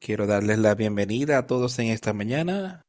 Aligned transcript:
Quiero 0.00 0.26
darles 0.26 0.58
la 0.58 0.74
bienvenida 0.74 1.38
a 1.38 1.46
todos 1.46 1.78
en 1.78 1.86
esta 1.86 2.12
mañana. 2.12 2.82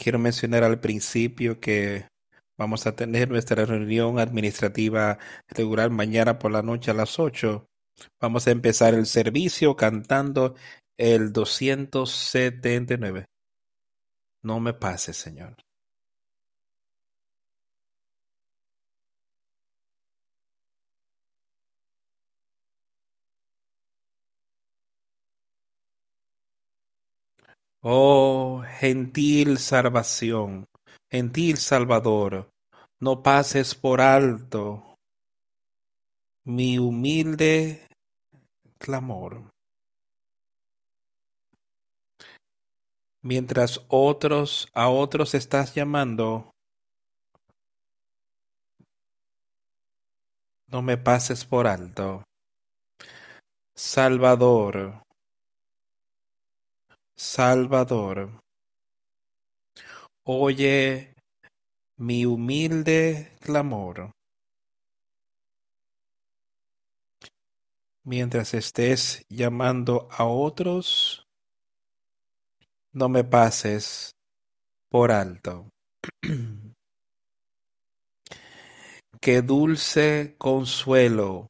Quiero 0.00 0.18
mencionar 0.18 0.62
al 0.62 0.78
principio 0.80 1.58
que 1.58 2.06
vamos 2.56 2.86
a 2.86 2.94
tener 2.94 3.30
nuestra 3.30 3.64
reunión 3.64 4.18
administrativa 4.18 5.18
regular 5.48 5.90
mañana 5.90 6.38
por 6.38 6.52
la 6.52 6.62
noche 6.62 6.90
a 6.90 6.94
las 6.94 7.18
8. 7.18 7.66
Vamos 8.20 8.46
a 8.46 8.50
empezar 8.50 8.94
el 8.94 9.06
servicio 9.06 9.74
cantando 9.76 10.54
el 10.96 11.32
279. 11.32 13.26
No 14.42 14.60
me 14.60 14.74
pases, 14.74 15.16
Señor. 15.16 15.56
Oh, 27.90 28.62
gentil 28.80 29.56
salvación, 29.56 30.66
gentil 31.10 31.56
Salvador, 31.56 32.50
no 33.00 33.22
pases 33.22 33.74
por 33.74 34.02
alto 34.02 34.98
mi 36.44 36.78
humilde 36.78 37.88
clamor. 38.76 39.50
Mientras 43.22 43.80
otros 43.88 44.68
a 44.74 44.90
otros 44.90 45.32
estás 45.32 45.74
llamando, 45.74 46.50
no 50.66 50.82
me 50.82 50.98
pases 50.98 51.46
por 51.46 51.66
alto. 51.66 52.22
Salvador, 53.74 55.07
Salvador, 57.20 58.30
oye 60.22 61.16
mi 61.96 62.24
humilde 62.24 63.32
clamor. 63.40 64.12
Mientras 68.04 68.54
estés 68.54 69.24
llamando 69.28 70.06
a 70.12 70.26
otros, 70.26 71.26
no 72.92 73.08
me 73.08 73.24
pases 73.24 74.14
por 74.88 75.10
alto. 75.10 75.72
Qué 79.20 79.42
dulce 79.42 80.36
consuelo 80.38 81.48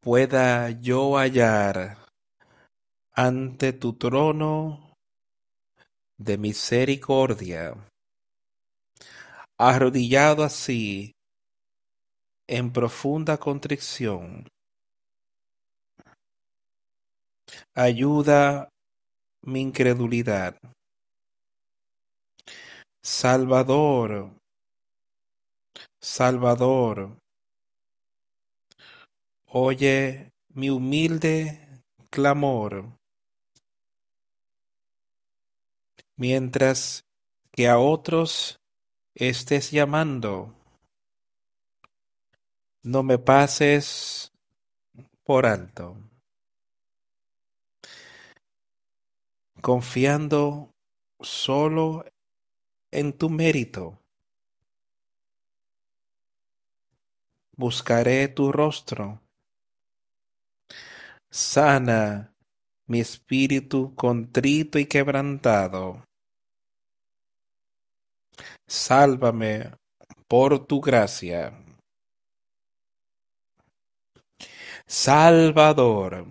pueda 0.00 0.70
yo 0.70 1.18
hallar 1.18 1.98
ante 3.12 3.74
tu 3.74 3.92
trono 3.92 4.91
de 6.24 6.38
misericordia, 6.38 7.74
arrodillado 9.58 10.44
así 10.44 11.14
en 12.46 12.72
profunda 12.72 13.38
contrición. 13.38 14.48
Ayuda 17.74 18.68
mi 19.42 19.60
incredulidad. 19.60 20.56
Salvador, 23.02 24.30
Salvador, 26.00 27.16
oye 29.46 30.30
mi 30.54 30.70
humilde 30.70 31.82
clamor, 32.10 33.01
mientras 36.22 37.04
que 37.50 37.68
a 37.68 37.80
otros 37.80 38.60
estés 39.12 39.72
llamando. 39.72 40.54
No 42.84 43.02
me 43.02 43.18
pases 43.18 44.30
por 45.24 45.46
alto. 45.46 45.96
Confiando 49.60 50.72
solo 51.18 52.04
en 52.92 53.12
tu 53.18 53.28
mérito. 53.28 53.98
Buscaré 57.56 58.28
tu 58.28 58.52
rostro. 58.52 59.20
Sana 61.30 62.32
mi 62.86 63.00
espíritu 63.00 63.92
contrito 63.96 64.78
y 64.78 64.86
quebrantado. 64.86 66.04
Sálvame 68.72 69.70
por 70.26 70.66
tu 70.66 70.80
gracia. 70.80 71.52
Salvador, 74.86 76.24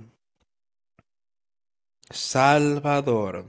Salvador, 2.09 3.45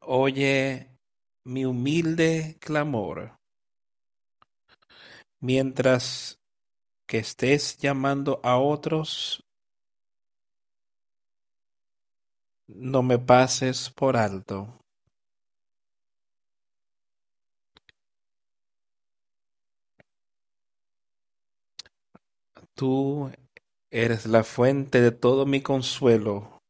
oye 0.00 0.90
mi 1.44 1.64
humilde 1.64 2.56
clamor. 2.58 3.38
Mientras 5.38 6.40
que 7.06 7.18
estés 7.18 7.78
llamando 7.78 8.40
a 8.42 8.58
otros, 8.58 9.44
no 12.66 13.04
me 13.04 13.16
pases 13.16 13.90
por 13.90 14.16
alto. 14.16 14.83
Tú 22.74 23.30
eres 23.88 24.26
la 24.26 24.42
fuente 24.42 25.00
de 25.00 25.12
todo 25.12 25.46
mi 25.46 25.60
consuelo. 25.60 26.60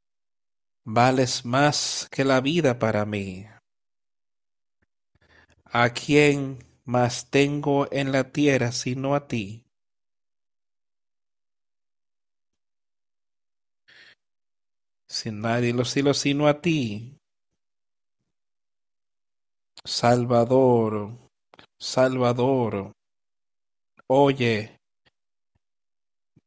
Vales 0.85 1.47
más 1.47 2.07
que 2.11 2.25
la 2.25 2.43
vida 2.43 2.79
para 2.79 3.07
mí. 3.07 3.47
¿A 5.65 5.89
quién 5.91 6.59
más 6.85 7.31
tengo 7.31 7.89
en 7.91 8.13
la 8.13 8.33
tierra 8.33 8.71
sino 8.71 9.15
a 9.15 9.27
ti? 9.27 9.65
Sin 15.07 15.41
nadie 15.41 15.71
en 15.71 15.79
los 15.79 15.89
cielos 15.91 16.19
sino 16.19 16.49
a 16.49 16.61
ti. 16.61 17.17
Salvador, 19.85 21.17
Salvador, 21.79 22.93
oye 24.07 24.84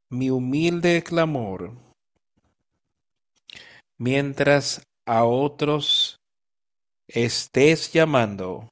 mi 0.10 0.30
humilde 0.30 1.04
clamor, 1.04 1.74
mientras 3.98 4.82
a 5.06 5.26
otros 5.26 6.20
estés 7.08 7.92
llamando, 7.92 8.70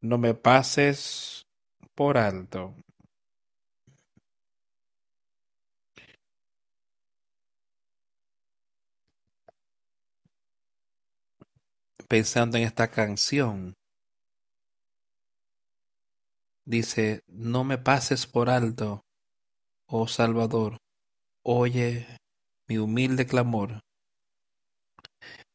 no 0.00 0.18
me 0.18 0.34
pases 0.34 1.46
por 1.94 2.18
alto. 2.18 2.74
Pensando 12.08 12.58
en 12.58 12.64
esta 12.64 12.88
canción, 12.88 13.74
dice, 16.66 17.22
no 17.28 17.64
me 17.64 17.78
pases 17.78 18.26
por 18.26 18.50
alto, 18.50 19.01
oh 19.94 20.08
Salvador, 20.08 20.78
oye 21.44 22.06
mi 22.66 22.78
humilde 22.78 23.26
clamor. 23.26 23.80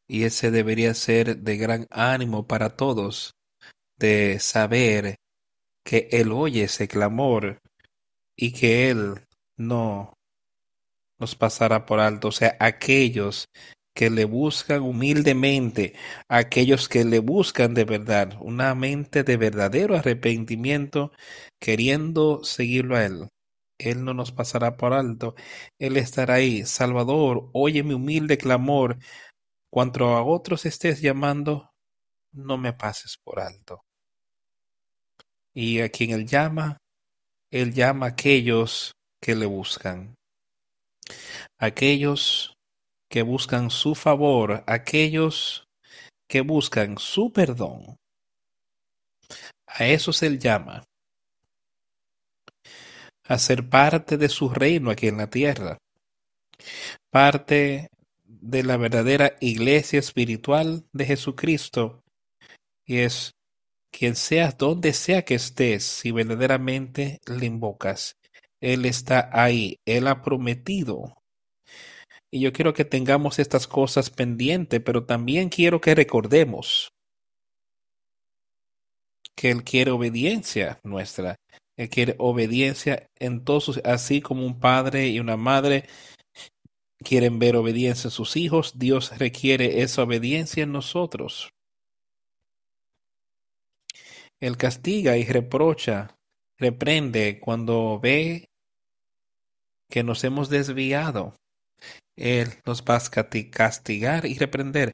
Y 0.07 0.25
ese 0.25 0.51
debería 0.51 0.93
ser 0.93 1.37
de 1.37 1.57
gran 1.57 1.87
ánimo 1.89 2.45
para 2.45 2.77
todos, 2.77 3.33
de 3.97 4.39
saber 4.39 5.15
que 5.83 6.07
Él 6.11 6.31
oye 6.31 6.65
ese 6.65 6.87
clamor 6.87 7.57
y 8.35 8.51
que 8.51 8.91
Él 8.91 9.25
no 9.57 10.13
nos 11.19 11.35
pasará 11.35 11.87
por 11.87 11.99
alto. 11.99 12.27
O 12.27 12.31
sea, 12.31 12.55
aquellos 12.59 13.47
que 13.95 14.11
le 14.11 14.25
buscan 14.25 14.83
humildemente, 14.83 15.95
aquellos 16.29 16.87
que 16.87 17.03
le 17.05 17.19
buscan 17.19 17.73
de 17.73 17.85
verdad, 17.85 18.37
una 18.39 18.75
mente 18.75 19.23
de 19.23 19.35
verdadero 19.35 19.95
arrepentimiento, 19.97 21.11
queriendo 21.59 22.43
seguirlo 22.43 22.97
a 22.97 23.05
Él. 23.05 23.29
Él 23.77 24.03
no 24.03 24.13
nos 24.13 24.31
pasará 24.31 24.77
por 24.77 24.93
alto. 24.93 25.35
Él 25.79 25.97
estará 25.97 26.35
ahí. 26.35 26.65
Salvador, 26.65 27.49
oye 27.53 27.83
mi 27.83 27.93
humilde 27.93 28.37
clamor. 28.37 28.97
Cuanto 29.69 30.09
a 30.09 30.23
otros 30.23 30.65
estés 30.65 31.01
llamando, 31.01 31.71
no 32.31 32.57
me 32.57 32.73
pases 32.73 33.17
por 33.23 33.39
alto. 33.39 33.83
Y 35.53 35.81
a 35.81 35.89
quien 35.89 36.11
Él 36.11 36.25
llama, 36.27 36.77
Él 37.51 37.73
llama 37.73 38.07
a 38.07 38.09
aquellos 38.09 38.93
que 39.21 39.35
le 39.35 39.45
buscan. 39.45 40.15
aquellos 41.59 42.53
que 43.09 43.21
buscan 43.21 43.69
su 43.71 43.95
favor, 43.95 44.63
aquellos 44.67 45.65
que 46.27 46.41
buscan 46.41 46.97
su 46.97 47.31
perdón. 47.31 47.95
A 49.67 49.85
eso 49.87 50.11
se 50.13 50.29
le 50.29 50.37
llama 50.37 50.83
a 53.27 53.37
ser 53.37 53.69
parte 53.69 54.17
de 54.17 54.29
su 54.29 54.49
reino 54.49 54.89
aquí 54.89 55.07
en 55.07 55.17
la 55.17 55.29
tierra, 55.29 55.77
parte 57.09 57.89
de 58.25 58.63
la 58.63 58.77
verdadera 58.77 59.35
iglesia 59.41 59.99
espiritual 59.99 60.85
de 60.93 61.05
Jesucristo, 61.05 62.03
y 62.85 62.99
es 62.99 63.33
quien 63.91 64.15
seas 64.15 64.57
donde 64.57 64.93
sea 64.93 65.23
que 65.23 65.35
estés, 65.35 65.83
si 65.83 66.11
verdaderamente 66.11 67.19
le 67.25 67.45
invocas, 67.45 68.15
Él 68.61 68.85
está 68.85 69.29
ahí, 69.33 69.79
Él 69.85 70.07
ha 70.07 70.21
prometido. 70.21 71.17
Y 72.29 72.41
yo 72.41 72.53
quiero 72.53 72.73
que 72.73 72.85
tengamos 72.85 73.39
estas 73.39 73.67
cosas 73.67 74.09
pendientes, 74.09 74.81
pero 74.81 75.05
también 75.05 75.49
quiero 75.49 75.81
que 75.81 75.95
recordemos 75.95 76.93
que 79.35 79.51
Él 79.51 79.63
quiere 79.63 79.91
obediencia 79.91 80.79
nuestra. 80.83 81.37
Quiere 81.91 82.15
obediencia 82.17 83.07
en 83.19 83.43
todos, 83.43 83.79
así 83.85 84.19
como 84.19 84.45
un 84.45 84.59
padre 84.59 85.09
y 85.09 85.19
una 85.19 85.37
madre 85.37 85.85
quieren 86.99 87.37
ver 87.37 87.55
obediencia 87.55 88.07
en 88.07 88.11
sus 88.11 88.35
hijos, 88.35 88.79
Dios 88.79 89.17
requiere 89.17 89.81
esa 89.81 90.03
obediencia 90.03 90.63
en 90.63 90.71
nosotros. 90.71 91.53
Él 94.39 94.57
castiga 94.57 95.17
y 95.17 95.25
reprocha, 95.25 96.15
reprende 96.57 97.39
cuando 97.39 97.99
ve 97.99 98.49
que 99.89 100.03
nos 100.03 100.23
hemos 100.23 100.49
desviado. 100.49 101.33
Él 102.15 102.49
nos 102.65 102.83
va 102.83 102.97
a 102.97 103.49
castigar 103.51 104.25
y 104.25 104.37
reprender. 104.37 104.91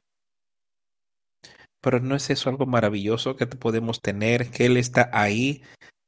Pero 1.80 2.00
no 2.00 2.16
es 2.16 2.30
eso 2.30 2.48
algo 2.48 2.64
maravilloso 2.64 3.36
que 3.36 3.46
podemos 3.46 4.00
tener, 4.00 4.50
que 4.50 4.66
Él 4.66 4.76
está 4.76 5.10
ahí 5.12 5.62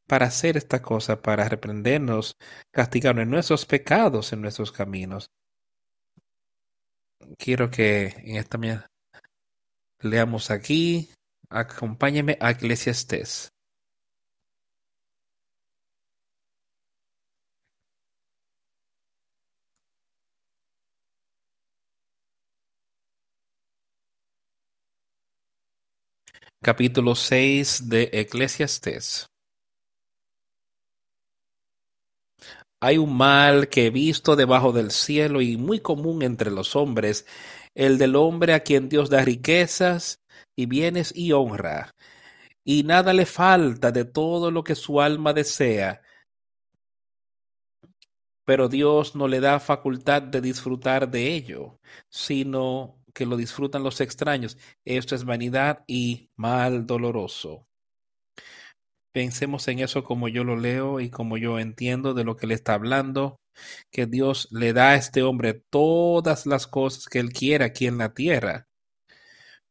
para 0.07 0.27
hacer 0.27 0.57
esta 0.57 0.83
cosa, 0.83 1.21
para 1.21 1.49
reprendernos, 1.49 2.37
castigarnos 2.71 3.23
en 3.25 3.31
nuestros 3.31 3.67
pecados, 3.67 4.33
en 4.33 4.43
nuestros 4.43 4.73
caminos. 4.73 5.31
Quiero 7.39 7.71
que 7.71 8.07
en 8.19 8.37
esta 8.37 8.59
mañana 8.59 8.87
leamos 10.01 10.51
aquí, 10.51 11.11
acompáñeme 11.51 12.39
a 12.41 12.51
Eclesiastés. 12.53 13.53
Capítulo 26.63 27.15
6 27.15 27.89
de 27.89 28.11
Eclesiastés. 28.13 29.29
Hay 32.87 32.99
un 32.99 33.17
mal 33.17 33.69
que 33.69 33.87
he 33.87 33.91
visto 33.91 34.37
debajo 34.37 34.71
del 34.71 34.93
cielo 34.93 35.41
y 35.41 35.57
muy 35.57 35.81
común 35.81 36.23
entre 36.23 36.53
los 36.53 36.77
hombres, 36.77 37.27
el 37.75 37.99
del 37.99 38.15
hombre 38.15 38.55
a 38.55 38.61
quien 38.61 38.89
Dios 38.89 39.11
da 39.11 39.23
riquezas 39.23 40.23
y 40.55 40.67
bienes 40.67 41.13
y 41.13 41.33
honra, 41.33 41.97
y 42.63 42.85
nada 42.85 43.13
le 43.13 43.27
falta 43.27 43.91
de 43.91 44.05
todo 44.05 44.53
lo 44.53 44.63
que 44.63 44.77
su 44.77 45.01
alma 45.01 45.33
desea, 45.33 46.01
pero 48.45 48.69
Dios 48.69 49.17
no 49.17 49.27
le 49.27 49.41
da 49.41 49.59
facultad 49.59 50.23
de 50.23 50.41
disfrutar 50.41 51.11
de 51.11 51.35
ello, 51.35 51.81
sino 52.09 53.03
que 53.13 53.27
lo 53.27 53.37
disfrutan 53.37 53.83
los 53.83 54.01
extraños. 54.01 54.57
Esto 54.85 55.17
es 55.17 55.25
vanidad 55.25 55.83
y 55.89 56.31
mal 56.37 56.87
doloroso. 56.87 57.67
Pensemos 59.17 59.67
en 59.69 59.79
eso 59.79 60.05
como 60.05 60.29
yo 60.29 60.45
lo 60.45 60.57
leo 60.57 61.01
y 61.01 61.09
como 61.09 61.39
yo 61.39 61.59
entiendo 61.59 62.13
de 62.13 62.23
lo 62.23 62.37
que 62.37 62.47
le 62.47 62.53
está 62.53 62.75
hablando, 62.75 63.41
que 63.91 64.05
Dios 64.05 64.47
le 64.51 64.75
da 64.75 64.91
a 64.91 64.97
este 64.97 65.23
hombre 65.23 65.55
todas 65.55 66.45
las 66.45 66.67
cosas 66.67 67.07
que 67.07 67.19
él 67.21 67.33
quiere 67.33 67.65
aquí 67.65 67.87
en 67.87 67.97
la 67.97 68.13
tierra. 68.13 68.69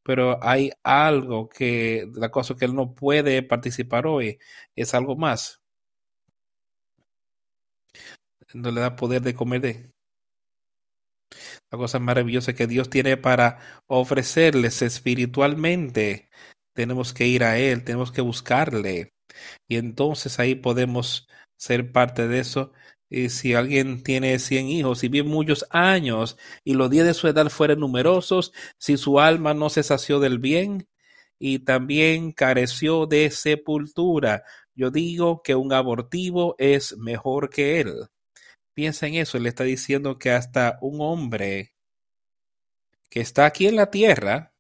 Pero 0.02 0.44
hay 0.44 0.72
algo 0.82 1.48
que, 1.48 2.10
la 2.16 2.32
cosa 2.32 2.56
que 2.56 2.66
él 2.66 2.74
no 2.74 2.96
puede 2.96 3.44
participar 3.44 4.08
hoy, 4.08 4.40
es 4.76 4.96
algo 4.96 5.16
más. 5.16 5.62
No 8.56 8.72
le 8.72 8.82
da 8.82 8.96
poder 8.96 9.22
de 9.22 9.36
comer 9.36 9.62
de, 9.62 9.92
la 11.70 11.78
cosa 11.78 12.00
maravillosa 12.00 12.56
que 12.56 12.66
Dios 12.66 12.90
tiene 12.90 13.16
para 13.16 13.60
ofrecerles 13.86 14.82
espiritualmente. 14.82 16.30
Tenemos 16.74 17.14
que 17.14 17.28
ir 17.28 17.44
a 17.44 17.60
Él, 17.60 17.84
tenemos 17.84 18.12
que 18.12 18.22
buscarle. 18.22 19.15
Y 19.68 19.78
entonces 19.78 20.40
ahí 20.40 20.56
podemos 20.56 21.28
ser 21.58 21.92
parte 21.92 22.28
de 22.28 22.40
eso. 22.40 22.72
Y 23.10 23.30
si 23.30 23.54
alguien 23.54 24.04
tiene 24.04 24.40
cien 24.40 24.68
hijos 24.68 25.04
y 25.04 25.10
vive 25.10 25.28
muchos 25.30 25.66
años 25.70 26.38
y 26.64 26.74
los 26.74 26.90
días 26.90 27.06
de 27.06 27.14
su 27.14 27.28
edad 27.28 27.50
fueron 27.50 27.80
numerosos, 27.80 28.52
si 28.78 28.98
su 28.98 29.20
alma 29.20 29.54
no 29.54 29.70
se 29.70 29.84
sació 29.84 30.20
del 30.20 30.40
bien 30.40 30.88
y 31.40 31.60
también 31.60 32.32
careció 32.32 33.06
de 33.06 33.30
sepultura, 33.30 34.44
yo 34.74 34.92
digo 34.92 35.42
que 35.44 35.56
un 35.56 35.72
abortivo 35.72 36.56
es 36.58 36.98
mejor 36.98 37.50
que 37.50 37.80
él. 37.80 37.94
Piensa 38.74 39.08
en 39.08 39.16
eso, 39.16 39.40
le 39.40 39.50
está 39.50 39.64
diciendo 39.64 40.20
que 40.20 40.32
hasta 40.32 40.78
un 40.82 40.98
hombre 41.00 41.74
que 43.10 43.22
está 43.22 43.46
aquí 43.46 43.68
en 43.68 43.78
la 43.78 43.90
tierra 43.90 44.52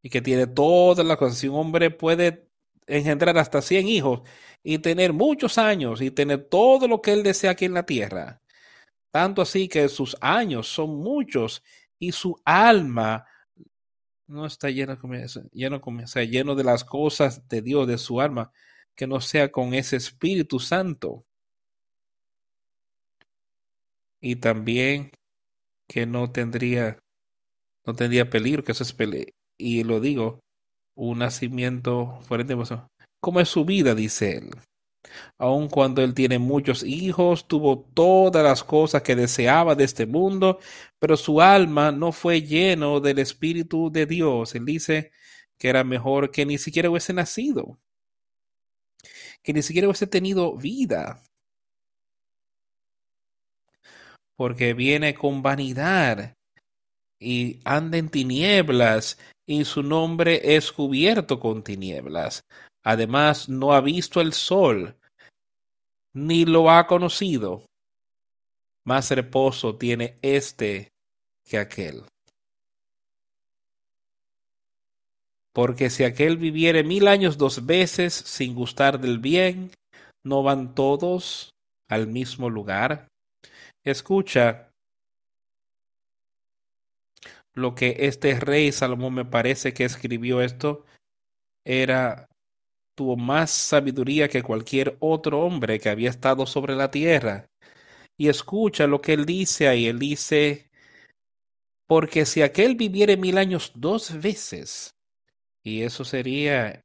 y 0.00 0.08
que 0.08 0.22
tiene 0.22 0.46
todas 0.46 1.04
las 1.04 1.16
cosas, 1.18 1.38
si 1.38 1.48
un 1.48 1.56
hombre 1.56 1.90
puede 1.90 2.48
engendrar 2.86 3.36
hasta 3.38 3.62
100 3.62 3.88
hijos 3.88 4.22
y 4.62 4.78
tener 4.78 5.12
muchos 5.12 5.58
años 5.58 6.00
y 6.00 6.10
tener 6.10 6.44
todo 6.44 6.88
lo 6.88 7.00
que 7.02 7.12
él 7.12 7.22
desea 7.22 7.52
aquí 7.52 7.64
en 7.64 7.74
la 7.74 7.84
tierra. 7.84 8.40
Tanto 9.10 9.42
así 9.42 9.68
que 9.68 9.88
sus 9.88 10.16
años 10.20 10.68
son 10.68 10.96
muchos 10.96 11.62
y 11.98 12.12
su 12.12 12.40
alma 12.44 13.26
no 14.26 14.46
está 14.46 14.70
lleno, 14.70 14.98
lleno, 15.52 15.80
lleno 16.28 16.54
de 16.54 16.64
las 16.64 16.84
cosas 16.84 17.46
de 17.48 17.62
Dios, 17.62 17.86
de 17.86 17.98
su 17.98 18.20
alma, 18.20 18.52
que 18.94 19.06
no 19.06 19.20
sea 19.20 19.52
con 19.52 19.74
ese 19.74 19.96
Espíritu 19.96 20.58
Santo. 20.58 21.24
Y 24.20 24.36
también 24.36 25.10
que 25.86 26.06
no 26.06 26.32
tendría, 26.32 26.98
no 27.84 27.94
tendría 27.94 28.30
peligro, 28.30 28.64
que 28.64 28.72
eso 28.72 28.82
es. 28.82 28.96
Y 29.58 29.84
lo 29.84 30.00
digo, 30.00 30.43
un 30.94 31.18
nacimiento 31.18 32.20
fuerte 32.22 32.52
emoción. 32.52 32.86
¿Cómo 33.20 33.40
es 33.40 33.48
su 33.48 33.64
vida? 33.64 33.94
dice 33.94 34.36
él. 34.38 34.50
Aun 35.38 35.68
cuando 35.68 36.02
él 36.02 36.14
tiene 36.14 36.38
muchos 36.38 36.82
hijos, 36.82 37.46
tuvo 37.46 37.78
todas 37.94 38.42
las 38.42 38.64
cosas 38.64 39.02
que 39.02 39.16
deseaba 39.16 39.74
de 39.74 39.84
este 39.84 40.06
mundo, 40.06 40.58
pero 40.98 41.16
su 41.16 41.40
alma 41.40 41.92
no 41.92 42.12
fue 42.12 42.42
lleno 42.42 43.00
del 43.00 43.18
Espíritu 43.18 43.90
de 43.90 44.06
Dios. 44.06 44.54
Él 44.54 44.64
dice 44.64 45.12
que 45.58 45.68
era 45.68 45.84
mejor 45.84 46.30
que 46.30 46.46
ni 46.46 46.58
siquiera 46.58 46.90
hubiese 46.90 47.12
nacido, 47.12 47.78
que 49.42 49.52
ni 49.52 49.62
siquiera 49.62 49.88
hubiese 49.88 50.06
tenido 50.06 50.56
vida, 50.56 51.22
porque 54.36 54.74
viene 54.74 55.14
con 55.14 55.42
vanidad 55.42 56.36
y 57.20 57.60
anda 57.64 57.98
en 57.98 58.08
tinieblas 58.08 59.18
y 59.46 59.64
su 59.64 59.82
nombre 59.82 60.56
es 60.56 60.72
cubierto 60.72 61.38
con 61.38 61.62
tinieblas. 61.62 62.44
Además, 62.82 63.48
no 63.48 63.72
ha 63.72 63.80
visto 63.80 64.20
el 64.20 64.32
sol, 64.32 64.96
ni 66.12 66.44
lo 66.44 66.70
ha 66.70 66.86
conocido. 66.86 67.64
Más 68.84 69.10
reposo 69.10 69.76
tiene 69.76 70.18
este 70.22 70.92
que 71.44 71.58
aquel. 71.58 72.04
Porque 75.52 75.88
si 75.88 76.04
aquel 76.04 76.36
viviere 76.36 76.82
mil 76.82 77.06
años 77.06 77.38
dos 77.38 77.64
veces 77.64 78.12
sin 78.12 78.54
gustar 78.54 79.00
del 79.00 79.18
bien, 79.18 79.70
¿no 80.24 80.42
van 80.42 80.74
todos 80.74 81.54
al 81.88 82.08
mismo 82.08 82.50
lugar? 82.50 83.06
Escucha, 83.84 84.73
lo 87.54 87.74
que 87.74 87.96
este 88.00 88.38
rey 88.38 88.72
Salomón 88.72 89.14
me 89.14 89.24
parece 89.24 89.72
que 89.72 89.84
escribió 89.84 90.42
esto 90.42 90.84
era 91.64 92.28
tuvo 92.94 93.16
más 93.16 93.50
sabiduría 93.50 94.28
que 94.28 94.42
cualquier 94.42 94.96
otro 95.00 95.40
hombre 95.40 95.80
que 95.80 95.88
había 95.88 96.10
estado 96.10 96.46
sobre 96.46 96.76
la 96.76 96.90
tierra. 96.90 97.48
Y 98.16 98.28
escucha 98.28 98.86
lo 98.86 99.00
que 99.00 99.14
él 99.14 99.26
dice 99.26 99.68
ahí. 99.68 99.86
Él 99.86 99.98
dice, 99.98 100.70
porque 101.86 102.26
si 102.26 102.42
aquel 102.42 102.76
viviere 102.76 103.16
mil 103.16 103.38
años 103.38 103.72
dos 103.74 104.20
veces, 104.20 104.94
y 105.62 105.82
eso 105.82 106.04
sería 106.04 106.84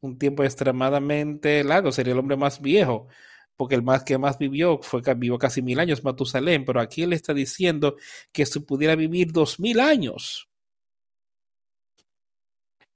un 0.00 0.18
tiempo 0.18 0.44
extremadamente 0.44 1.62
largo, 1.64 1.92
sería 1.92 2.12
el 2.12 2.18
hombre 2.18 2.36
más 2.36 2.60
viejo, 2.60 3.08
porque 3.56 3.74
el 3.74 3.82
más 3.82 4.04
que 4.04 4.18
más 4.18 4.38
vivió 4.38 4.78
fue 4.82 5.02
vivió 5.14 5.38
casi 5.38 5.62
mil 5.62 5.78
años 5.80 6.04
Matusalén, 6.04 6.64
pero 6.64 6.80
aquí 6.80 7.02
él 7.02 7.12
está 7.12 7.34
diciendo 7.34 7.96
que 8.32 8.46
se 8.46 8.60
pudiera 8.60 8.94
vivir 8.96 9.32
dos 9.32 9.60
mil 9.60 9.80
años 9.80 10.48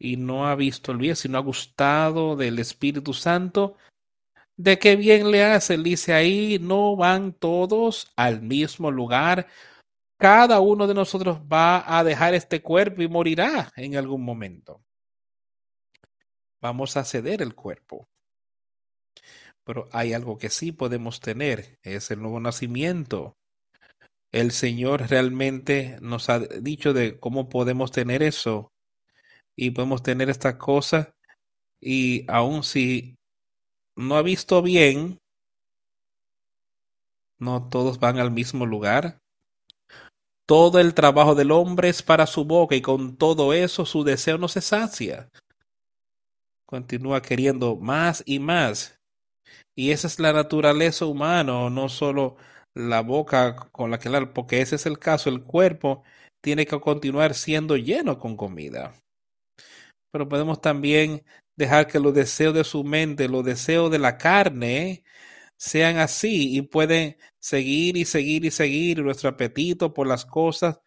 y 0.01 0.16
no 0.16 0.49
ha 0.49 0.57
visto 0.57 0.92
el 0.92 0.99
bien, 0.99 1.14
sino 1.14 1.37
ha 1.37 1.42
gustado 1.42 2.35
del 2.35 2.59
Espíritu 2.59 3.12
Santo, 3.12 3.77
de 4.57 4.79
qué 4.79 4.96
bien 4.96 5.31
le 5.31 5.44
hace. 5.44 5.75
Él 5.75 5.85
dice 5.85 6.14
ahí, 6.14 6.59
no 6.59 6.96
van 6.96 7.35
todos 7.35 8.11
al 8.16 8.40
mismo 8.40 8.90
lugar. 8.90 9.46
Cada 10.16 10.61
uno 10.61 10.87
de 10.87 10.94
nosotros 10.94 11.38
va 11.40 11.99
a 11.99 12.03
dejar 12.03 12.33
este 12.35 12.62
cuerpo 12.62 13.03
y 13.03 13.09
morirá 13.09 13.70
en 13.77 13.96
algún 13.96 14.25
momento. 14.25 14.83
Vamos 16.62 16.96
a 16.96 17.05
ceder 17.05 17.42
el 17.42 17.55
cuerpo. 17.55 18.09
Pero 19.70 19.88
hay 19.92 20.14
algo 20.14 20.37
que 20.37 20.50
sí 20.50 20.72
podemos 20.72 21.20
tener, 21.20 21.78
es 21.85 22.11
el 22.11 22.20
nuevo 22.20 22.40
nacimiento. 22.40 23.37
El 24.33 24.50
Señor 24.50 25.09
realmente 25.09 25.96
nos 26.00 26.28
ha 26.28 26.40
dicho 26.40 26.92
de 26.92 27.20
cómo 27.20 27.48
podemos 27.48 27.92
tener 27.92 28.24
eso 28.24 28.72
y 29.54 29.70
podemos 29.70 30.02
tener 30.02 30.28
estas 30.28 30.56
cosas 30.56 31.11
y 31.80 32.24
aun 32.26 32.64
si 32.64 33.16
no 33.94 34.16
ha 34.16 34.22
visto 34.22 34.61
bien, 34.61 35.20
no 37.38 37.68
todos 37.68 38.00
van 38.00 38.18
al 38.18 38.33
mismo 38.33 38.66
lugar. 38.66 39.20
Todo 40.46 40.80
el 40.80 40.94
trabajo 40.94 41.37
del 41.37 41.52
hombre 41.52 41.90
es 41.90 42.02
para 42.02 42.26
su 42.26 42.44
boca 42.44 42.74
y 42.74 42.83
con 42.83 43.16
todo 43.16 43.52
eso 43.52 43.87
su 43.87 44.02
deseo 44.02 44.37
no 44.37 44.48
se 44.48 44.62
sacia. 44.62 45.30
Continúa 46.66 47.22
queriendo 47.22 47.76
más 47.76 48.24
y 48.26 48.40
más. 48.40 48.99
Y 49.74 49.92
esa 49.92 50.06
es 50.09 50.18
la 50.20 50.33
naturaleza 50.33 51.06
humana, 51.06 51.70
no 51.70 51.88
solo 51.88 52.37
la 52.74 53.02
boca 53.02 53.56
con 53.72 53.90
la 53.90 53.98
que 53.98 54.09
la, 54.11 54.33
porque 54.33 54.61
ese 54.61 54.76
es 54.76 54.87
el 54.87 54.98
caso, 54.98 55.30
el 55.30 55.42
cuerpo 55.42 56.02
tiene 56.40 56.66
que 56.66 56.80
continuar 56.80 57.35
siendo 57.35 57.76
lleno 57.76 58.18
con 58.18 58.37
comida 58.37 58.94
pero 60.11 60.28
podemos 60.28 60.61
también 60.61 61.24
dejar 61.56 61.87
que 61.87 62.00
los 62.00 62.14
deseos 62.14 62.54
de 62.54 62.64
su 62.64 62.85
mente, 62.85 63.28
los 63.28 63.44
deseos 63.44 63.90
de 63.90 63.98
la 63.98 64.18
carne, 64.18 65.04
sean 65.56 65.98
así 65.98 66.56
y 66.56 66.62
pueden 66.62 67.16
seguir 67.38 67.96
y 67.96 68.04
seguir 68.04 68.44
y 68.44 68.50
seguir 68.50 69.02
nuestro 69.02 69.28
apetito 69.30 69.92
por 69.94 70.06
las 70.06 70.24
cosas 70.24 70.80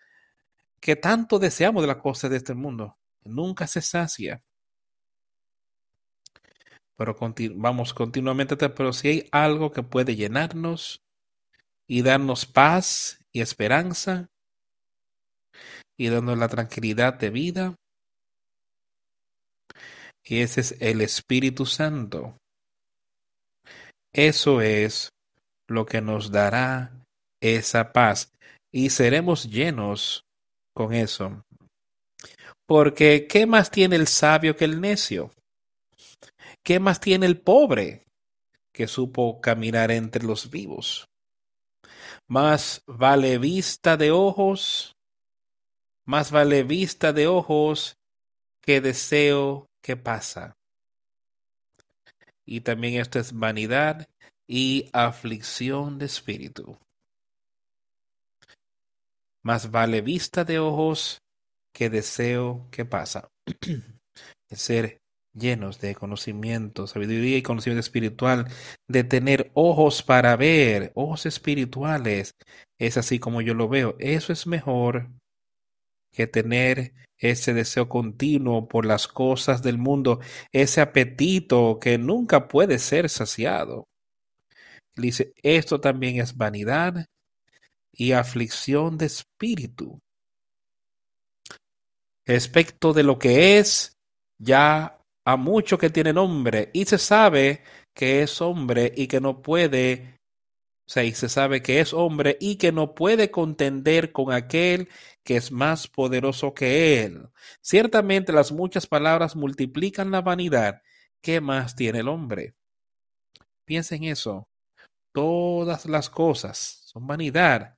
que 0.80 0.96
tanto 0.96 1.39
deseamos 1.39 1.84
de 1.84 1.88
las 1.88 1.98
cosas 1.98 2.32
de 2.32 2.38
este 2.38 2.54
mundo. 2.56 2.98
Nunca 3.24 3.67
se 3.67 3.82
sacia. 3.82 4.41
Pero 6.95 7.15
vamos 7.56 7.93
continuamente, 7.93 8.56
pero 8.58 8.93
si 8.93 9.08
hay 9.08 9.29
algo 9.32 9.71
que 9.71 9.84
puede 9.84 10.15
llenarnos 10.15 11.01
y 11.88 12.01
darnos 12.01 12.45
paz 12.45 13.19
y 13.32 13.41
esperanza 13.41 14.29
y 15.97 16.10
darnos 16.10 16.38
la 16.38 16.47
tranquilidad 16.47 17.15
de 17.15 17.29
vida, 17.29 17.75
y 20.23 20.39
ese 20.39 20.62
es 20.62 20.75
el 20.79 21.01
Espíritu 21.01 21.65
Santo. 21.65 22.38
Eso 24.13 24.62
es 24.62 25.12
lo 25.67 25.86
que 25.86 26.01
nos 26.01 26.32
dará 26.32 26.91
esa 27.41 27.91
paz 27.91 28.32
y 28.71 28.89
seremos 28.89 29.49
llenos 29.49 30.25
con 30.73 30.93
eso. 30.93 31.43
Porque 32.65 33.27
¿qué 33.27 33.45
más 33.45 33.69
tiene 33.69 33.95
el 33.95 34.08
sabio 34.08 34.56
que 34.56 34.65
el 34.65 34.79
necio? 34.79 35.32
¿Qué 36.63 36.80
más 36.80 36.99
tiene 36.99 37.26
el 37.26 37.39
pobre 37.39 38.06
que 38.71 38.88
supo 38.88 39.41
caminar 39.41 39.91
entre 39.91 40.23
los 40.23 40.49
vivos? 40.49 41.10
Más 42.28 42.82
vale 42.88 43.38
vista 43.38 43.97
de 43.97 44.12
ojos, 44.12 44.95
más 46.06 46.32
vale 46.32 46.63
vista 46.63 47.13
de 47.13 47.28
ojos 47.28 47.97
que 48.62 48.82
deseo 48.82 49.67
¿Qué 49.84 49.97
pasa. 49.97 50.56
Y 52.45 52.62
también 52.62 53.02
esto 53.02 53.19
es 53.19 53.34
vanidad 53.34 54.08
y 54.47 54.89
aflicción 54.93 55.99
de 55.99 56.06
espíritu. 56.06 56.78
Más 59.41 59.69
vale 59.71 59.99
vista 59.99 60.45
de 60.45 60.60
ojos 60.60 61.21
que 61.73 61.89
deseo 61.89 62.65
que 62.71 62.86
pasa. 62.86 63.30
ser 64.49 65.03
llenos 65.34 65.80
de 65.80 65.96
conocimiento, 65.96 66.88
sabiduría 66.88 67.38
y 67.38 67.41
conocimiento 67.41 67.80
espiritual, 67.80 68.48
de 68.88 69.04
tener 69.04 69.52
ojos 69.54 70.04
para 70.04 70.36
ver, 70.36 70.91
ojos 70.96 71.26
espirituales. 71.26 72.36
Es 72.78 72.98
así 72.98 73.19
como 73.19 73.41
yo 73.41 73.54
lo 73.54 73.67
veo. 73.67 73.96
Eso 74.00 74.34
es 74.34 74.48
mejor 74.48 75.10
que 76.12 76.28
tener 76.28 76.93
ese 77.17 77.54
deseo 77.54 77.89
continuo 77.89 78.67
por 78.67 78.86
las 78.86 79.08
cosas 79.08 79.63
del 79.63 79.78
mundo, 79.78 80.19
ese 80.52 80.82
apetito 80.82 81.80
que 81.80 81.98
nunca 81.98 82.48
puede 82.48 82.80
ser 82.80 83.10
saciado. 83.10 83.88
Dice, 84.96 85.34
esto 85.41 85.80
también 85.80 86.19
es 86.19 86.38
vanidad 86.38 87.08
y 87.91 88.12
aflicción 88.12 88.98
de 88.98 89.08
espíritu. 89.08 90.00
Respecto 92.26 92.93
de 92.93 93.04
lo 93.04 93.17
que 93.19 93.58
es, 93.58 93.98
ya 94.38 95.00
a 95.26 95.38
mucho 95.38 95.78
que 95.78 95.90
tiene 95.90 96.14
nombre 96.14 96.70
y 96.74 96.86
se 96.86 96.98
sabe 96.98 97.64
que 97.94 98.22
es 98.24 98.42
hombre 98.42 98.92
y 98.96 99.08
que 99.08 99.22
no 99.22 99.42
puede, 99.42 100.20
o 100.86 100.90
sea, 100.90 101.04
y 101.04 101.14
se 101.14 101.30
sabe 101.30 101.62
que 101.62 101.80
es 101.80 101.94
hombre 101.94 102.38
y 102.40 102.58
que 102.58 102.72
no 102.72 102.96
puede 102.96 103.32
contender 103.32 104.12
con 104.12 104.32
aquel 104.34 104.90
que 105.24 105.38
es 105.38 105.52
más 105.52 105.88
poderoso 105.88 106.54
que 106.54 107.04
él. 107.04 107.30
Ciertamente 107.62 108.34
las 108.34 108.52
muchas 108.52 108.88
palabras 108.88 109.36
multiplican 109.36 110.12
la 110.12 110.22
vanidad. 110.22 110.82
¿Qué 111.22 111.40
más 111.42 111.76
tiene 111.76 112.00
el 112.00 112.10
hombre? 112.10 112.56
Piensa 113.66 113.96
en 113.96 114.06
eso. 114.06 114.50
Todas 115.14 115.86
las 115.86 116.10
cosas 116.10 116.82
son 116.86 117.08
vanidad. 117.08 117.78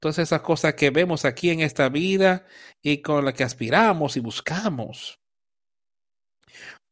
Todas 0.00 0.18
esas 0.18 0.42
cosas 0.42 0.74
que 0.74 0.90
vemos 0.90 1.24
aquí 1.24 1.50
en 1.50 1.60
esta 1.60 1.88
vida 1.88 2.46
y 2.82 3.02
con 3.02 3.24
las 3.24 3.34
que 3.34 3.44
aspiramos 3.44 4.16
y 4.16 4.20
buscamos. 4.20 5.17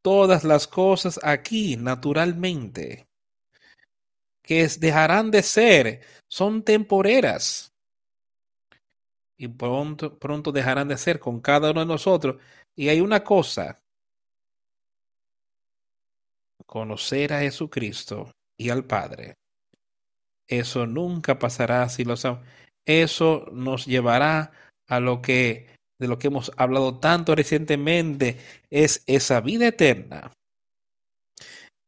Todas 0.07 0.45
las 0.45 0.69
cosas 0.69 1.19
aquí 1.21 1.77
naturalmente 1.77 3.09
que 4.41 4.69
dejarán 4.79 5.33
de 5.33 5.43
ser 5.43 6.01
son 6.29 6.63
temporeras 6.63 7.73
y 9.37 9.49
pronto, 9.49 10.17
pronto 10.17 10.53
dejarán 10.53 10.87
de 10.87 10.97
ser 10.97 11.19
con 11.19 11.41
cada 11.41 11.73
uno 11.73 11.81
de 11.81 11.87
nosotros. 11.87 12.41
Y 12.77 12.89
hay 12.89 13.01
una 13.01 13.25
cosa, 13.25 13.83
conocer 16.67 17.33
a 17.33 17.41
Jesucristo 17.41 18.33
y 18.57 18.71
al 18.71 18.85
Padre. 18.85 19.35
Eso 20.47 20.87
nunca 20.87 21.37
pasará 21.37 21.89
si 21.89 22.05
lo 22.05 22.17
sabemos. 22.17 22.47
Eso 22.85 23.47
nos 23.51 23.87
llevará 23.87 24.53
a 24.87 25.01
lo 25.01 25.21
que 25.21 25.76
de 25.99 26.09
lo 26.09 26.19
que 26.19 26.29
hemos 26.29 26.53
hablado 26.57 26.99
tanto 26.99 27.35
recientemente 27.35 28.39
es 28.71 29.03
esa 29.07 29.41
vida 29.41 29.69
eterna 29.69 30.33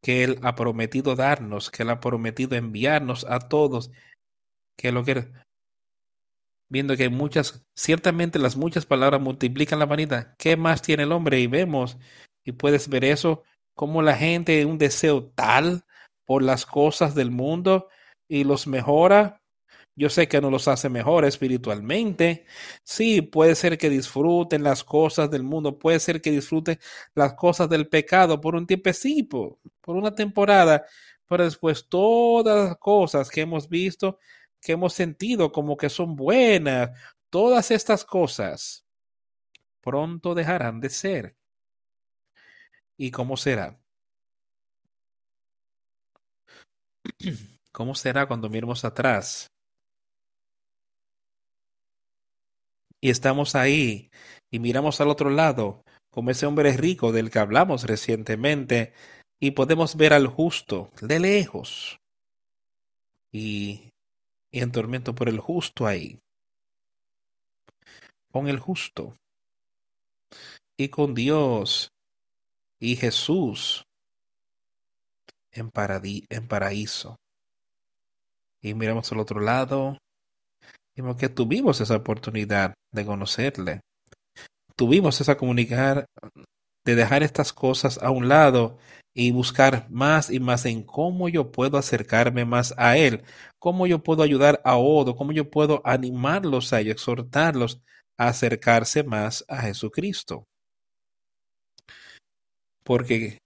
que 0.02 0.24
Él 0.24 0.38
ha 0.42 0.54
prometido 0.54 1.16
darnos, 1.16 1.70
que 1.70 1.82
Él 1.82 1.90
ha 1.90 2.00
prometido 2.00 2.56
enviarnos 2.56 3.24
a 3.28 3.40
todos, 3.40 3.90
que 4.76 4.92
lo 4.92 5.04
que 5.04 5.28
viendo 6.70 6.96
que 6.96 7.08
muchas, 7.08 7.64
ciertamente 7.74 8.38
las 8.38 8.56
muchas 8.56 8.86
palabras 8.86 9.20
multiplican 9.20 9.78
la 9.78 9.86
vanidad. 9.86 10.34
¿Qué 10.38 10.56
más 10.56 10.82
tiene 10.82 11.04
el 11.04 11.12
hombre? 11.12 11.40
Y 11.40 11.46
vemos, 11.46 11.96
y 12.44 12.52
puedes 12.52 12.88
ver 12.88 13.04
eso, 13.04 13.42
como 13.74 14.02
la 14.02 14.16
gente 14.16 14.64
un 14.64 14.78
deseo 14.78 15.24
tal 15.34 15.84
por 16.24 16.42
las 16.42 16.66
cosas 16.66 17.14
del 17.14 17.30
mundo 17.30 17.88
y 18.28 18.44
los 18.44 18.66
mejora. 18.66 19.40
Yo 19.98 20.08
sé 20.08 20.28
que 20.28 20.40
no 20.40 20.48
los 20.48 20.68
hace 20.68 20.88
mejor 20.88 21.24
espiritualmente. 21.24 22.46
Sí, 22.84 23.20
puede 23.20 23.56
ser 23.56 23.76
que 23.76 23.90
disfruten 23.90 24.62
las 24.62 24.84
cosas 24.84 25.28
del 25.28 25.42
mundo, 25.42 25.76
puede 25.76 25.98
ser 25.98 26.22
que 26.22 26.30
disfruten 26.30 26.78
las 27.16 27.34
cosas 27.34 27.68
del 27.68 27.88
pecado 27.88 28.40
por 28.40 28.54
un 28.54 28.64
tiempecito, 28.64 29.58
por 29.80 29.96
una 29.96 30.14
temporada, 30.14 30.84
pero 31.26 31.42
después 31.42 31.88
todas 31.88 32.68
las 32.68 32.78
cosas 32.78 33.28
que 33.28 33.40
hemos 33.40 33.68
visto 33.68 34.20
que 34.60 34.72
hemos 34.72 34.92
sentido 34.94 35.50
como 35.50 35.76
que 35.76 35.88
son 35.90 36.14
buenas, 36.14 36.90
todas 37.28 37.72
estas 37.72 38.04
cosas 38.04 38.84
pronto 39.80 40.34
dejarán 40.34 40.80
de 40.80 40.90
ser. 40.90 41.36
¿Y 42.96 43.10
cómo 43.10 43.36
será? 43.36 43.76
¿Cómo 47.72 47.96
será 47.96 48.26
cuando 48.26 48.48
miremos 48.48 48.84
atrás? 48.84 49.48
Y 53.00 53.10
estamos 53.10 53.54
ahí 53.54 54.10
y 54.50 54.58
miramos 54.58 55.00
al 55.00 55.08
otro 55.08 55.30
lado, 55.30 55.84
como 56.10 56.30
ese 56.30 56.46
hombre 56.46 56.76
rico 56.76 57.12
del 57.12 57.30
que 57.30 57.38
hablamos 57.38 57.84
recientemente, 57.84 58.92
y 59.40 59.52
podemos 59.52 59.96
ver 59.96 60.12
al 60.12 60.26
justo 60.26 60.90
de 61.00 61.20
lejos 61.20 62.00
y, 63.30 63.92
y 64.50 64.60
en 64.60 64.72
tormento 64.72 65.14
por 65.14 65.28
el 65.28 65.38
justo 65.38 65.86
ahí. 65.86 66.18
Con 68.32 68.48
el 68.48 68.58
justo. 68.58 69.16
Y 70.76 70.88
con 70.88 71.14
Dios 71.14 71.92
y 72.80 72.96
Jesús 72.96 73.86
en, 75.52 75.70
en 76.28 76.48
paraíso. 76.48 77.18
Y 78.60 78.74
miramos 78.74 79.10
al 79.12 79.20
otro 79.20 79.40
lado, 79.40 79.98
y 80.98 81.16
que 81.16 81.28
tuvimos 81.28 81.80
esa 81.80 81.96
oportunidad 81.96 82.74
de 82.92 83.06
conocerle. 83.06 83.80
Tuvimos 84.74 85.20
esa 85.20 85.36
comunicar, 85.36 86.06
de 86.84 86.94
dejar 86.94 87.22
estas 87.22 87.52
cosas 87.52 87.98
a 88.02 88.10
un 88.10 88.28
lado 88.28 88.78
y 89.14 89.30
buscar 89.30 89.86
más 89.90 90.30
y 90.30 90.40
más 90.40 90.66
en 90.66 90.82
cómo 90.82 91.28
yo 91.28 91.52
puedo 91.52 91.78
acercarme 91.78 92.44
más 92.44 92.74
a 92.76 92.96
Él, 92.96 93.22
cómo 93.58 93.86
yo 93.86 94.02
puedo 94.02 94.22
ayudar 94.22 94.60
a 94.64 94.76
otro, 94.76 95.14
cómo 95.16 95.32
yo 95.32 95.50
puedo 95.50 95.82
animarlos 95.84 96.72
a 96.72 96.80
ellos, 96.80 96.92
exhortarlos 96.94 97.80
a 98.16 98.28
acercarse 98.28 99.04
más 99.04 99.44
a 99.48 99.62
Jesucristo. 99.62 100.46
Porque 102.82 103.38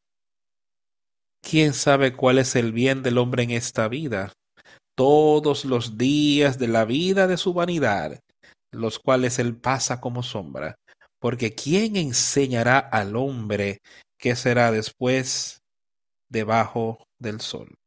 ¿quién 1.43 1.75
sabe 1.75 2.15
cuál 2.15 2.39
es 2.39 2.57
el 2.57 2.73
bien 2.73 3.03
del 3.03 3.19
hombre 3.19 3.43
en 3.43 3.51
esta 3.51 3.89
vida? 3.89 4.33
Todos 4.95 5.65
los 5.65 5.97
días 5.97 6.59
de 6.59 6.69
la 6.69 6.85
vida 6.85 7.27
de 7.27 7.37
su 7.37 7.55
vanidad, 7.55 8.21
los 8.71 8.99
cuales 8.99 9.39
él 9.39 9.57
pasa 9.57 10.01
como 10.01 10.23
sombra. 10.23 10.77
Porque 11.19 11.55
¿quién 11.55 11.97
enseñará 11.97 12.79
al 12.79 13.17
hombre 13.17 13.81
qué 14.19 14.35
será 14.37 14.73
después 14.73 15.63
debajo 16.29 17.07
del 17.19 17.41
sol? 17.41 17.79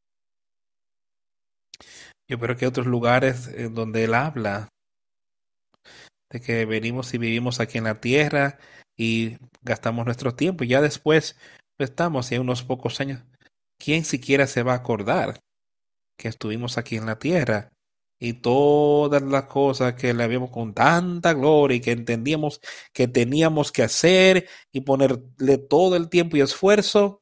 Yo 2.27 2.39
creo 2.39 2.55
que 2.55 2.65
hay 2.65 2.69
otros 2.69 2.87
lugares 2.87 3.47
en 3.47 3.75
donde 3.75 4.05
él 4.05 4.13
habla 4.13 4.69
de 6.29 6.41
que 6.41 6.65
venimos 6.65 7.13
y 7.13 7.17
vivimos 7.17 7.59
aquí 7.59 7.77
en 7.77 7.83
la 7.83 7.99
tierra 8.01 8.57
y 8.97 9.37
gastamos 9.61 10.05
nuestro 10.05 10.33
tiempo 10.33 10.63
y 10.63 10.69
ya 10.69 10.81
después 10.81 11.35
estamos 11.77 12.31
y 12.31 12.37
unos 12.37 12.63
pocos 12.63 12.99
años, 12.99 13.21
¿quién 13.77 14.05
siquiera 14.05 14.47
se 14.47 14.63
va 14.63 14.73
a 14.73 14.77
acordar 14.77 15.39
que 16.17 16.27
estuvimos 16.27 16.77
aquí 16.77 16.97
en 16.97 17.05
la 17.05 17.19
tierra? 17.19 17.71
Y 18.17 18.33
todas 18.33 19.21
las 19.21 19.43
cosas 19.45 19.95
que 19.95 20.13
le 20.13 20.23
habíamos 20.23 20.49
con 20.49 20.73
tanta 20.73 21.33
gloria 21.33 21.77
y 21.77 21.81
que 21.81 21.91
entendíamos 21.91 22.61
que 22.93 23.07
teníamos 23.07 23.71
que 23.71 23.83
hacer 23.83 24.47
y 24.71 24.81
ponerle 24.81 25.57
todo 25.57 25.95
el 25.95 26.09
tiempo 26.09 26.37
y 26.37 26.41
esfuerzo, 26.41 27.21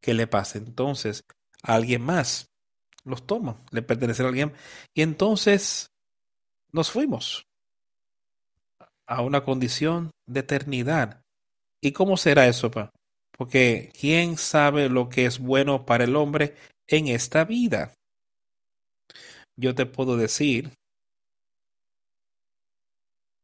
¿qué 0.00 0.14
le 0.14 0.26
pasa? 0.26 0.58
Entonces, 0.58 1.24
a 1.62 1.74
alguien 1.74 2.02
más 2.02 2.52
los 3.04 3.26
toma, 3.26 3.60
le 3.70 3.82
pertenece 3.82 4.22
a 4.22 4.26
alguien, 4.26 4.52
y 4.94 5.02
entonces 5.02 5.90
nos 6.70 6.90
fuimos 6.90 7.46
a 9.06 9.22
una 9.22 9.44
condición 9.44 10.10
de 10.26 10.40
eternidad. 10.40 11.22
¿Y 11.80 11.92
cómo 11.92 12.16
será 12.16 12.46
eso? 12.46 12.70
Pa? 12.70 12.90
Porque 13.42 13.90
¿quién 14.00 14.38
sabe 14.38 14.88
lo 14.88 15.08
que 15.08 15.26
es 15.26 15.40
bueno 15.40 15.84
para 15.84 16.04
el 16.04 16.14
hombre 16.14 16.54
en 16.86 17.08
esta 17.08 17.44
vida? 17.44 17.92
Yo 19.56 19.74
te 19.74 19.84
puedo 19.84 20.16
decir, 20.16 20.70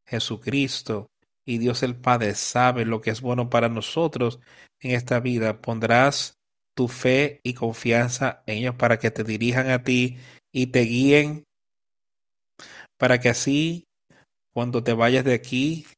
Jesucristo 0.06 1.10
y 1.44 1.58
Dios 1.58 1.82
el 1.82 1.96
Padre 1.96 2.36
sabe 2.36 2.84
lo 2.84 3.00
que 3.00 3.10
es 3.10 3.20
bueno 3.20 3.50
para 3.50 3.68
nosotros 3.68 4.38
en 4.78 4.92
esta 4.92 5.18
vida. 5.18 5.60
Pondrás 5.60 6.34
tu 6.74 6.86
fe 6.86 7.40
y 7.42 7.54
confianza 7.54 8.44
en 8.46 8.58
ellos 8.58 8.76
para 8.76 9.00
que 9.00 9.10
te 9.10 9.24
dirijan 9.24 9.68
a 9.68 9.82
ti 9.82 10.18
y 10.52 10.68
te 10.68 10.82
guíen, 10.82 11.42
para 12.96 13.18
que 13.18 13.30
así 13.30 13.88
cuando 14.52 14.84
te 14.84 14.92
vayas 14.92 15.24
de 15.24 15.34
aquí, 15.34 15.88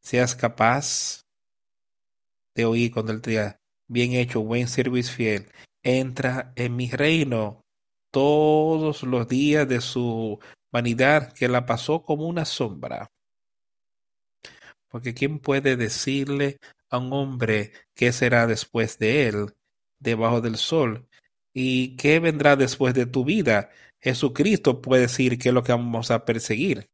seas 0.00 0.36
capaz 0.36 1.24
de 2.54 2.64
oír 2.64 2.92
cuando 2.92 3.12
él 3.12 3.20
te 3.20 3.56
bien 3.88 4.12
hecho, 4.12 4.42
buen 4.42 4.68
servicio 4.68 5.14
fiel, 5.14 5.46
entra 5.82 6.52
en 6.56 6.76
mi 6.76 6.90
reino 6.90 7.64
todos 8.10 9.02
los 9.02 9.28
días 9.28 9.68
de 9.68 9.80
su 9.80 10.38
vanidad 10.70 11.32
que 11.32 11.48
la 11.48 11.66
pasó 11.66 12.02
como 12.02 12.26
una 12.26 12.44
sombra. 12.44 13.10
Porque 14.88 15.14
¿quién 15.14 15.38
puede 15.38 15.76
decirle 15.76 16.58
a 16.88 16.98
un 16.98 17.12
hombre 17.12 17.72
qué 17.94 18.12
será 18.12 18.46
después 18.46 18.98
de 18.98 19.28
él, 19.28 19.54
debajo 19.98 20.40
del 20.40 20.56
sol? 20.56 21.08
¿Y 21.52 21.96
qué 21.96 22.20
vendrá 22.20 22.56
después 22.56 22.94
de 22.94 23.06
tu 23.06 23.24
vida? 23.24 23.70
Jesucristo 24.00 24.80
puede 24.80 25.02
decir 25.02 25.38
qué 25.38 25.48
es 25.48 25.54
lo 25.54 25.62
que 25.62 25.72
vamos 25.72 26.10
a 26.10 26.24
perseguir 26.24 26.90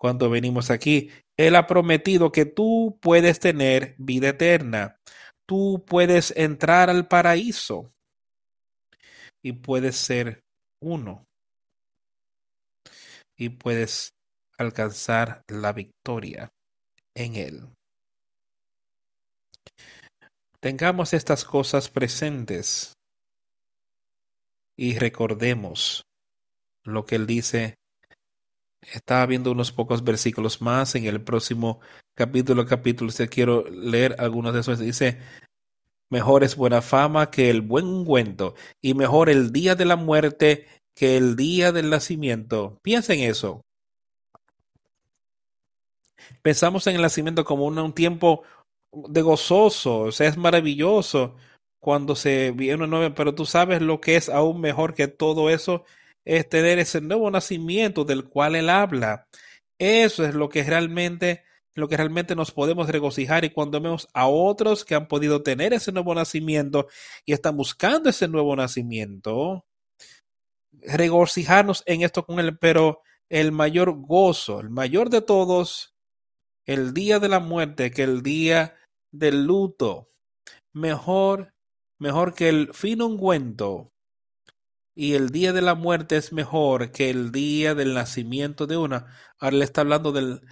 cuando 0.00 0.30
venimos 0.30 0.70
aquí. 0.70 1.10
Él 1.36 1.56
ha 1.56 1.66
prometido 1.66 2.32
que 2.32 2.46
tú 2.46 2.98
puedes 3.02 3.38
tener 3.38 3.94
vida 3.98 4.30
eterna. 4.30 4.98
Tú 5.44 5.84
puedes 5.86 6.32
entrar 6.38 6.88
al 6.88 7.06
paraíso 7.06 7.92
y 9.42 9.52
puedes 9.52 9.96
ser 9.96 10.42
uno. 10.80 11.26
Y 13.36 13.50
puedes 13.50 14.14
alcanzar 14.56 15.44
la 15.48 15.74
victoria 15.74 16.50
en 17.14 17.36
Él. 17.36 17.68
Tengamos 20.60 21.12
estas 21.12 21.44
cosas 21.44 21.90
presentes 21.90 22.96
y 24.76 24.98
recordemos 24.98 26.06
lo 26.84 27.04
que 27.04 27.16
Él 27.16 27.26
dice 27.26 27.79
estaba 28.82 29.26
viendo 29.26 29.52
unos 29.52 29.72
pocos 29.72 30.04
versículos 30.04 30.60
más 30.60 30.94
en 30.94 31.04
el 31.04 31.22
próximo 31.22 31.80
capítulo, 32.14 32.66
capítulo, 32.66 33.10
si 33.10 33.26
quiero 33.28 33.64
leer 33.70 34.16
algunos 34.18 34.54
de 34.54 34.60
esos. 34.60 34.78
Dice, 34.78 35.18
mejor 36.10 36.44
es 36.44 36.56
buena 36.56 36.82
fama 36.82 37.30
que 37.30 37.50
el 37.50 37.62
buen 37.62 37.86
ungüento, 37.86 38.54
y 38.82 38.94
mejor 38.94 39.30
el 39.30 39.52
día 39.52 39.74
de 39.74 39.84
la 39.84 39.96
muerte 39.96 40.66
que 40.94 41.16
el 41.16 41.36
día 41.36 41.72
del 41.72 41.90
nacimiento. 41.90 42.78
Piensa 42.82 43.14
en 43.14 43.20
eso. 43.20 43.64
Pensamos 46.42 46.86
en 46.86 46.96
el 46.96 47.02
nacimiento 47.02 47.44
como 47.44 47.66
un, 47.66 47.92
tiempo 47.92 48.42
de 48.92 49.22
gozoso, 49.22 50.00
o 50.00 50.12
sea, 50.12 50.28
es 50.28 50.36
maravilloso 50.36 51.36
cuando 51.80 52.14
se 52.16 52.52
viene 52.52 52.76
una 52.76 52.86
nueva, 52.86 53.14
pero 53.14 53.34
tú 53.34 53.46
sabes 53.46 53.80
lo 53.82 54.00
que 54.00 54.16
es 54.16 54.28
aún 54.28 54.60
mejor 54.60 54.94
que 54.94 55.08
todo 55.08 55.50
eso 55.50 55.84
es 56.24 56.48
tener 56.48 56.78
ese 56.78 57.00
nuevo 57.00 57.30
nacimiento 57.30 58.04
del 58.04 58.24
cual 58.24 58.56
él 58.56 58.70
habla. 58.70 59.26
Eso 59.78 60.24
es 60.24 60.34
lo 60.34 60.48
que 60.48 60.62
realmente 60.62 61.44
lo 61.74 61.88
que 61.88 61.96
realmente 61.96 62.34
nos 62.34 62.50
podemos 62.50 62.88
regocijar 62.88 63.44
y 63.44 63.50
cuando 63.50 63.80
vemos 63.80 64.08
a 64.12 64.26
otros 64.26 64.84
que 64.84 64.94
han 64.94 65.08
podido 65.08 65.42
tener 65.42 65.72
ese 65.72 65.92
nuevo 65.92 66.14
nacimiento 66.14 66.88
y 67.24 67.32
están 67.32 67.56
buscando 67.56 68.10
ese 68.10 68.28
nuevo 68.28 68.54
nacimiento, 68.56 69.64
regocijarnos 70.72 71.82
en 71.86 72.02
esto 72.02 72.24
con 72.24 72.38
él, 72.38 72.58
pero 72.58 73.02
el 73.28 73.52
mayor 73.52 73.92
gozo, 74.00 74.60
el 74.60 74.70
mayor 74.70 75.10
de 75.10 75.22
todos, 75.22 75.94
el 76.66 76.92
día 76.92 77.18
de 77.18 77.28
la 77.28 77.40
muerte 77.40 77.90
que 77.90 78.02
el 78.02 78.22
día 78.22 78.76
del 79.12 79.44
luto, 79.44 80.10
mejor, 80.72 81.54
mejor 81.98 82.34
que 82.34 82.48
el 82.48 82.74
fino 82.74 83.06
ungüento 83.06 83.92
y 85.00 85.14
el 85.14 85.30
día 85.30 85.54
de 85.54 85.62
la 85.62 85.74
muerte 85.74 86.18
es 86.18 86.30
mejor 86.30 86.92
que 86.92 87.08
el 87.08 87.32
día 87.32 87.74
del 87.74 87.94
nacimiento 87.94 88.66
de 88.66 88.76
una. 88.76 89.06
Ahora 89.38 89.56
le 89.56 89.64
está 89.64 89.80
hablando 89.80 90.12
del, 90.12 90.42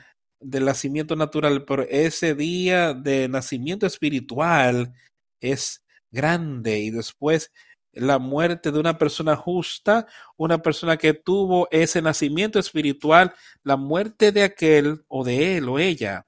del 0.40 0.64
nacimiento 0.64 1.16
natural, 1.16 1.66
pero 1.66 1.82
ese 1.82 2.34
día 2.34 2.94
de 2.94 3.28
nacimiento 3.28 3.86
espiritual 3.86 4.94
es 5.40 5.84
grande 6.10 6.78
y 6.78 6.90
después 6.90 7.52
la 7.92 8.18
muerte 8.18 8.72
de 8.72 8.80
una 8.80 8.96
persona 8.96 9.36
justa, 9.36 10.06
una 10.38 10.62
persona 10.62 10.96
que 10.96 11.12
tuvo 11.12 11.68
ese 11.70 12.00
nacimiento 12.00 12.58
espiritual, 12.58 13.34
la 13.64 13.76
muerte 13.76 14.32
de 14.32 14.44
aquel 14.44 15.04
o 15.08 15.24
de 15.24 15.58
él 15.58 15.68
o 15.68 15.78
ella 15.78 16.27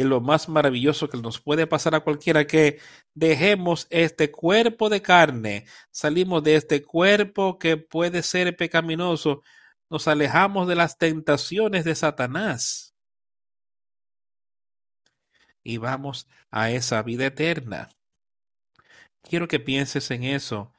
es 0.00 0.06
lo 0.06 0.20
más 0.20 0.48
maravilloso 0.48 1.08
que 1.08 1.18
nos 1.18 1.40
puede 1.40 1.66
pasar 1.66 1.94
a 1.94 2.00
cualquiera 2.00 2.46
que 2.46 2.80
dejemos 3.14 3.86
este 3.90 4.30
cuerpo 4.30 4.88
de 4.88 5.02
carne, 5.02 5.66
salimos 5.90 6.42
de 6.44 6.56
este 6.56 6.82
cuerpo 6.82 7.58
que 7.58 7.76
puede 7.76 8.22
ser 8.22 8.56
pecaminoso, 8.56 9.42
nos 9.90 10.06
alejamos 10.06 10.68
de 10.68 10.76
las 10.76 10.98
tentaciones 10.98 11.84
de 11.84 11.94
Satanás 11.94 12.88
y 15.68 15.76
vamos 15.76 16.26
a 16.50 16.70
esa 16.70 17.02
vida 17.02 17.26
eterna. 17.26 17.90
Quiero 19.22 19.48
que 19.48 19.60
pienses 19.60 20.10
en 20.10 20.24
eso. 20.24 20.72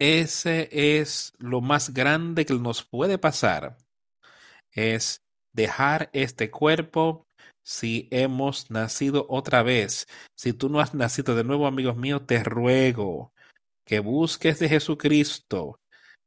Ese 0.00 0.68
es 0.72 1.32
lo 1.38 1.60
más 1.60 1.94
grande 1.94 2.44
que 2.44 2.54
nos 2.54 2.82
puede 2.82 3.16
pasar. 3.18 3.76
Es 4.72 5.22
dejar 5.52 6.10
este 6.12 6.50
cuerpo 6.50 7.28
si 7.64 8.08
hemos 8.12 8.70
nacido 8.70 9.26
otra 9.28 9.64
vez. 9.64 10.06
Si 10.36 10.52
tú 10.52 10.68
no 10.68 10.78
has 10.78 10.94
nacido 10.94 11.34
de 11.34 11.42
nuevo, 11.42 11.66
amigos 11.66 11.96
míos, 11.96 12.22
te 12.26 12.44
ruego, 12.44 13.32
que 13.84 13.98
busques 13.98 14.58
de 14.60 14.68
Jesucristo 14.68 15.80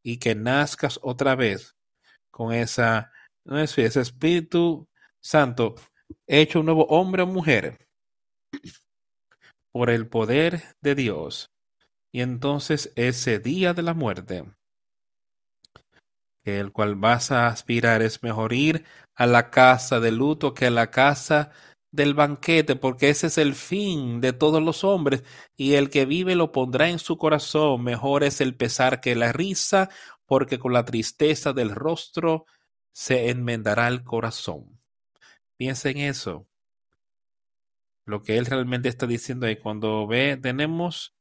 y 0.04 0.18
que 0.18 0.36
nazcas 0.36 1.00
otra 1.02 1.36
vez 1.36 1.76
con 2.32 2.54
esa, 2.54 3.12
no 3.46 3.60
es 3.60 3.78
ese 3.78 4.02
Espíritu 4.02 4.88
Santo 5.22 5.76
hecho 6.26 6.60
un 6.60 6.66
nuevo 6.66 6.86
hombre 6.88 7.24
o 7.24 7.28
mujer 7.28 7.88
por 9.72 9.90
el 9.90 10.08
poder 10.08 10.76
de 10.82 10.96
Dios. 10.96 11.52
Y 12.12 12.22
entonces 12.22 12.92
ese 12.96 13.40
día 13.40 13.74
de 13.74 13.84
la 13.84 13.94
muerte, 13.94 14.44
el 16.44 16.72
cual 16.72 16.96
vas 16.96 17.32
a 17.32 17.48
aspirar, 17.48 18.02
es 18.02 18.24
mejor 18.24 18.54
ir 18.54 18.86
a 19.18 19.26
la 19.26 19.50
casa 19.50 20.00
de 20.00 20.12
luto 20.12 20.54
que 20.54 20.68
a 20.68 20.72
la 20.72 20.92
casa 20.92 21.52
del 21.92 22.14
banquete, 22.14 22.76
porque 22.76 23.10
ese 23.10 23.28
es 23.28 23.40
el 23.40 23.56
fin 23.56 24.22
de 24.22 24.32
todos 24.32 24.62
los 24.62 24.84
hombres, 24.84 25.24
y 25.56 25.74
el 25.74 25.90
que 25.90 26.06
vive 26.06 26.36
lo 26.36 26.52
pondrá 26.52 26.90
en 26.90 27.00
su 27.00 27.18
corazón. 27.18 27.84
Mejor 27.84 28.24
es 28.24 28.42
el 28.42 28.56
pesar 28.56 29.02
que 29.02 29.16
la 29.16 29.34
risa, 29.34 29.90
porque 30.28 30.60
con 30.60 30.72
la 30.72 30.86
tristeza 30.86 31.52
del 31.52 31.72
rostro 31.72 32.46
se 32.94 33.30
enmendará 33.30 33.88
el 33.88 34.04
corazón. 34.04 34.80
Piensa 35.58 35.90
en 35.90 35.98
eso. 35.98 36.46
Lo 38.06 38.22
que 38.22 38.38
él 38.38 38.46
realmente 38.46 38.88
está 38.88 39.08
diciendo 39.08 39.48
ahí, 39.48 39.56
cuando 39.56 40.06
ve, 40.06 40.38
tenemos 40.38 41.16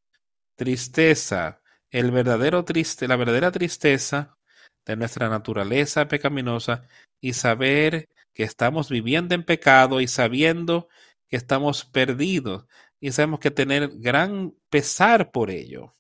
tristeza, 0.55 1.63
el 1.91 2.11
verdadero 2.11 2.65
triste, 2.65 3.09
la 3.09 3.17
verdadera 3.17 3.51
tristeza 3.51 4.37
de 4.85 4.97
nuestra 4.97 5.29
naturaleza 5.31 6.07
pecaminosa 6.09 6.83
y 7.21 7.33
saber 7.33 8.09
que 8.33 8.43
estamos 8.43 8.91
viviendo 8.91 9.35
en 9.35 9.45
pecado 9.45 10.01
y 10.01 10.09
sabiendo 10.09 10.89
que 11.29 11.37
estamos 11.37 11.85
perdidos 11.85 12.67
y 13.01 13.13
sabemos 13.13 13.41
que 13.41 13.51
tener 13.51 13.91
gran 13.99 14.55
pesar 14.71 15.31
por 15.31 15.51
ello. 15.51 15.95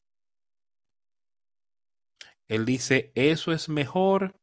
Él 2.49 2.65
dice, 2.65 3.13
eso 3.15 3.53
es 3.53 3.69
mejor 3.69 4.35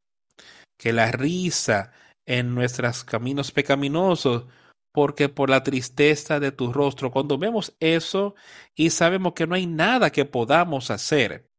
que 0.78 0.92
la 0.92 1.12
risa 1.12 1.94
en 2.26 2.54
nuestros 2.54 3.04
caminos 3.04 3.52
pecaminosos, 3.52 4.46
porque 4.92 5.30
por 5.30 5.50
la 5.50 5.64
tristeza 5.64 6.40
de 6.40 6.52
tu 6.52 6.72
rostro, 6.72 7.12
cuando 7.12 7.38
vemos 7.38 7.76
eso 7.80 8.36
y 8.76 8.90
sabemos 8.90 9.34
que 9.34 9.48
no 9.48 9.56
hay 9.56 9.66
nada 9.66 10.12
que 10.12 10.26
podamos 10.26 10.92
hacer, 10.92 11.50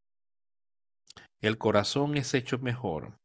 el 1.41 1.59
corazón 1.59 2.17
es 2.17 2.33
hecho 2.35 2.59
mejor. 2.59 3.19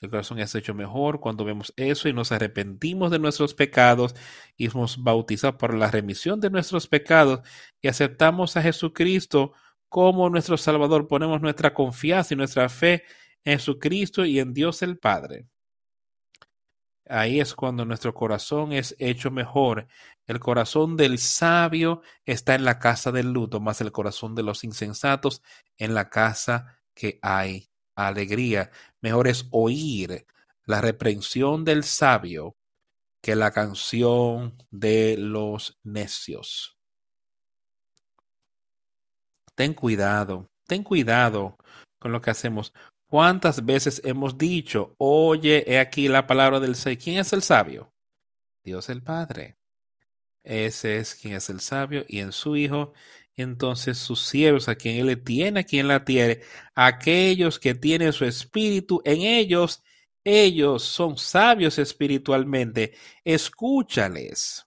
El 0.00 0.10
corazón 0.10 0.38
es 0.38 0.54
hecho 0.54 0.74
mejor 0.74 1.20
cuando 1.20 1.44
vemos 1.44 1.72
eso 1.76 2.08
y 2.08 2.12
nos 2.12 2.32
arrepentimos 2.32 3.10
de 3.10 3.18
nuestros 3.18 3.54
pecados 3.54 4.14
y 4.56 4.68
nos 4.68 5.02
bautizamos 5.02 5.58
por 5.58 5.74
la 5.74 5.90
remisión 5.90 6.40
de 6.40 6.50
nuestros 6.50 6.86
pecados 6.86 7.40
y 7.80 7.88
aceptamos 7.88 8.56
a 8.56 8.62
Jesucristo 8.62 9.52
como 9.88 10.28
nuestro 10.30 10.56
Salvador. 10.56 11.08
Ponemos 11.08 11.40
nuestra 11.40 11.72
confianza 11.72 12.34
y 12.34 12.36
nuestra 12.36 12.68
fe 12.68 13.04
en 13.44 13.58
Jesucristo 13.58 14.24
y 14.24 14.40
en 14.40 14.52
Dios 14.52 14.82
el 14.82 14.98
Padre. 14.98 15.46
Ahí 17.06 17.38
es 17.38 17.54
cuando 17.54 17.84
nuestro 17.84 18.14
corazón 18.14 18.72
es 18.72 18.96
hecho 18.98 19.30
mejor. 19.30 19.86
El 20.26 20.40
corazón 20.40 20.96
del 20.96 21.18
sabio 21.18 22.00
está 22.24 22.54
en 22.54 22.64
la 22.64 22.78
casa 22.78 23.12
del 23.12 23.32
luto, 23.32 23.60
más 23.60 23.80
el 23.82 23.92
corazón 23.92 24.34
de 24.34 24.42
los 24.42 24.64
insensatos 24.64 25.42
en 25.76 25.94
la 25.94 26.08
casa 26.08 26.78
que 26.94 27.18
hay 27.20 27.68
alegría. 27.94 28.70
Mejor 29.00 29.28
es 29.28 29.46
oír 29.50 30.26
la 30.66 30.80
reprensión 30.80 31.64
del 31.64 31.84
sabio 31.84 32.56
que 33.20 33.34
la 33.34 33.50
canción 33.52 34.56
de 34.70 35.16
los 35.18 35.78
necios. 35.82 36.76
Ten 39.54 39.72
cuidado, 39.72 40.50
ten 40.66 40.82
cuidado 40.82 41.56
con 41.98 42.12
lo 42.12 42.20
que 42.20 42.30
hacemos. 42.30 42.72
¿Cuántas 43.06 43.64
veces 43.64 44.02
hemos 44.04 44.36
dicho, 44.36 44.94
oye, 44.98 45.64
he 45.70 45.78
aquí 45.78 46.08
la 46.08 46.26
palabra 46.26 46.60
del 46.60 46.74
Señor? 46.74 47.02
¿Quién 47.02 47.18
es 47.18 47.32
el 47.32 47.42
sabio? 47.42 47.92
Dios 48.62 48.88
el 48.88 49.02
Padre. 49.02 49.56
Ese 50.42 50.98
es 50.98 51.14
quien 51.14 51.34
es 51.34 51.48
el 51.48 51.60
sabio 51.60 52.04
y 52.08 52.20
en 52.20 52.32
su 52.32 52.56
Hijo 52.56 52.92
entonces 53.36 53.98
sus 53.98 54.20
siervos, 54.20 54.68
a 54.68 54.76
quien 54.76 54.96
él 54.96 55.06
le 55.06 55.16
tiene 55.16 55.60
aquí 55.60 55.78
en 55.78 55.88
la 55.88 56.04
tierra, 56.04 56.40
aquellos 56.74 57.58
que 57.58 57.74
tienen 57.74 58.12
su 58.12 58.24
espíritu 58.24 59.00
en 59.04 59.22
ellos, 59.22 59.82
ellos 60.24 60.84
son 60.84 61.18
sabios 61.18 61.78
espiritualmente. 61.78 62.94
Escúchales, 63.24 64.66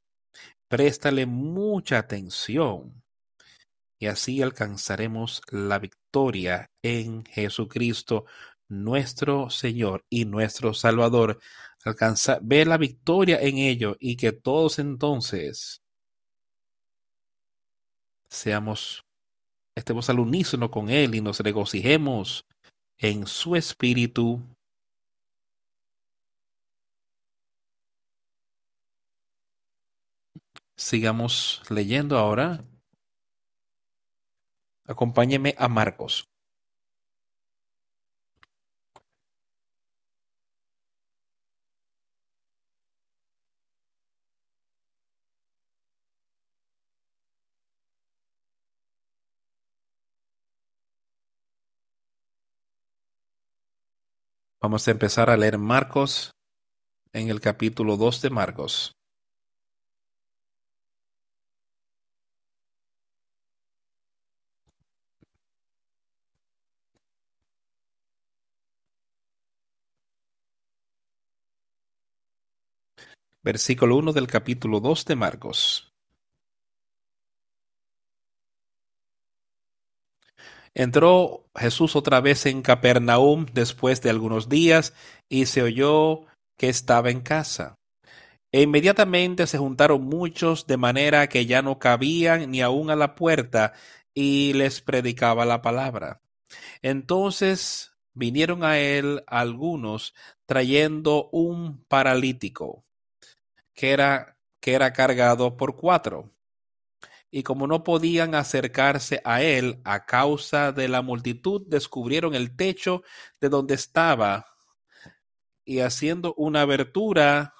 préstale 0.67 1.25
mucha 1.25 1.99
atención 1.99 3.03
y 3.99 4.07
así 4.07 4.41
alcanzaremos 4.41 5.41
la 5.49 5.79
victoria 5.79 6.71
en 6.81 7.25
Jesucristo, 7.25 8.25
nuestro 8.67 9.49
Señor 9.49 10.05
y 10.09 10.25
nuestro 10.25 10.73
Salvador. 10.73 11.39
Alcanza, 11.83 12.39
ve 12.41 12.65
la 12.65 12.77
victoria 12.77 13.39
en 13.41 13.57
ello 13.57 13.95
y 13.99 14.17
que 14.17 14.33
todos 14.33 14.77
entonces 14.79 15.81
seamos, 18.29 19.05
estemos 19.75 20.09
al 20.09 20.19
unísono 20.19 20.71
con 20.71 20.89
Él 20.89 21.15
y 21.15 21.21
nos 21.21 21.39
regocijemos 21.39 22.45
en 22.97 23.27
su 23.27 23.55
espíritu. 23.55 24.41
Sigamos 30.75 31.61
leyendo 31.69 32.17
ahora. 32.17 32.63
Acompáñeme 34.85 35.55
a 35.57 35.67
Marcos. 35.67 36.29
Vamos 54.67 54.85
a 54.85 54.91
empezar 54.91 55.29
a 55.29 55.37
leer 55.37 55.57
Marcos 55.57 56.35
en 57.13 57.29
el 57.29 57.39
capítulo 57.39 57.95
2 57.95 58.21
de 58.21 58.29
Marcos. 58.29 58.97
Versículo 73.41 73.95
1 73.95 74.11
del 74.11 74.27
capítulo 74.27 74.81
2 74.81 75.05
de 75.05 75.15
Marcos. 75.15 75.96
Entró 80.79 81.49
Jesús 81.55 81.95
otra 81.95 82.21
vez 82.21 82.45
en 82.45 82.61
Capernaum 82.61 83.47
después 83.51 83.99
de 84.03 84.11
algunos 84.11 84.47
días 84.47 84.93
y 85.27 85.47
se 85.47 85.63
oyó 85.63 86.27
que 86.55 86.69
estaba 86.69 87.09
en 87.09 87.21
casa. 87.21 87.79
E 88.51 88.61
inmediatamente 88.61 89.47
se 89.47 89.57
juntaron 89.57 90.03
muchos 90.03 90.67
de 90.67 90.77
manera 90.77 91.29
que 91.29 91.47
ya 91.47 91.63
no 91.63 91.79
cabían 91.79 92.51
ni 92.51 92.61
aun 92.61 92.91
a 92.91 92.95
la 92.95 93.15
puerta 93.15 93.73
y 94.13 94.53
les 94.53 94.81
predicaba 94.81 95.45
la 95.45 95.63
palabra. 95.63 96.21
Entonces 96.83 97.93
vinieron 98.13 98.63
a 98.63 98.77
él 98.77 99.23
algunos 99.25 100.13
trayendo 100.45 101.27
un 101.31 101.83
paralítico 101.85 102.83
que 103.73 103.93
era, 103.93 104.37
que 104.59 104.73
era 104.75 104.93
cargado 104.93 105.57
por 105.57 105.75
cuatro 105.75 106.29
y 107.29 107.43
como 107.43 107.67
no 107.67 107.83
podían 107.83 108.35
acercarse 108.35 109.21
a 109.23 109.41
él 109.41 109.81
a 109.83 110.05
causa 110.05 110.71
de 110.71 110.87
la 110.87 111.01
multitud, 111.01 111.63
descubrieron 111.67 112.33
el 112.35 112.55
techo 112.55 113.03
de 113.39 113.49
donde 113.49 113.75
estaba 113.75 114.45
y 115.65 115.81
haciendo 115.81 116.33
una 116.35 116.61
abertura, 116.61 117.53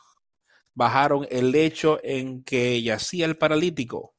bajaron 0.74 1.28
el 1.30 1.52
lecho 1.52 2.00
en 2.04 2.44
que 2.44 2.82
yacía 2.82 3.26
el 3.26 3.38
paralítico. 3.38 4.14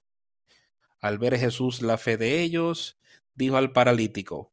Al 1.01 1.19
ver 1.19 1.39
Jesús 1.39 1.81
la 1.81 1.97
fe 1.97 2.19
de 2.19 2.43
ellos, 2.43 2.99
dijo 3.35 3.57
al 3.57 3.73
paralítico, 3.73 4.53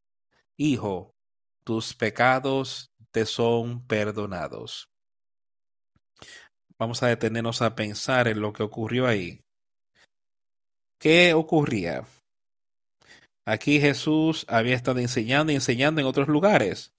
Hijo, 0.56 1.16
tus 1.66 1.94
pecados 1.94 2.94
te 3.12 3.26
son 3.26 3.86
perdonados. 3.86 4.90
Vamos 6.78 7.04
a 7.04 7.08
detenernos 7.08 7.62
a 7.62 7.76
pensar 7.76 8.28
en 8.28 8.40
lo 8.40 8.54
que 8.54 8.64
ocurrió 8.64 9.08
ahí. 9.08 9.45
¿Qué 11.00 11.34
ocurría? 11.34 12.06
Aquí 13.46 13.80
Jesús 13.80 14.46
había 14.50 14.76
estado 14.76 15.00
enseñando 15.00 15.52
y 15.52 15.56
enseñando 15.56 16.02
en 16.02 16.08
otros 16.08 16.28
lugares. 16.28 16.94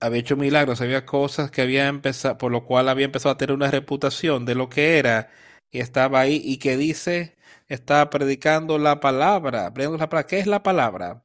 Había 0.00 0.20
hecho 0.20 0.36
milagros, 0.36 0.80
había 0.80 1.06
cosas 1.06 1.50
que 1.50 1.62
había 1.62 1.88
empezado, 1.88 2.36
por 2.36 2.52
lo 2.52 2.64
cual 2.66 2.88
había 2.88 3.06
empezado 3.06 3.32
a 3.32 3.38
tener 3.38 3.54
una 3.54 3.70
reputación 3.70 4.44
de 4.44 4.54
lo 4.54 4.68
que 4.68 4.98
era 4.98 5.30
y 5.70 5.80
estaba 5.80 6.20
ahí 6.20 6.40
y 6.44 6.58
que 6.58 6.76
dice, 6.76 7.36
estaba 7.68 8.10
predicando 8.10 8.78
la 8.78 9.00
palabra. 9.00 9.72
¿Qué 10.26 10.38
es 10.38 10.46
la 10.46 10.62
palabra? 10.62 11.24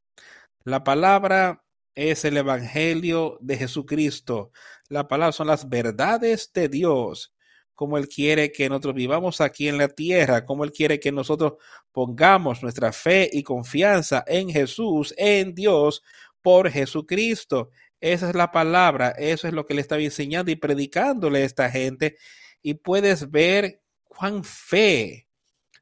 La 0.63 0.83
palabra 0.83 1.63
es 1.95 2.25
el 2.25 2.37
Evangelio 2.37 3.37
de 3.41 3.57
Jesucristo. 3.57 4.51
La 4.87 5.07
palabra 5.07 5.31
son 5.33 5.47
las 5.47 5.67
verdades 5.67 6.51
de 6.53 6.69
Dios, 6.69 7.33
como 7.79 7.97
Él 7.97 8.09
quiere 8.09 8.51
que 8.51 8.67
nosotros 8.67 8.93
vivamos 8.93 9.39
aquí 9.39 9.69
en 9.69 9.77
la 9.77 9.87
tierra, 9.87 10.45
como 10.45 10.65
Él 10.65 10.73
quiere 10.73 10.99
que 10.99 11.13
nosotros 11.13 11.53
pongamos 11.93 12.61
nuestra 12.61 12.91
fe 12.91 13.29
y 13.31 13.41
confianza 13.41 14.25
en 14.27 14.49
Jesús, 14.49 15.13
en 15.15 15.55
Dios, 15.55 16.03
por 16.41 16.69
Jesucristo. 16.69 17.69
Esa 18.01 18.27
es 18.27 18.35
la 18.35 18.51
palabra, 18.51 19.11
eso 19.11 19.47
es 19.47 19.53
lo 19.53 19.65
que 19.65 19.75
le 19.75 19.79
estaba 19.79 20.01
enseñando 20.01 20.51
y 20.51 20.57
predicándole 20.57 21.39
a 21.39 21.45
esta 21.45 21.71
gente. 21.71 22.17
Y 22.61 22.73
puedes 22.73 23.31
ver 23.31 23.81
cuán 24.03 24.43
fe 24.43 25.29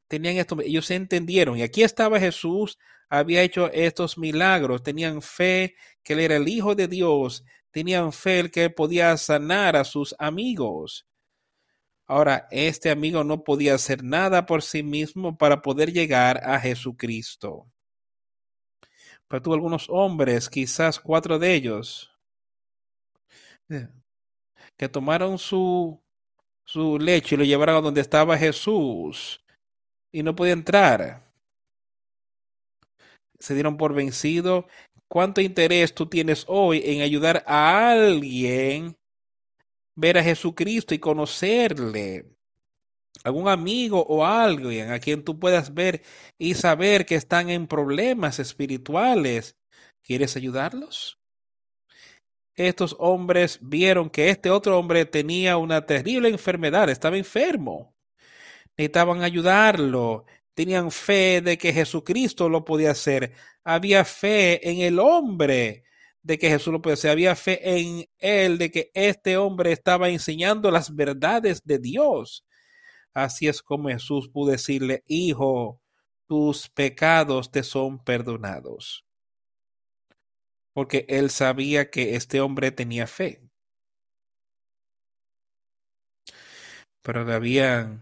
tenían 0.06 0.36
esto. 0.36 0.56
Ellos 0.60 0.88
entendieron. 0.92 1.58
Y 1.58 1.62
aquí 1.62 1.82
estaba 1.82 2.20
Jesús, 2.20 2.78
había 3.08 3.42
hecho 3.42 3.72
estos 3.72 4.18
milagros. 4.18 4.84
Tenían 4.84 5.20
fe 5.20 5.74
que 6.04 6.12
él 6.12 6.20
era 6.20 6.36
el 6.36 6.46
Hijo 6.46 6.76
de 6.76 6.86
Dios. 6.86 7.44
Tenían 7.72 8.12
fe 8.12 8.48
que 8.52 8.66
él 8.66 8.74
podía 8.74 9.16
sanar 9.16 9.74
a 9.74 9.82
sus 9.82 10.14
amigos. 10.20 11.08
Ahora, 12.08 12.48
este 12.50 12.90
amigo 12.90 13.22
no 13.22 13.44
podía 13.44 13.74
hacer 13.74 14.02
nada 14.02 14.46
por 14.46 14.62
sí 14.62 14.82
mismo 14.82 15.36
para 15.36 15.60
poder 15.60 15.92
llegar 15.92 16.40
a 16.42 16.58
Jesucristo. 16.58 17.66
Pero 19.28 19.42
tuvo 19.42 19.54
algunos 19.54 19.90
hombres, 19.90 20.48
quizás 20.48 20.98
cuatro 20.98 21.38
de 21.38 21.54
ellos, 21.54 22.10
eh, 23.68 23.88
que 24.78 24.88
tomaron 24.88 25.36
su, 25.36 26.00
su 26.64 26.98
lecho 26.98 27.34
y 27.34 27.38
lo 27.38 27.44
llevaron 27.44 27.76
a 27.76 27.80
donde 27.82 28.00
estaba 28.00 28.38
Jesús 28.38 29.44
y 30.10 30.22
no 30.22 30.34
podía 30.34 30.54
entrar. 30.54 31.30
Se 33.38 33.52
dieron 33.52 33.76
por 33.76 33.92
vencido. 33.92 34.66
¿Cuánto 35.08 35.42
interés 35.42 35.94
tú 35.94 36.06
tienes 36.06 36.46
hoy 36.48 36.82
en 36.86 37.02
ayudar 37.02 37.44
a 37.46 37.90
alguien 37.90 38.96
ver 39.98 40.18
a 40.18 40.22
Jesucristo 40.22 40.94
y 40.94 40.98
conocerle? 40.98 42.38
algún 43.24 43.48
amigo 43.48 44.04
o 44.08 44.24
alguien 44.24 44.92
a 44.92 44.98
quien 44.98 45.24
tú 45.24 45.38
puedas 45.38 45.74
ver 45.74 46.02
y 46.38 46.54
saber 46.54 47.06
que 47.06 47.14
están 47.16 47.50
en 47.50 47.66
problemas 47.66 48.38
espirituales. 48.38 49.56
¿Quieres 50.02 50.36
ayudarlos? 50.36 51.18
Estos 52.54 52.96
hombres 52.98 53.58
vieron 53.62 54.10
que 54.10 54.30
este 54.30 54.50
otro 54.50 54.78
hombre 54.78 55.04
tenía 55.04 55.56
una 55.56 55.86
terrible 55.86 56.28
enfermedad, 56.28 56.90
estaba 56.90 57.16
enfermo. 57.16 57.94
Necesitaban 58.76 59.22
ayudarlo. 59.22 60.24
Tenían 60.54 60.90
fe 60.90 61.40
de 61.40 61.56
que 61.56 61.72
Jesucristo 61.72 62.48
lo 62.48 62.64
podía 62.64 62.90
hacer. 62.92 63.32
Había 63.62 64.04
fe 64.04 64.68
en 64.68 64.80
el 64.80 64.98
hombre 64.98 65.84
de 66.22 66.38
que 66.38 66.50
Jesús 66.50 66.72
lo 66.72 66.82
podía 66.82 66.94
hacer. 66.94 67.10
Había 67.10 67.36
fe 67.36 67.78
en 67.78 68.06
él 68.18 68.58
de 68.58 68.70
que 68.70 68.90
este 68.94 69.36
hombre 69.36 69.72
estaba 69.72 70.08
enseñando 70.08 70.70
las 70.70 70.94
verdades 70.94 71.62
de 71.64 71.78
Dios 71.78 72.44
Así 73.18 73.48
es 73.48 73.62
como 73.62 73.88
Jesús 73.88 74.28
pudo 74.28 74.52
decirle, 74.52 75.02
hijo, 75.08 75.80
tus 76.28 76.68
pecados 76.68 77.50
te 77.50 77.64
son 77.64 77.98
perdonados. 77.98 79.04
Porque 80.72 81.04
él 81.08 81.30
sabía 81.30 81.90
que 81.90 82.14
este 82.14 82.40
hombre 82.40 82.70
tenía 82.70 83.08
fe. 83.08 83.42
Pero 87.02 87.32
había 87.32 88.00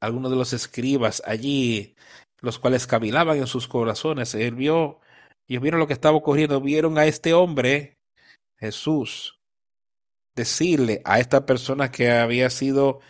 algunos 0.00 0.30
de 0.30 0.36
los 0.36 0.52
escribas 0.52 1.22
allí, 1.24 1.94
los 2.40 2.58
cuales 2.58 2.86
cavilaban 2.86 3.38
en 3.38 3.46
sus 3.46 3.68
corazones. 3.68 4.34
Él 4.34 4.54
vio, 4.54 5.00
y 5.48 5.58
vieron 5.58 5.80
lo 5.80 5.86
que 5.86 5.94
estaba 5.94 6.16
ocurriendo, 6.16 6.60
vieron 6.60 6.98
a 6.98 7.06
este 7.06 7.32
hombre, 7.32 7.98
Jesús, 8.58 9.40
decirle 10.36 11.00
a 11.04 11.18
esta 11.18 11.46
persona 11.46 11.90
que 11.90 12.10
había 12.10 12.50
sido 12.50 13.00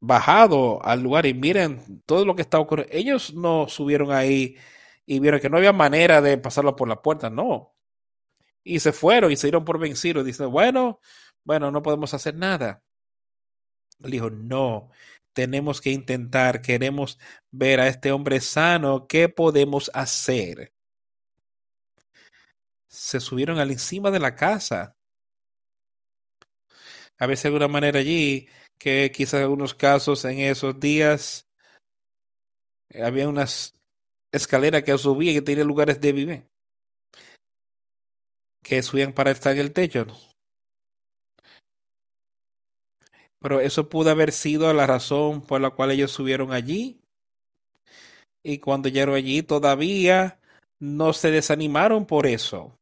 bajado 0.00 0.82
al 0.84 1.02
lugar 1.02 1.26
y 1.26 1.34
miren 1.34 2.02
todo 2.06 2.24
lo 2.24 2.36
que 2.36 2.42
está 2.42 2.58
ocurriendo. 2.60 2.94
Ellos 2.96 3.34
no 3.34 3.68
subieron 3.68 4.12
ahí 4.12 4.56
y 5.04 5.18
vieron 5.20 5.40
que 5.40 5.50
no 5.50 5.58
había 5.58 5.72
manera 5.72 6.20
de 6.22 6.38
pasarlo 6.38 6.76
por 6.76 6.88
la 6.88 7.02
puerta, 7.02 7.28
no. 7.28 7.74
Y 8.64 8.78
se 8.80 8.92
fueron 8.92 9.32
y 9.32 9.36
se 9.36 9.48
dieron 9.48 9.64
por 9.64 9.78
vencidos. 9.78 10.24
Dice, 10.24 10.44
bueno, 10.46 11.00
bueno, 11.44 11.70
no 11.72 11.82
podemos 11.82 12.14
hacer 12.14 12.36
nada. 12.36 12.82
Él 14.02 14.10
dijo, 14.12 14.30
no, 14.30 14.90
tenemos 15.32 15.80
que 15.80 15.90
intentar, 15.90 16.62
queremos 16.62 17.18
ver 17.50 17.80
a 17.80 17.88
este 17.88 18.12
hombre 18.12 18.40
sano, 18.40 19.06
¿qué 19.08 19.28
podemos 19.28 19.90
hacer? 19.94 20.72
Se 22.92 23.20
subieron 23.20 23.58
al 23.58 23.70
encima 23.70 24.10
de 24.10 24.20
la 24.20 24.36
casa. 24.36 24.94
A 27.18 27.26
veces 27.26 27.44
de 27.44 27.48
alguna 27.48 27.68
manera 27.68 28.00
allí 28.00 28.48
que 28.76 29.10
quizás 29.10 29.34
en 29.34 29.42
algunos 29.44 29.74
casos 29.74 30.26
en 30.26 30.40
esos 30.40 30.78
días 30.78 31.48
había 33.02 33.30
unas 33.30 33.74
escaleras 34.30 34.82
que 34.82 34.98
subían 34.98 35.32
y 35.32 35.34
que 35.36 35.42
tenían 35.42 35.68
lugares 35.68 36.02
de 36.02 36.12
vivir, 36.12 36.46
que 38.62 38.82
subían 38.82 39.14
para 39.14 39.30
estar 39.30 39.54
en 39.54 39.60
el 39.60 39.72
techo. 39.72 40.06
Pero 43.40 43.60
eso 43.60 43.88
pudo 43.88 44.10
haber 44.10 44.32
sido 44.32 44.70
la 44.74 44.86
razón 44.86 45.40
por 45.40 45.62
la 45.62 45.70
cual 45.70 45.92
ellos 45.92 46.10
subieron 46.10 46.52
allí. 46.52 47.00
Y 48.42 48.58
cuando 48.58 48.90
llegaron 48.90 49.14
allí 49.14 49.42
todavía 49.42 50.38
no 50.78 51.14
se 51.14 51.30
desanimaron 51.30 52.04
por 52.04 52.26
eso 52.26 52.78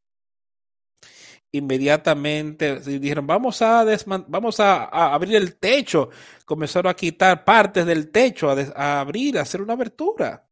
inmediatamente 1.53 2.81
dijeron, 2.81 3.27
vamos 3.27 3.61
a, 3.63 3.85
vamos 4.29 4.61
a, 4.61 4.85
abrir 5.13 5.37
el 5.37 5.57
techo. 5.57 6.11
Comenzaron 6.45 6.91
a 6.91 6.95
quitar 6.95 7.45
partes 7.45 7.85
del 7.87 8.11
techo, 8.11 8.51
a, 8.51 9.01
abrir, 9.01 9.39
a 9.39 9.43
hacer 9.43 9.61
una 9.61 9.73
abertura. 9.73 10.47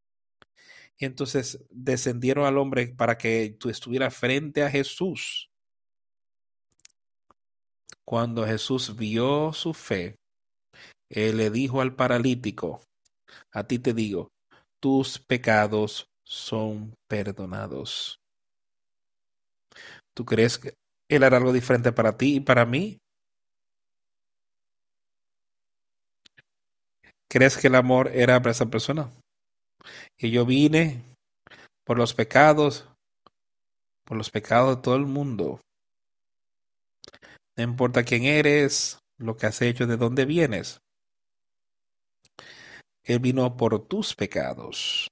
Y 0.96 1.04
entonces 1.04 1.64
descendieron 1.70 2.44
al 2.44 2.58
hombre 2.58 2.88
para 2.88 3.16
que 3.16 3.56
tú 3.58 3.70
estuvieras 3.70 4.16
frente 4.16 4.62
a 4.62 4.70
Jesús. 4.70 5.48
Cuando 8.04 8.46
Jesús 8.46 8.96
vio 8.96 9.52
su 9.52 9.74
fe, 9.74 10.16
él 11.08 11.36
le 11.36 11.50
dijo 11.50 11.80
al 11.80 11.94
paralítico, 11.94 12.80
a 13.52 13.64
ti 13.64 13.78
te 13.78 13.92
digo, 13.92 14.32
tus 14.80 15.18
pecados 15.18 16.08
son 16.24 16.94
perdonados. 17.06 18.20
¿Tú 20.14 20.24
crees 20.24 20.58
que 20.58 20.77
él 21.08 21.24
hará 21.24 21.38
algo 21.38 21.52
diferente 21.52 21.92
para 21.92 22.16
ti 22.16 22.36
y 22.36 22.40
para 22.40 22.66
mí. 22.66 22.98
¿Crees 27.28 27.56
que 27.56 27.66
el 27.66 27.74
amor 27.74 28.10
era 28.14 28.40
para 28.40 28.52
esa 28.52 28.66
persona? 28.66 29.10
Y 30.16 30.30
yo 30.30 30.46
vine 30.46 31.02
por 31.84 31.98
los 31.98 32.14
pecados, 32.14 32.88
por 34.04 34.16
los 34.16 34.30
pecados 34.30 34.76
de 34.76 34.82
todo 34.82 34.96
el 34.96 35.06
mundo. 35.06 35.60
No 37.56 37.64
importa 37.64 38.04
quién 38.04 38.24
eres, 38.24 38.98
lo 39.18 39.36
que 39.36 39.46
has 39.46 39.60
hecho, 39.62 39.86
de 39.86 39.96
dónde 39.96 40.24
vienes. 40.24 40.80
Él 43.04 43.18
vino 43.18 43.56
por 43.56 43.86
tus 43.86 44.14
pecados. 44.14 45.08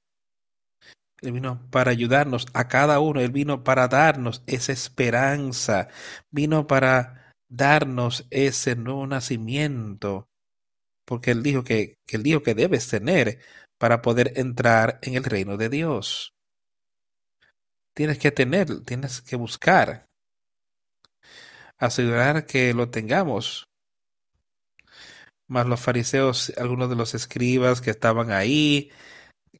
Él 1.26 1.32
vino 1.32 1.68
para 1.70 1.90
ayudarnos 1.90 2.46
a 2.54 2.68
cada 2.68 3.00
uno, 3.00 3.20
Él 3.20 3.32
vino 3.32 3.64
para 3.64 3.88
darnos 3.88 4.42
esa 4.46 4.72
esperanza, 4.72 5.88
vino 6.30 6.66
para 6.66 7.34
darnos 7.48 8.26
ese 8.30 8.76
nuevo 8.76 9.06
nacimiento, 9.06 10.28
porque 11.04 11.32
Él 11.32 11.42
dijo 11.42 11.64
que, 11.64 11.98
que 12.06 12.16
Él 12.16 12.22
dijo 12.22 12.42
que 12.42 12.54
debes 12.54 12.88
tener 12.88 13.40
para 13.78 14.02
poder 14.02 14.32
entrar 14.36 14.98
en 15.02 15.14
el 15.14 15.24
reino 15.24 15.56
de 15.56 15.68
Dios. 15.68 16.34
Tienes 17.94 18.18
que 18.18 18.30
tener, 18.30 18.82
tienes 18.84 19.22
que 19.22 19.36
buscar, 19.36 20.06
asegurar 21.78 22.46
que 22.46 22.74
lo 22.74 22.90
tengamos. 22.90 23.68
Mas 25.48 25.66
los 25.66 25.80
fariseos, 25.80 26.52
algunos 26.56 26.90
de 26.90 26.96
los 26.96 27.14
escribas 27.14 27.80
que 27.80 27.90
estaban 27.90 28.32
ahí, 28.32 28.90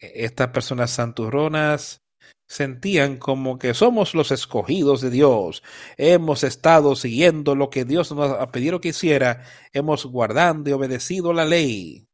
estas 0.00 0.48
personas 0.48 0.90
santurronas 0.90 2.02
sentían 2.48 3.18
como 3.18 3.58
que 3.58 3.74
somos 3.74 4.14
los 4.14 4.30
escogidos 4.30 5.00
de 5.00 5.10
Dios. 5.10 5.62
Hemos 5.96 6.44
estado 6.44 6.96
siguiendo 6.96 7.54
lo 7.54 7.70
que 7.70 7.84
Dios 7.84 8.12
nos 8.12 8.32
ha 8.32 8.50
pedido 8.52 8.80
que 8.80 8.88
hiciera. 8.90 9.44
Hemos 9.72 10.06
guardado 10.06 10.68
y 10.68 10.72
obedecido 10.72 11.32
la 11.32 11.44
ley. 11.44 12.06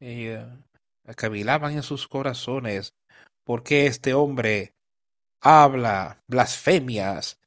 Y, 0.00 0.30
uh, 0.30 0.60
en 1.06 1.82
sus 1.82 2.08
corazones. 2.08 2.94
porque 3.44 3.86
este 3.86 4.14
hombre 4.14 4.74
habla 5.40 6.22
blasfemias? 6.28 7.40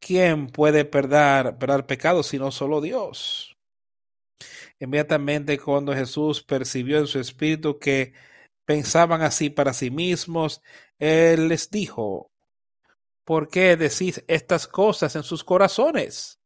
¿Quién 0.00 0.48
puede 0.48 0.84
perdonar, 0.84 1.58
perdonar 1.58 1.86
pecados 1.86 2.28
sino 2.28 2.50
solo 2.50 2.80
Dios? 2.80 3.49
Inmediatamente 4.80 5.58
cuando 5.58 5.94
Jesús 5.94 6.42
percibió 6.42 6.98
en 6.98 7.06
su 7.06 7.20
espíritu 7.20 7.78
que 7.78 8.14
pensaban 8.64 9.20
así 9.20 9.50
para 9.50 9.74
sí 9.74 9.90
mismos, 9.90 10.62
Él 10.98 11.48
les 11.48 11.70
dijo, 11.70 12.30
¿por 13.24 13.48
qué 13.48 13.76
decís 13.76 14.24
estas 14.26 14.66
cosas 14.66 15.14
en 15.16 15.22
sus 15.22 15.44
corazones? 15.44 16.40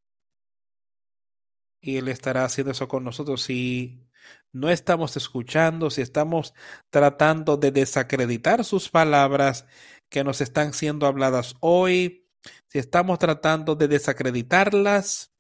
Y 1.80 1.97
Él 1.97 2.09
estará 2.09 2.45
haciendo 2.45 2.72
eso 2.72 2.89
con 2.89 3.05
nosotros 3.05 3.43
si 3.43 4.05
no 4.53 4.68
estamos 4.68 5.16
escuchando, 5.16 5.91
si 5.91 6.03
estamos 6.03 6.55
tratando 6.91 7.57
de 7.57 7.70
desacreditar 7.70 8.64
sus 8.64 8.89
palabras 8.89 9.66
que 10.09 10.24
nos 10.24 10.41
están 10.41 10.72
siendo 10.72 11.07
habladas 11.07 11.55
hoy, 11.61 12.26
si 12.66 12.78
estamos 12.80 13.18
tratando 13.20 13.76
de 13.76 13.87
desacreditarlas, 13.87 15.34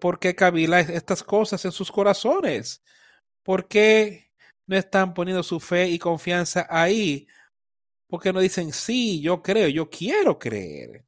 ¿por 0.00 0.18
qué 0.18 0.34
cabila 0.34 0.80
estas 0.80 1.22
cosas 1.22 1.64
en 1.64 1.72
sus 1.72 1.90
corazones? 1.92 2.82
¿Por 3.42 3.68
qué 3.68 4.32
no 4.66 4.76
están 4.76 5.14
poniendo 5.14 5.42
su 5.42 5.60
fe 5.60 5.88
y 5.88 5.98
confianza 5.98 6.66
ahí? 6.70 7.26
Porque 8.08 8.32
no 8.32 8.40
dicen, 8.40 8.72
sí, 8.72 9.20
yo 9.20 9.42
creo, 9.42 9.68
yo 9.68 9.90
quiero 9.90 10.38
creer. 10.38 11.04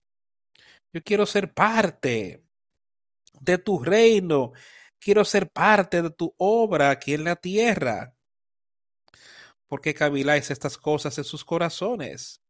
Yo 0.93 1.03
quiero 1.03 1.27
ser 1.27 1.53
parte 1.53 2.43
de 3.41 3.59
tu 3.59 3.83
reino. 3.83 4.53
Quiero 4.99 5.25
ser 5.25 5.51
parte 5.51 6.03
de 6.03 6.11
tu 6.11 6.35
obra 6.39 6.91
aquí 6.91 7.14
en 7.14 7.25
la 7.25 7.37
tierra. 7.37 8.14
¿Por 9.66 9.81
qué 9.81 9.95
caviláis 9.95 10.51
estas 10.51 10.77
cosas 10.77 11.16
en 11.19 11.25
sus 11.25 11.45
corazones? 11.45 12.41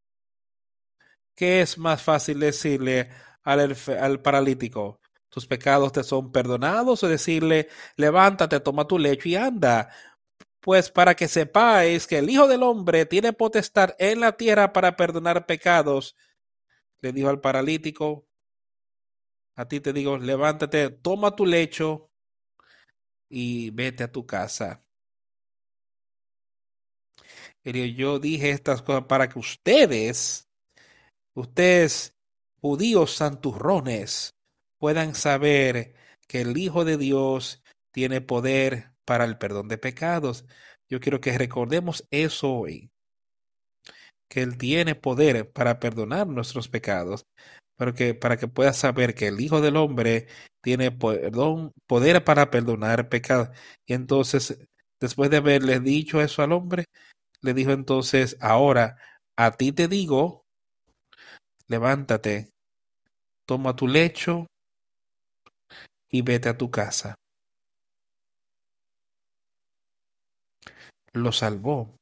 ¿Qué 1.34 1.60
es 1.60 1.78
más 1.78 2.02
fácil 2.02 2.40
decirle 2.40 3.10
al 3.42 4.22
paralítico? 4.22 5.00
Tus 5.28 5.46
pecados 5.46 5.92
te 5.92 6.02
son 6.04 6.32
perdonados, 6.32 7.02
o 7.02 7.08
decirle, 7.08 7.68
levántate, 7.96 8.60
toma 8.60 8.86
tu 8.86 8.98
lecho 8.98 9.28
y 9.28 9.36
anda. 9.36 9.90
Pues 10.60 10.90
para 10.90 11.14
que 11.14 11.28
sepáis 11.28 12.06
que 12.06 12.18
el 12.18 12.30
Hijo 12.30 12.48
del 12.48 12.62
Hombre 12.62 13.06
tiene 13.06 13.32
potestad 13.32 13.94
en 13.98 14.20
la 14.20 14.36
tierra 14.36 14.72
para 14.72 14.96
perdonar 14.96 15.46
pecados, 15.46 16.16
le 17.00 17.12
dijo 17.12 17.28
al 17.28 17.40
paralítico, 17.40 18.26
a 19.54 19.66
ti 19.66 19.80
te 19.80 19.92
digo, 19.92 20.18
levántate, 20.18 20.90
toma 20.90 21.34
tu 21.34 21.44
lecho 21.46 22.10
y 23.28 23.70
vete 23.70 24.04
a 24.04 24.12
tu 24.12 24.26
casa. 24.26 24.84
Yo 27.64 28.18
dije 28.18 28.50
estas 28.50 28.82
cosas 28.82 29.04
para 29.04 29.28
que 29.28 29.38
ustedes, 29.38 30.48
ustedes 31.34 32.16
judíos 32.60 33.12
santurrones, 33.14 34.37
puedan 34.78 35.14
saber 35.14 35.94
que 36.26 36.40
el 36.42 36.56
Hijo 36.56 36.84
de 36.84 36.96
Dios 36.96 37.62
tiene 37.92 38.20
poder 38.20 38.92
para 39.04 39.24
el 39.24 39.38
perdón 39.38 39.68
de 39.68 39.78
pecados. 39.78 40.44
Yo 40.88 41.00
quiero 41.00 41.20
que 41.20 41.36
recordemos 41.36 42.06
eso 42.10 42.52
hoy, 42.52 42.90
que 44.28 44.42
Él 44.42 44.56
tiene 44.58 44.94
poder 44.94 45.50
para 45.50 45.80
perdonar 45.80 46.26
nuestros 46.26 46.68
pecados, 46.68 47.26
pero 47.76 47.94
que 47.94 48.14
para 48.14 48.36
que 48.36 48.48
puedas 48.48 48.76
saber 48.76 49.14
que 49.14 49.28
el 49.28 49.40
Hijo 49.40 49.60
del 49.60 49.76
Hombre 49.76 50.28
tiene 50.62 50.90
poder 50.90 52.24
para 52.24 52.50
perdonar 52.50 53.08
pecados. 53.08 53.50
Y 53.86 53.94
entonces, 53.94 54.58
después 55.00 55.30
de 55.30 55.38
haberle 55.38 55.80
dicho 55.80 56.20
eso 56.20 56.42
al 56.42 56.52
hombre, 56.52 56.84
le 57.40 57.54
dijo 57.54 57.70
entonces, 57.70 58.36
ahora 58.40 58.96
a 59.36 59.52
ti 59.52 59.72
te 59.72 59.88
digo, 59.88 60.44
levántate, 61.68 62.50
toma 63.46 63.76
tu 63.76 63.86
lecho 63.86 64.46
y 66.10 66.22
vete 66.22 66.48
a 66.48 66.56
tu 66.56 66.70
casa. 66.70 67.14
Lo 71.12 71.32
salvó, 71.32 71.96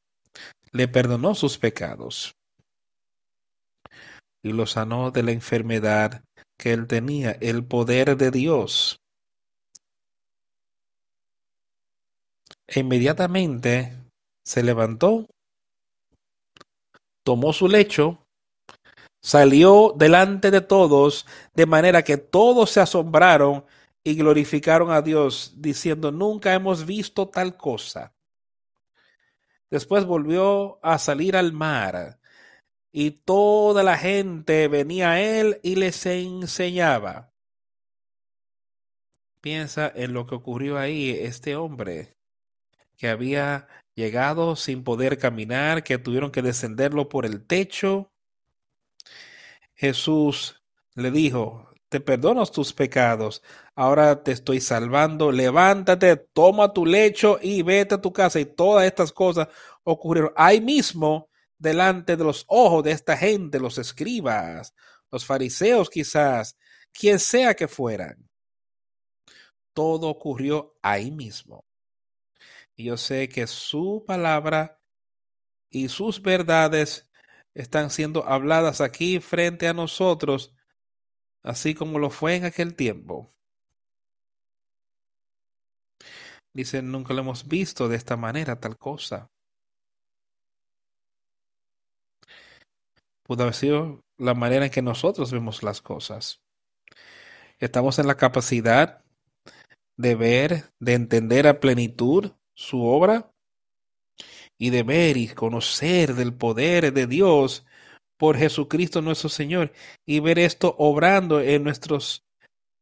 le 0.73 0.89
perdonó 0.89 1.35
sus 1.35 1.59
pecados 1.59 2.35
y 4.43 4.53
lo 4.53 4.67
sanó 4.67 5.11
de 5.11 5.23
la 5.23 5.33
enfermedad 5.33 6.23
que 6.57 6.73
él 6.73 6.87
tenía, 6.87 7.33
el 7.33 7.65
poder 7.65 8.17
de 8.17 8.31
Dios. 8.31 9.01
E 12.67 12.81
inmediatamente 12.81 13.97
se 14.45 14.63
levantó, 14.63 15.27
tomó 17.25 17.53
su 17.53 17.69
lecho 17.69 18.27
salió 19.27 19.93
delante 19.97 20.53
de 20.53 20.61
todos, 20.61 21.27
de 21.53 21.67
manera 21.67 22.05
que 22.05 22.17
todos 22.17 22.71
se 22.71 22.81
asombraron 22.81 23.65
y 24.07 24.15
glorificaron 24.15 24.93
a 24.93 25.03
Dios, 25.03 25.55
diciendo, 25.57 26.13
nunca 26.13 26.55
hemos 26.55 26.87
visto 26.87 27.29
tal 27.29 27.57
cosa. 27.57 28.15
Después 29.69 30.05
volvió 30.05 30.79
a 30.81 30.97
salir 31.01 31.37
al 31.37 31.53
mar, 31.53 32.21
y 32.93 33.11
toda 33.11 33.83
la 33.83 33.99
gente 33.99 34.69
venía 34.69 35.11
a 35.11 35.21
él 35.21 35.59
y 35.65 35.75
les 35.75 36.07
enseñaba. 36.07 37.33
Piensa 39.41 39.91
en 39.93 40.13
lo 40.13 40.25
que 40.29 40.37
ocurrió 40.37 40.79
ahí, 40.79 41.11
este 41.11 41.57
hombre 41.57 42.15
que 42.97 43.09
había 43.09 43.67
llegado 43.97 44.55
sin 44.55 44.85
poder 44.85 45.19
caminar, 45.19 45.83
que 45.83 45.99
tuvieron 45.99 46.31
que 46.31 46.43
descenderlo 46.43 47.09
por 47.09 47.27
el 47.27 47.45
techo. 47.45 48.13
Jesús 49.75 50.63
le 50.95 51.11
dijo, 51.11 51.66
te 51.89 52.01
perdono 52.01 52.45
tus 52.47 52.73
pecados, 52.73 53.43
ahora 53.75 54.23
te 54.23 54.33
estoy 54.33 54.61
salvando, 54.61 55.31
levántate, 55.31 56.17
toma 56.17 56.73
tu 56.73 56.85
lecho 56.85 57.39
y 57.41 57.63
vete 57.63 57.95
a 57.95 58.01
tu 58.01 58.13
casa. 58.13 58.41
Y 58.41 58.47
todas 58.47 58.85
estas 58.87 59.13
cosas 59.13 59.49
ocurrieron 59.85 60.33
ahí 60.37 60.61
mismo 60.61 61.31
delante 61.59 62.17
de 62.17 62.25
los 62.25 62.45
ojos 62.49 62.83
de 62.85 62.91
esta 62.91 63.17
gente, 63.17 63.61
los 63.61 63.79
escribas, 63.79 64.75
los 65.11 65.25
fariseos 65.25 65.89
quizás, 65.89 66.57
quien 66.93 67.19
sea 67.19 67.55
que 67.55 67.69
fueran. 67.69 68.29
Todo 69.73 70.09
ocurrió 70.09 70.77
ahí 70.83 71.11
mismo. 71.11 71.65
Y 72.75 72.85
yo 72.85 72.97
sé 72.97 73.29
que 73.29 73.47
su 73.47 74.05
palabra 74.07 74.81
y 75.71 75.89
sus 75.89 76.21
verdades 76.21 77.09
están 77.55 77.91
siendo 77.91 78.27
habladas 78.27 78.81
aquí 78.81 79.21
frente 79.21 79.69
a 79.69 79.73
nosotros 79.73 80.56
así 81.47 81.75
como 81.75 81.99
lo 81.99 82.11
fue 82.11 82.35
en 82.37 82.45
aquel 82.45 82.75
tiempo. 82.75 83.33
Dice, 86.53 86.83
nunca 86.83 87.15
lo 87.15 87.21
hemos 87.21 87.47
visto 87.47 87.89
de 87.89 87.97
esta 87.97 88.17
manera, 88.17 88.59
tal 88.59 88.77
cosa. 88.77 89.31
Pudo 93.23 93.43
haber 93.43 93.55
sido 93.55 94.03
la 94.19 94.35
manera 94.35 94.65
en 94.65 94.71
que 94.71 94.83
nosotros 94.83 95.31
vemos 95.31 95.63
las 95.63 95.81
cosas. 95.81 96.41
Estamos 97.59 97.99
en 97.99 98.07
la 98.07 98.17
capacidad 98.17 99.05
de 99.97 100.15
ver, 100.15 100.73
de 100.81 100.95
entender 100.95 101.47
a 101.47 101.61
plenitud 101.61 102.33
su 102.55 102.83
obra 102.85 103.31
y 104.59 104.71
de 104.71 104.83
ver 104.83 105.17
y 105.17 105.29
conocer 105.29 106.15
del 106.15 106.35
poder 106.35 106.93
de 106.93 107.07
Dios 107.07 107.67
por 108.17 108.37
Jesucristo 108.37 109.03
nuestro 109.03 109.29
Señor 109.29 109.73
y 110.05 110.21
ver 110.21 110.39
esto 110.39 110.75
obrando 110.79 111.41
en 111.41 111.65
nuestros 111.65 112.25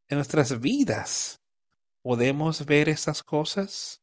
en 0.07 0.17
nuestras 0.17 0.59
vidas. 0.59 1.41
¿Podemos 2.01 2.65
ver 2.65 2.89
esas 2.89 3.23
cosas? 3.23 4.01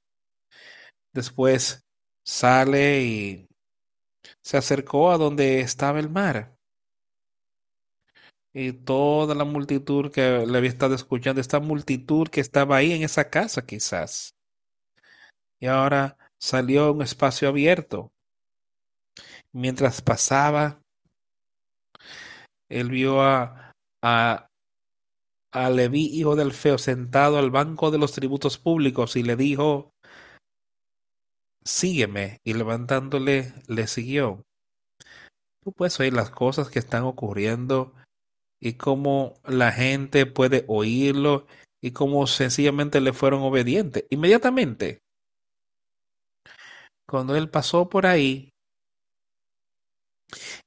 Después 1.13 1.85
sale 2.25 3.03
y 3.03 3.49
se 4.41 4.57
acercó 4.57 5.13
a 5.13 5.19
donde 5.19 5.61
estaba 5.61 6.01
el 6.01 6.11
mar. 6.11 6.57
Y 8.55 8.73
toda 8.73 9.35
la 9.35 9.45
multitud 9.45 10.11
que 10.11 10.45
le 10.47 10.59
había 10.59 10.69
estado 10.69 10.95
escuchando, 10.95 11.41
esta 11.41 11.61
multitud 11.61 12.29
que 12.29 12.41
estaba 12.41 12.77
ahí 12.77 12.93
en 12.93 13.03
esa 13.03 13.31
casa 13.31 13.65
quizás. 13.65 14.35
Y 15.59 15.67
ahora 15.67 16.19
salió 16.39 16.85
a 16.85 16.91
un 16.91 17.03
espacio 17.03 17.49
abierto. 17.49 18.13
Mientras 19.53 20.03
pasaba, 20.03 20.82
él 22.73 22.91
vio 22.91 23.23
a, 23.23 23.73
a, 24.03 24.47
a 25.53 25.71
Leví, 25.71 26.07
hijo 26.07 26.37
del 26.37 26.53
feo, 26.53 26.79
sentado 26.79 27.39
al 27.39 27.51
banco 27.51 27.91
de 27.91 27.99
los 27.99 28.13
tributos 28.13 28.59
públicos 28.59 29.17
y 29.17 29.23
le 29.23 29.37
dijo, 29.37 29.93
sígueme, 31.65 32.41
y 32.45 32.55
levantándole 32.55 33.53
le 33.69 33.87
siguió. 33.87 34.45
Tú 35.63 35.73
puedes 35.73 35.99
oír 36.01 36.13
las 36.13 36.31
cosas 36.31 36.69
que 36.71 36.79
están 36.79 37.05
ocurriendo 37.05 37.93
y 38.59 38.75
cómo 38.75 39.35
la 39.45 39.73
gente 39.73 40.27
puede 40.27 40.65
oírlo 40.69 41.47
y 41.81 41.93
cómo 41.93 42.27
sencillamente 42.27 43.01
le 43.01 43.13
fueron 43.13 43.43
obedientes. 43.43 44.05
Inmediatamente, 44.11 45.01
cuando 47.07 47.37
él 47.37 47.49
pasó 47.51 47.89
por 47.89 48.07
ahí, 48.07 48.53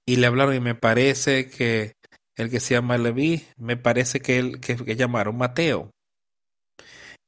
y 0.05 0.17
le 0.17 0.27
hablaron 0.27 0.55
y 0.55 0.59
me 0.59 0.75
parece 0.75 1.49
que 1.49 1.93
el 2.35 2.49
que 2.49 2.59
se 2.59 2.75
llama 2.75 2.97
Leví, 2.97 3.45
me 3.57 3.77
parece 3.77 4.19
que 4.21 4.39
el 4.39 4.59
que, 4.59 4.75
llamaron 4.95 5.37
Mateo. 5.37 5.91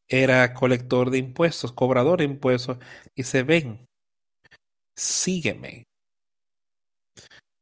era 0.10 0.54
colector 0.54 1.10
de 1.10 1.18
impuestos, 1.18 1.72
cobrador 1.74 2.20
de 2.20 2.26
impuestos, 2.26 2.78
y 3.16 3.24
se 3.24 3.44
ven, 3.44 3.86
sígueme. 4.96 5.86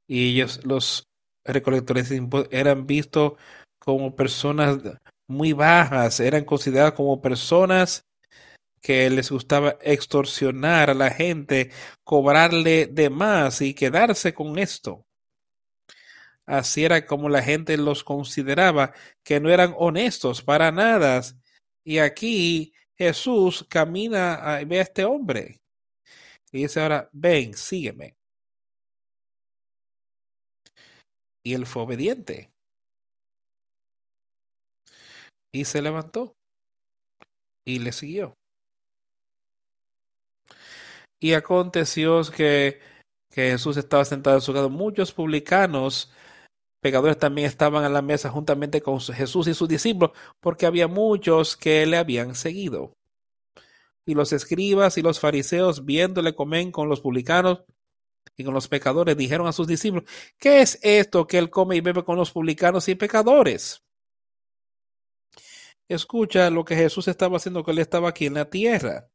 Y 0.07 0.31
ellos, 0.33 0.63
los 0.65 1.07
recolectores 1.43 2.09
de 2.09 2.17
impuestos, 2.17 2.53
eran 2.53 2.85
vistos 2.85 3.33
como 3.79 4.15
personas 4.15 4.79
muy 5.27 5.53
bajas, 5.53 6.19
eran 6.19 6.45
consideradas 6.45 6.93
como 6.93 7.21
personas 7.21 8.03
que 8.85 9.09
les 9.09 9.31
gustaba 9.31 9.79
extorsionar 9.81 10.91
a 10.91 10.93
la 10.93 11.09
gente, 11.09 11.71
cobrarle 12.03 12.85
de 12.85 13.09
más 13.09 13.59
y 13.61 13.73
quedarse 13.73 14.35
con 14.35 14.59
esto. 14.59 15.07
Así 16.45 16.85
era 16.85 17.07
como 17.07 17.27
la 17.27 17.41
gente 17.41 17.77
los 17.77 18.03
consideraba, 18.03 18.93
que 19.23 19.39
no 19.39 19.49
eran 19.49 19.73
honestos 19.75 20.43
para 20.43 20.71
nada. 20.71 21.23
Y 21.83 21.97
aquí 21.97 22.75
Jesús 22.95 23.65
camina 23.67 24.59
y 24.61 24.65
ve 24.65 24.77
a 24.77 24.83
este 24.83 25.03
hombre. 25.03 25.59
Y 26.51 26.59
dice 26.61 26.79
ahora, 26.79 27.09
ven, 27.11 27.55
sígueme. 27.55 28.15
Y 31.41 31.55
él 31.55 31.65
fue 31.65 31.81
obediente. 31.81 32.51
Y 35.51 35.65
se 35.65 35.81
levantó. 35.81 36.35
Y 37.65 37.79
le 37.79 37.91
siguió. 37.91 38.37
Y 41.19 41.33
aconteció 41.33 42.21
que, 42.23 42.79
que 43.31 43.51
Jesús 43.51 43.77
estaba 43.77 44.05
sentado 44.05 44.37
en 44.37 44.41
su 44.41 44.53
casa. 44.53 44.67
Muchos 44.67 45.11
publicanos, 45.11 46.11
pecadores 46.81 47.17
también 47.17 47.47
estaban 47.47 47.83
a 47.83 47.89
la 47.89 48.01
mesa 48.01 48.29
juntamente 48.29 48.81
con 48.81 48.99
Jesús 48.99 49.47
y 49.47 49.53
sus 49.53 49.67
discípulos, 49.67 50.11
porque 50.39 50.65
había 50.65 50.87
muchos 50.87 51.57
que 51.57 51.85
le 51.85 51.97
habían 51.97 52.35
seguido. 52.35 52.93
Y 54.05 54.13
los 54.13 54.33
escribas 54.33 54.97
y 54.97 55.01
los 55.01 55.19
fariseos, 55.19 55.85
viéndole 55.85 56.35
comer 56.35 56.71
con 56.71 56.89
los 56.89 57.01
publicanos 57.01 57.63
y 58.37 58.43
con 58.43 58.53
los 58.53 58.67
pecadores, 58.67 59.17
dijeron 59.17 59.47
a 59.47 59.51
sus 59.51 59.67
discípulos, 59.67 60.09
¿qué 60.37 60.61
es 60.61 60.79
esto 60.83 61.25
que 61.25 61.37
él 61.37 61.49
come 61.49 61.75
y 61.75 61.81
bebe 61.81 62.03
con 62.03 62.17
los 62.17 62.31
publicanos 62.31 62.87
y 62.87 62.95
pecadores? 62.95 63.81
Escucha 65.87 66.49
lo 66.49 66.65
que 66.65 66.75
Jesús 66.75 67.07
estaba 67.07 67.37
haciendo, 67.37 67.63
que 67.63 67.71
él 67.71 67.79
estaba 67.79 68.09
aquí 68.09 68.25
en 68.25 68.35
la 68.35 68.49
tierra 68.49 69.09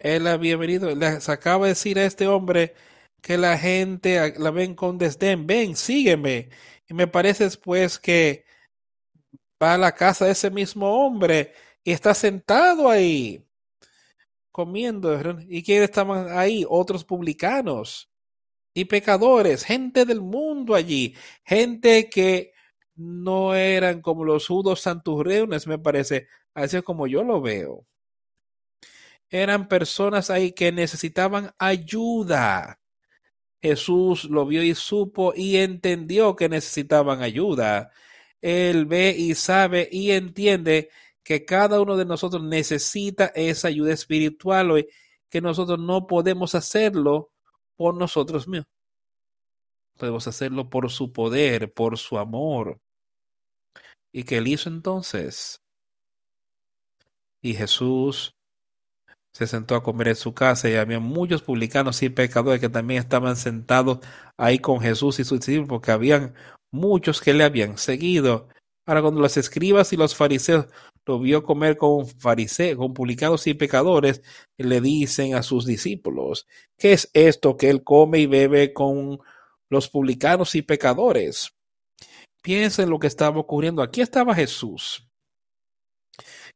él 0.00 0.26
había 0.26 0.56
venido, 0.56 0.94
le 0.94 1.06
acaba 1.06 1.66
de 1.66 1.72
decir 1.72 1.98
a 1.98 2.04
este 2.06 2.26
hombre 2.26 2.74
que 3.22 3.38
la 3.38 3.58
gente 3.58 4.34
la 4.38 4.50
ven 4.50 4.74
con 4.74 4.98
desdén, 4.98 5.46
ven, 5.46 5.76
sígueme. 5.76 6.48
Y 6.88 6.94
me 6.94 7.06
parece 7.06 7.44
después 7.44 7.98
que 7.98 8.44
va 9.62 9.74
a 9.74 9.78
la 9.78 9.92
casa 9.94 10.24
de 10.24 10.32
ese 10.32 10.50
mismo 10.50 11.04
hombre 11.04 11.52
y 11.84 11.92
está 11.92 12.14
sentado 12.14 12.88
ahí 12.88 13.44
comiendo. 14.52 15.18
¿Y 15.48 15.62
quiénes 15.62 15.90
estaban 15.90 16.36
ahí? 16.36 16.64
Otros 16.68 17.04
publicanos 17.04 18.10
y 18.74 18.86
pecadores, 18.86 19.64
gente 19.64 20.06
del 20.06 20.20
mundo 20.20 20.74
allí, 20.74 21.14
gente 21.44 22.08
que 22.08 22.52
no 22.96 23.54
eran 23.54 24.00
como 24.02 24.24
los 24.24 24.46
judos 24.46 24.80
santurreones, 24.82 25.66
me 25.66 25.78
parece, 25.78 26.28
así 26.54 26.76
es 26.78 26.82
como 26.82 27.06
yo 27.06 27.22
lo 27.24 27.40
veo 27.40 27.86
eran 29.30 29.68
personas 29.68 30.28
ahí 30.28 30.52
que 30.52 30.72
necesitaban 30.72 31.54
ayuda. 31.58 32.80
Jesús 33.62 34.24
lo 34.24 34.46
vio 34.46 34.62
y 34.62 34.74
supo 34.74 35.32
y 35.36 35.56
entendió 35.56 36.34
que 36.34 36.48
necesitaban 36.48 37.22
ayuda. 37.22 37.90
Él 38.40 38.86
ve 38.86 39.14
y 39.16 39.34
sabe 39.34 39.88
y 39.90 40.10
entiende 40.12 40.90
que 41.22 41.44
cada 41.44 41.80
uno 41.80 41.96
de 41.96 42.06
nosotros 42.06 42.42
necesita 42.42 43.26
esa 43.26 43.68
ayuda 43.68 43.92
espiritual 43.92 44.70
hoy, 44.70 44.88
que 45.28 45.40
nosotros 45.40 45.78
no 45.78 46.06
podemos 46.06 46.54
hacerlo 46.54 47.30
por 47.76 47.94
nosotros 47.94 48.48
mismos. 48.48 48.68
Podemos 49.96 50.26
hacerlo 50.26 50.70
por 50.70 50.90
su 50.90 51.12
poder, 51.12 51.72
por 51.72 51.98
su 51.98 52.18
amor. 52.18 52.80
¿Y 54.10 54.24
que 54.24 54.38
él 54.38 54.48
hizo 54.48 54.70
entonces? 54.70 55.60
Y 57.42 57.54
Jesús 57.54 58.34
se 59.40 59.46
sentó 59.46 59.74
a 59.74 59.82
comer 59.82 60.08
en 60.08 60.16
su 60.16 60.34
casa 60.34 60.68
y 60.68 60.74
había 60.74 61.00
muchos 61.00 61.40
publicanos 61.40 62.02
y 62.02 62.10
pecadores 62.10 62.60
que 62.60 62.68
también 62.68 63.00
estaban 63.00 63.36
sentados 63.36 64.00
ahí 64.36 64.58
con 64.58 64.80
Jesús 64.80 65.18
y 65.18 65.24
sus 65.24 65.40
discípulos, 65.40 65.68
porque 65.70 65.92
habían 65.92 66.34
muchos 66.70 67.22
que 67.22 67.32
le 67.32 67.44
habían 67.44 67.78
seguido. 67.78 68.48
Ahora, 68.84 69.00
cuando 69.00 69.22
los 69.22 69.38
escribas 69.38 69.94
y 69.94 69.96
los 69.96 70.14
fariseos 70.14 70.66
lo 71.06 71.18
vio 71.18 71.42
comer 71.42 71.78
con 71.78 72.06
fariseos, 72.06 72.76
con 72.76 72.92
publicanos 72.92 73.46
y 73.46 73.54
pecadores, 73.54 74.20
le 74.58 74.82
dicen 74.82 75.34
a 75.34 75.42
sus 75.42 75.64
discípulos, 75.64 76.46
¿qué 76.76 76.92
es 76.92 77.10
esto 77.14 77.56
que 77.56 77.70
él 77.70 77.82
come 77.82 78.18
y 78.18 78.26
bebe 78.26 78.74
con 78.74 79.20
los 79.70 79.88
publicanos 79.88 80.54
y 80.54 80.60
pecadores? 80.60 81.54
Piensen 82.42 82.90
lo 82.90 82.98
que 82.98 83.06
estaba 83.06 83.40
ocurriendo. 83.40 83.82
Aquí 83.82 84.02
estaba 84.02 84.34
Jesús 84.34 85.09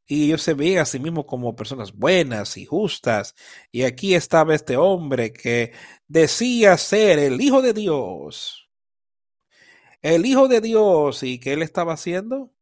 y 0.06 0.26
ellos 0.26 0.42
se 0.42 0.54
veían 0.54 0.82
a 0.82 0.84
sí 0.84 0.98
mismos 0.98 1.24
como 1.26 1.56
personas 1.56 1.92
buenas 1.92 2.56
y 2.56 2.66
justas. 2.66 3.34
Y 3.72 3.84
aquí 3.84 4.14
estaba 4.14 4.54
este 4.54 4.76
hombre 4.76 5.32
que 5.32 5.72
decía 6.08 6.76
ser 6.78 7.18
el 7.18 7.40
Hijo 7.40 7.62
de 7.62 7.72
Dios. 7.72 8.68
El 10.02 10.26
Hijo 10.26 10.48
de 10.48 10.60
Dios. 10.60 11.22
¿Y 11.22 11.38
qué 11.40 11.54
él 11.54 11.62
estaba 11.62 11.94
haciendo? 11.94 12.52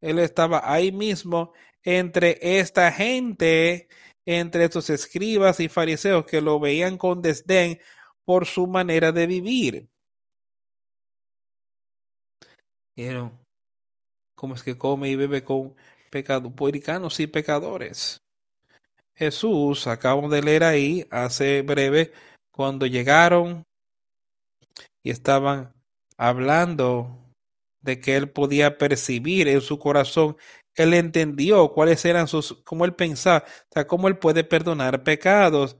Él 0.00 0.18
estaba 0.18 0.70
ahí 0.70 0.92
mismo 0.92 1.52
entre 1.82 2.38
esta 2.58 2.92
gente, 2.92 3.88
entre 4.26 4.64
estos 4.64 4.90
escribas 4.90 5.60
y 5.60 5.68
fariseos 5.68 6.26
que 6.26 6.40
lo 6.40 6.60
veían 6.60 6.98
con 6.98 7.22
desdén 7.22 7.80
por 8.24 8.46
su 8.46 8.66
manera 8.66 9.12
de 9.12 9.26
vivir. 9.26 9.88
¿Cómo 14.34 14.54
es 14.54 14.62
que 14.62 14.76
come 14.78 15.08
y 15.08 15.16
bebe 15.16 15.44
con 15.44 15.74
pecado, 16.10 16.50
publicanos 16.50 17.20
y 17.20 17.26
pecadores. 17.26 18.22
Jesús, 19.14 19.86
acabamos 19.86 20.30
de 20.30 20.42
leer 20.42 20.64
ahí 20.64 21.06
hace 21.10 21.62
breve, 21.62 22.12
cuando 22.50 22.86
llegaron 22.86 23.64
y 25.02 25.10
estaban 25.10 25.72
hablando 26.16 27.26
de 27.80 28.00
que 28.00 28.16
él 28.16 28.30
podía 28.30 28.78
percibir 28.78 29.48
en 29.48 29.60
su 29.60 29.78
corazón, 29.78 30.36
él 30.74 30.94
entendió 30.94 31.72
cuáles 31.72 32.04
eran 32.04 32.28
sus, 32.28 32.54
cómo 32.64 32.84
él 32.84 32.94
pensaba, 32.94 33.44
o 33.46 33.72
sea, 33.72 33.86
cómo 33.86 34.08
él 34.08 34.18
puede 34.18 34.44
perdonar 34.44 35.04
pecados, 35.04 35.78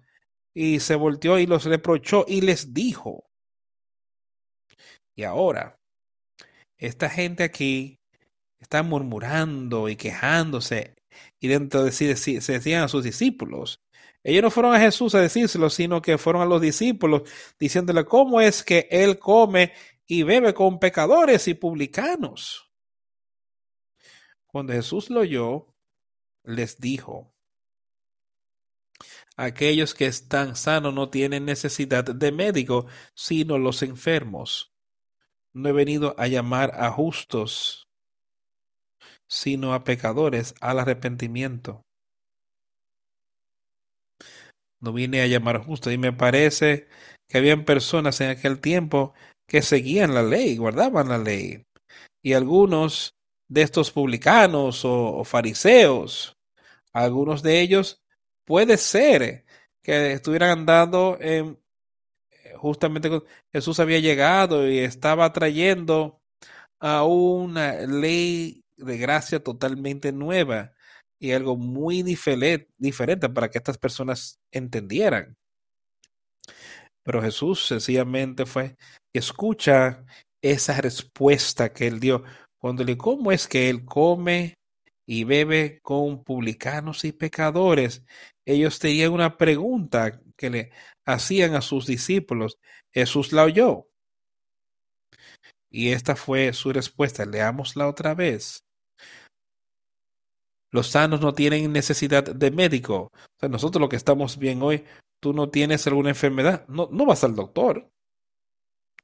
y 0.55 0.81
se 0.81 0.95
volteó 0.95 1.39
y 1.39 1.47
los 1.47 1.65
reprochó 1.65 2.25
y 2.27 2.41
les 2.41 2.73
dijo, 2.73 3.25
y 5.15 5.25
ahora, 5.25 5.79
esta 6.79 7.11
gente 7.11 7.43
aquí 7.45 7.99
están 8.67 8.89
murmurando 8.89 9.89
y 9.89 9.95
quejándose 9.95 10.97
y 11.39 11.47
dentro 11.47 11.85
de 11.85 11.93
sí 11.93 12.15
se 12.17 12.53
decían 12.53 12.83
a 12.83 12.89
sus 12.89 13.05
discípulos. 13.05 13.81
Ellos 14.25 14.43
no 14.43 14.51
fueron 14.51 14.75
a 14.75 14.81
Jesús 14.81 15.15
a 15.15 15.21
decírselo, 15.21 15.71
sino 15.71 16.03
que 16.03 16.19
fueron 16.19 16.43
a 16.43 16.47
los 16.47 16.61
discípulos 16.61 17.23
diciéndole 17.61 18.05
cómo 18.05 18.41
es 18.41 18.65
que 18.65 18.89
él 18.91 19.21
come 19.21 19.73
y 20.07 20.25
bebe 20.25 20.53
con 20.53 20.81
pecadores 20.81 21.47
y 21.47 21.55
publicanos. 21.55 22.69
Cuando 24.49 24.73
Jesús 24.73 25.11
lo 25.11 25.21
oyó, 25.21 25.69
les 26.43 26.81
dijo, 26.81 27.33
aquellos 29.37 29.95
que 29.95 30.07
están 30.07 30.57
sanos 30.57 30.93
no 30.93 31.09
tienen 31.09 31.45
necesidad 31.45 32.05
de 32.05 32.33
médico, 32.33 32.87
sino 33.15 33.59
los 33.59 33.83
enfermos. 33.83 34.73
No 35.53 35.69
he 35.69 35.73
venido 35.73 36.17
a 36.19 36.27
llamar 36.27 36.73
a 36.75 36.91
justos, 36.91 37.86
sino 39.27 39.75
a 39.75 39.85
pecadores 39.85 40.55
al 40.61 40.79
arrepentimiento. 40.79 41.85
No 44.81 44.93
vine 44.93 45.23
a 45.23 45.27
llamar 45.27 45.65
justo. 45.65 45.91
Y 45.91 45.99
me 45.99 46.13
parece 46.13 46.89
que 47.29 47.39
habían 47.39 47.65
personas 47.65 48.21
en 48.21 48.31
aquel 48.31 48.61
tiempo 48.61 49.15
que 49.47 49.63
seguían 49.63 50.15
la 50.15 50.23
ley, 50.23 50.57
guardaban 50.57 51.09
la 51.09 51.19
ley. 51.19 51.65
Y 52.23 52.35
algunos 52.35 53.15
de 53.49 53.63
estos 53.63 53.91
publicanos 53.91 54.85
o, 54.85 55.23
fariseos, 55.25 56.37
algunos 56.93 57.43
de 57.43 57.61
ellos 57.61 58.03
puede 58.45 58.77
ser 58.77 59.45
que 59.83 60.13
estuvieran 60.13 60.51
andando 60.61 61.17
en 61.21 61.59
justamente 62.57 63.11
Jesús 63.53 63.79
había 63.81 64.01
llegado 64.01 64.69
y 64.69 64.79
estaba 64.79 65.33
trayendo 65.33 66.21
a 66.81 67.05
una 67.05 67.75
ley 67.87 68.65
de 68.77 68.99
gracia 68.99 69.43
totalmente 69.43 70.13
nueva 70.13 70.73
y 71.19 71.33
algo 71.33 71.57
muy 71.57 72.03
diferente 72.03 73.29
para 73.29 73.51
que 73.51 73.59
estas 73.59 73.79
personas 73.79 74.39
entendieran. 74.51 75.37
Pero 77.03 77.23
Jesús 77.23 77.67
sencillamente 77.67 78.47
fue, 78.47 78.77
escucha 79.13 80.05
esa 80.43 80.81
respuesta 80.81 81.73
que 81.73 81.87
él 81.87 82.01
dio, 82.01 82.25
cuando 82.59 82.85
le 82.85 82.97
cómo 82.97 83.33
es 83.33 83.47
que 83.47 83.71
él 83.71 83.85
come 83.85 84.55
y 85.07 85.25
bebe 85.25 85.81
con 85.83 86.25
publicanos 86.25 87.05
y 87.05 87.13
pecadores. 87.13 88.03
Ellos 88.45 88.79
tenían 88.79 89.13
una 89.13 89.37
pregunta 89.39 90.21
que 90.37 90.51
le 90.51 90.71
hacían 91.05 91.55
a 91.55 91.61
sus 91.61 91.87
discípulos. 91.87 92.59
Jesús 92.93 93.33
la 93.33 93.45
oyó. 93.45 93.89
Y 95.71 95.93
esta 95.93 96.17
fue 96.17 96.53
su 96.53 96.73
respuesta. 96.73 97.25
Leámosla 97.25 97.89
otra 97.89 98.15
vez. 98.15 98.66
Los 100.77 100.89
sanos 100.89 101.23
no 101.23 101.33
tienen 101.33 101.73
necesidad 101.73 102.23
de 102.23 102.51
médico. 102.51 103.11
O 103.15 103.41
sea, 103.41 103.49
nosotros 103.49 103.81
lo 103.81 103.89
que 103.89 103.97
estamos 103.97 104.37
bien 104.37 104.61
hoy, 104.61 104.85
tú 105.21 105.33
no 105.33 105.49
tienes 105.49 105.87
alguna 105.87 106.11
enfermedad, 106.11 106.67
no, 106.69 106.87
vas 107.07 107.25
al 107.25 107.35
doctor. 107.35 107.91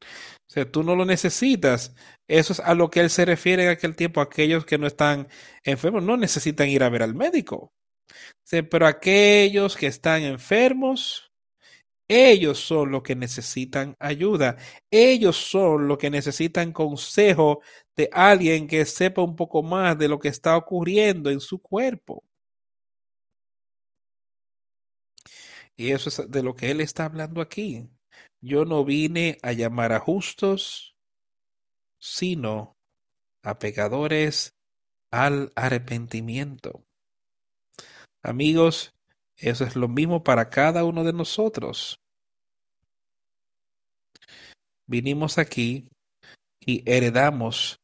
O 0.02 0.50
sea, 0.52 0.70
tú 0.70 0.82
no 0.82 0.94
lo 0.94 1.06
necesitas. 1.06 1.94
Eso 2.28 2.52
es 2.52 2.60
a 2.60 2.74
lo 2.74 2.90
que 2.90 3.00
él 3.00 3.08
se 3.08 3.24
refiere 3.24 3.64
en 3.64 3.70
aquel 3.70 3.96
tiempo. 3.96 4.20
Aquellos 4.20 4.66
que 4.66 4.76
no 4.76 4.86
están 4.86 5.28
enfermos 5.64 6.02
no 6.02 6.18
necesitan 6.18 6.68
ir 6.68 6.82
a 6.82 6.90
ver 6.90 7.02
al 7.02 7.14
médico. 7.14 7.56
O 7.56 8.62
pero 8.70 8.86
aquellos 8.86 9.74
que 9.74 9.86
están 9.86 10.20
enfermos, 10.24 11.32
ellos 12.06 12.58
son 12.58 12.90
los 12.90 13.02
que 13.02 13.16
necesitan 13.16 13.96
ayuda. 13.98 14.58
Ellos 14.90 15.38
son 15.38 15.88
los 15.88 15.96
que 15.96 16.10
necesitan 16.10 16.70
consejo 16.72 17.62
de 17.96 18.08
alguien 18.12 18.66
que 18.66 18.84
sepa 18.84 19.22
un 19.22 19.36
poco 19.36 19.62
más 19.62 19.98
de 19.98 20.08
lo 20.08 20.18
que 20.18 20.28
está 20.28 20.56
ocurriendo 20.56 21.30
en 21.30 21.40
su 21.40 21.60
cuerpo. 21.60 22.24
Y 25.76 25.90
eso 25.90 26.08
es 26.08 26.30
de 26.30 26.42
lo 26.42 26.54
que 26.54 26.70
él 26.70 26.80
está 26.80 27.06
hablando 27.06 27.40
aquí. 27.40 27.88
Yo 28.40 28.64
no 28.64 28.84
vine 28.84 29.38
a 29.42 29.52
llamar 29.52 29.92
a 29.92 30.00
justos, 30.00 30.94
sino 31.98 32.76
a 33.42 33.58
pecadores 33.58 34.54
al 35.10 35.52
arrepentimiento. 35.54 36.84
Amigos, 38.22 38.94
eso 39.36 39.64
es 39.64 39.76
lo 39.76 39.88
mismo 39.88 40.22
para 40.22 40.48
cada 40.50 40.84
uno 40.84 41.04
de 41.04 41.12
nosotros. 41.12 42.00
Vinimos 44.86 45.38
aquí 45.38 45.88
y 46.60 46.88
heredamos 46.90 47.81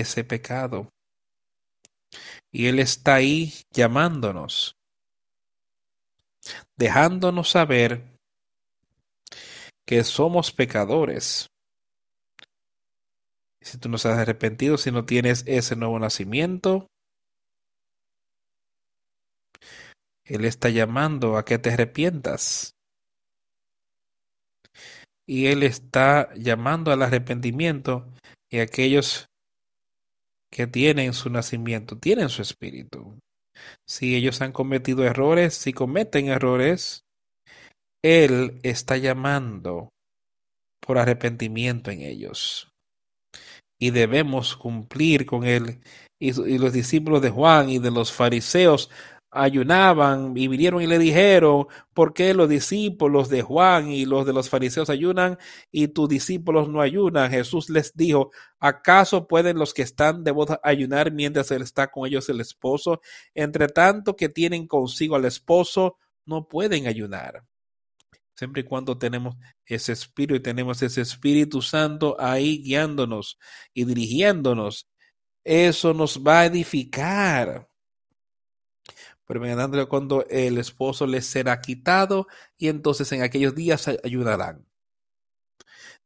ese 0.00 0.24
pecado. 0.24 0.88
Y 2.50 2.66
Él 2.66 2.78
está 2.78 3.14
ahí 3.14 3.54
llamándonos, 3.70 4.76
dejándonos 6.76 7.50
saber 7.50 8.18
que 9.86 10.04
somos 10.04 10.52
pecadores. 10.52 11.48
Si 13.60 13.78
tú 13.78 13.88
no 13.88 13.96
has 13.96 14.06
arrepentido, 14.06 14.76
si 14.76 14.90
no 14.90 15.04
tienes 15.04 15.44
ese 15.46 15.76
nuevo 15.76 15.98
nacimiento, 15.98 16.88
Él 20.24 20.44
está 20.44 20.68
llamando 20.68 21.36
a 21.36 21.44
que 21.44 21.58
te 21.58 21.72
arrepientas. 21.72 22.74
Y 25.26 25.46
Él 25.46 25.62
está 25.62 26.32
llamando 26.34 26.92
al 26.92 27.02
arrepentimiento 27.02 28.06
y 28.50 28.58
aquellos 28.58 29.28
que 30.52 30.66
tienen 30.66 31.14
su 31.14 31.30
nacimiento, 31.30 31.96
tienen 31.96 32.28
su 32.28 32.42
espíritu. 32.42 33.18
Si 33.88 34.14
ellos 34.14 34.42
han 34.42 34.52
cometido 34.52 35.02
errores, 35.04 35.54
si 35.54 35.72
cometen 35.72 36.28
errores, 36.28 37.04
él 38.02 38.60
está 38.62 38.98
llamando 38.98 39.88
por 40.80 40.98
arrepentimiento 40.98 41.90
en 41.90 42.02
ellos. 42.02 42.68
Y 43.80 43.90
debemos 43.90 44.56
cumplir 44.56 45.24
con 45.24 45.44
Él. 45.44 45.80
Y, 46.20 46.32
los 46.58 46.72
discípulos 46.72 47.22
de 47.22 47.30
Juan 47.30 47.68
y 47.68 47.78
de 47.78 47.90
los 47.90 48.12
fariseos 48.12 48.90
ayunaban 49.32 50.36
y 50.36 50.46
vinieron 50.46 50.82
y 50.82 50.86
le 50.86 50.98
dijeron, 50.98 51.66
¿por 51.94 52.12
qué 52.12 52.34
los 52.34 52.48
discípulos 52.48 53.28
de 53.30 53.42
Juan 53.42 53.90
y 53.90 54.04
los 54.04 54.26
de 54.26 54.32
los 54.32 54.50
fariseos 54.50 54.90
ayunan 54.90 55.38
y 55.70 55.88
tus 55.88 56.08
discípulos 56.08 56.68
no 56.68 56.80
ayunan? 56.80 57.30
Jesús 57.30 57.70
les 57.70 57.96
dijo, 57.96 58.30
¿acaso 58.60 59.26
pueden 59.26 59.58
los 59.58 59.74
que 59.74 59.82
están 59.82 60.22
de 60.22 60.30
boda 60.30 60.60
ayunar 60.62 61.10
mientras 61.12 61.50
está 61.50 61.90
con 61.90 62.06
ellos 62.06 62.28
el 62.28 62.40
esposo? 62.40 63.00
Entre 63.34 63.68
tanto 63.68 64.14
que 64.14 64.28
tienen 64.28 64.66
consigo 64.66 65.16
al 65.16 65.24
esposo, 65.24 65.96
no 66.26 66.46
pueden 66.46 66.86
ayunar 66.86 67.42
siempre 68.34 68.62
y 68.62 68.64
cuando 68.64 68.98
tenemos 68.98 69.36
ese 69.66 69.92
espíritu 69.92 70.34
y 70.34 70.40
tenemos 70.40 70.82
ese 70.82 71.02
Espíritu 71.02 71.62
Santo 71.62 72.16
ahí 72.18 72.62
guiándonos 72.62 73.38
y 73.72 73.84
dirigiéndonos, 73.84 74.88
eso 75.44 75.94
nos 75.94 76.22
va 76.22 76.40
a 76.40 76.46
edificar. 76.46 77.68
Pero 79.40 79.88
cuando 79.88 80.26
el 80.28 80.58
esposo 80.58 81.06
les 81.06 81.26
será 81.26 81.60
quitado 81.60 82.26
y 82.58 82.68
entonces 82.68 83.10
en 83.12 83.22
aquellos 83.22 83.54
días 83.54 83.88
ayudarán. 84.02 84.66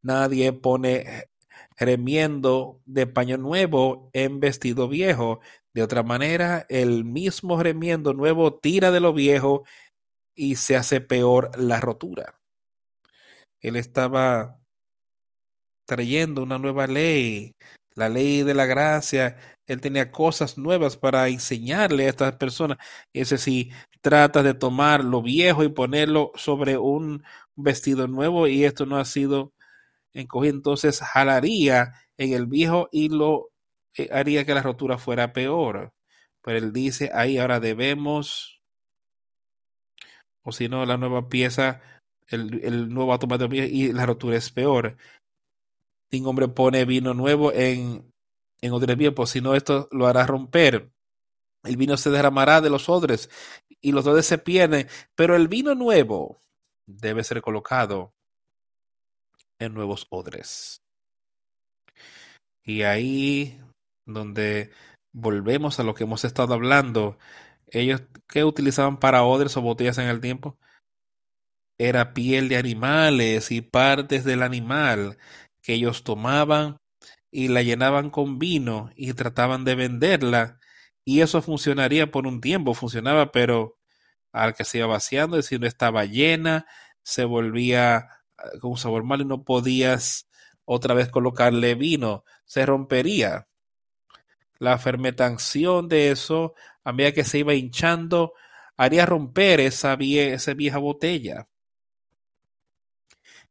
Nadie 0.03 0.53
pone 0.53 1.29
remiendo 1.77 2.81
de 2.87 3.07
paño 3.07 3.37
nuevo 3.39 4.11
en 4.13 4.41
vestido 4.41 4.89
viejo. 4.89 5.41
De 5.75 5.83
otra 5.83 6.03
manera, 6.03 6.65
el 6.69 7.05
mismo 7.05 7.63
remiendo 7.63 8.15
nuevo 8.15 8.55
tira 8.55 8.91
de 8.91 9.01
lo 9.01 9.13
viejo 9.13 9.65
y 10.35 10.57
se 10.57 10.77
hace 10.77 11.01
peor 11.01 11.51
la 11.59 11.81
rotura. 11.81 12.39
Él 13.61 13.77
estaba 13.77 14.59
trayendo 15.87 16.43
una 16.43 16.59
nueva 16.59 16.87
ley, 16.87 17.55
la 17.95 18.09
ley 18.09 18.43
de 18.43 18.55
la 18.55 18.67
gracia. 18.67 19.37
Él 19.67 19.81
tenía 19.81 20.11
cosas 20.13 20.59
nuevas 20.59 20.97
para 20.97 21.29
enseñarle 21.29 22.07
a 22.07 22.11
estas 22.11 22.37
personas. 22.37 22.79
Ese 23.13 23.39
si 23.39 23.71
trata 24.01 24.43
de 24.43 24.55
tomar 24.55 25.05
lo 25.05 25.23
viejo 25.23 25.65
y 25.65 25.69
ponerlo 25.69 26.33
sobre 26.37 26.79
un 26.79 27.25
vestido 27.57 28.07
nuevo 28.07 28.47
y 28.47 28.65
esto 28.65 28.87
no 28.87 28.99
ha 28.99 29.05
sido 29.05 29.53
encogido, 30.13 30.55
entonces 30.55 31.01
jalaría 31.01 31.95
en 32.17 32.33
el 32.33 32.47
viejo 32.47 32.89
y 32.93 33.09
lo 33.09 33.51
eh, 33.97 34.09
haría 34.13 34.45
que 34.45 34.55
la 34.55 34.63
rotura 34.63 34.99
fuera 34.99 35.33
peor. 35.33 35.93
Pero 36.43 36.59
él 36.59 36.73
dice, 36.73 37.11
ahí 37.15 37.39
ahora 37.39 37.61
debemos 37.61 38.57
o 40.47 40.53
si 40.53 40.69
no, 40.69 40.87
la 40.87 40.97
nueva 40.97 41.29
pieza, 41.29 41.81
el, 42.29 42.61
el 42.65 42.89
nuevo 42.89 43.19
de 43.19 43.67
y 43.67 43.93
la 43.93 44.07
rotura 44.07 44.37
es 44.37 44.53
peor. 44.53 44.97
Ningún 46.13 46.31
hombre 46.31 46.47
pone 46.47 46.85
vino 46.85 47.15
nuevo 47.15 47.53
en, 47.53 48.13
en 48.61 48.73
odres 48.73 48.97
viejos, 48.97 49.31
si 49.31 49.41
no, 49.41 49.55
esto 49.55 49.89
lo 49.93 50.07
hará 50.07 50.27
romper. 50.27 50.91
El 51.65 51.77
vino 51.77 51.97
se 51.97 52.11
derramará 52.11 52.61
de 52.61 52.71
los 52.71 52.89
odres 52.89 53.31
y 53.81 53.93
los 53.93 54.07
odres 54.07 54.27
se 54.27 54.39
pierden, 54.39 54.89
pero 55.15 55.37
el 55.37 55.49
vino 55.49 55.75
nuevo 55.75 56.41
debe 56.87 57.25
ser 57.25 57.43
colocado 57.43 58.13
en 59.59 59.75
nuevos 59.75 60.07
odres. 60.11 60.83
Y 62.63 62.83
ahí 62.83 63.61
donde 64.05 64.71
volvemos 65.13 65.81
a 65.81 65.83
lo 65.83 65.95
que 65.95 66.05
hemos 66.05 66.25
estado 66.25 66.55
hablando, 66.55 67.19
ellos 67.69 68.03
que 68.29 68.45
utilizaban 68.45 68.99
para 68.99 69.25
odres 69.25 69.57
o 69.57 69.63
botellas 69.63 69.99
en 69.99 70.09
el 70.09 70.21
tiempo 70.21 70.57
era 71.79 72.15
piel 72.15 72.49
de 72.49 72.57
animales 72.57 73.51
y 73.51 73.61
partes 73.61 74.25
del 74.25 74.43
animal 74.43 75.19
que 75.63 75.75
ellos 75.75 76.05
tomaban 76.05 76.79
y 77.37 77.49
la 77.49 77.61
llenaban 77.61 78.09
con 78.09 78.39
vino 78.39 78.91
y 78.97 79.13
trataban 79.13 79.67
de 79.67 79.75
venderla 79.75 80.59
y 81.05 81.21
eso 81.21 81.43
funcionaría 81.43 82.11
por 82.11 82.27
un 82.27 82.41
tiempo, 82.41 82.73
funcionaba, 82.73 83.31
pero 83.31 83.77
al 84.33 84.55
que 84.55 84.65
se 84.65 84.79
iba 84.79 84.87
vaciando, 84.87 85.37
es 85.37 85.45
decir, 85.45 85.61
no 85.61 85.67
estaba 85.67 86.07
llena, 86.07 86.65
se 87.03 87.27
volvía 87.27 87.97
ah, 88.39 88.49
con 88.59 88.71
un 88.71 88.79
sabor 88.79 89.05
malo 89.05 89.23
y 89.23 89.27
no 89.27 89.45
podías 89.45 90.31
otra 90.65 90.95
vez 90.95 91.11
colocarle 91.11 91.75
vino, 91.75 92.25
se 92.47 92.65
rompería. 92.65 93.49
La 94.59 94.79
fermentación 94.79 95.89
de 95.89 96.13
eso 96.13 96.55
a 96.85 96.93
medida 96.95 97.13
que 97.13 97.25
se 97.25 97.41
iba 97.41 97.53
hinchando, 97.53 98.33
haría 98.79 99.05
romper 99.05 99.61
esa, 99.61 99.99
esa 100.01 100.55
vieja 100.55 100.79
botella. 100.79 101.49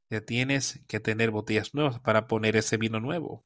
Ya 0.09 0.21
tienes 0.21 0.79
que 0.87 0.99
tener 0.99 1.29
botellas 1.29 1.75
nuevas 1.75 1.99
para 1.99 2.25
poner 2.25 2.55
ese 2.55 2.77
vino 2.77 2.99
nuevo. 2.99 3.45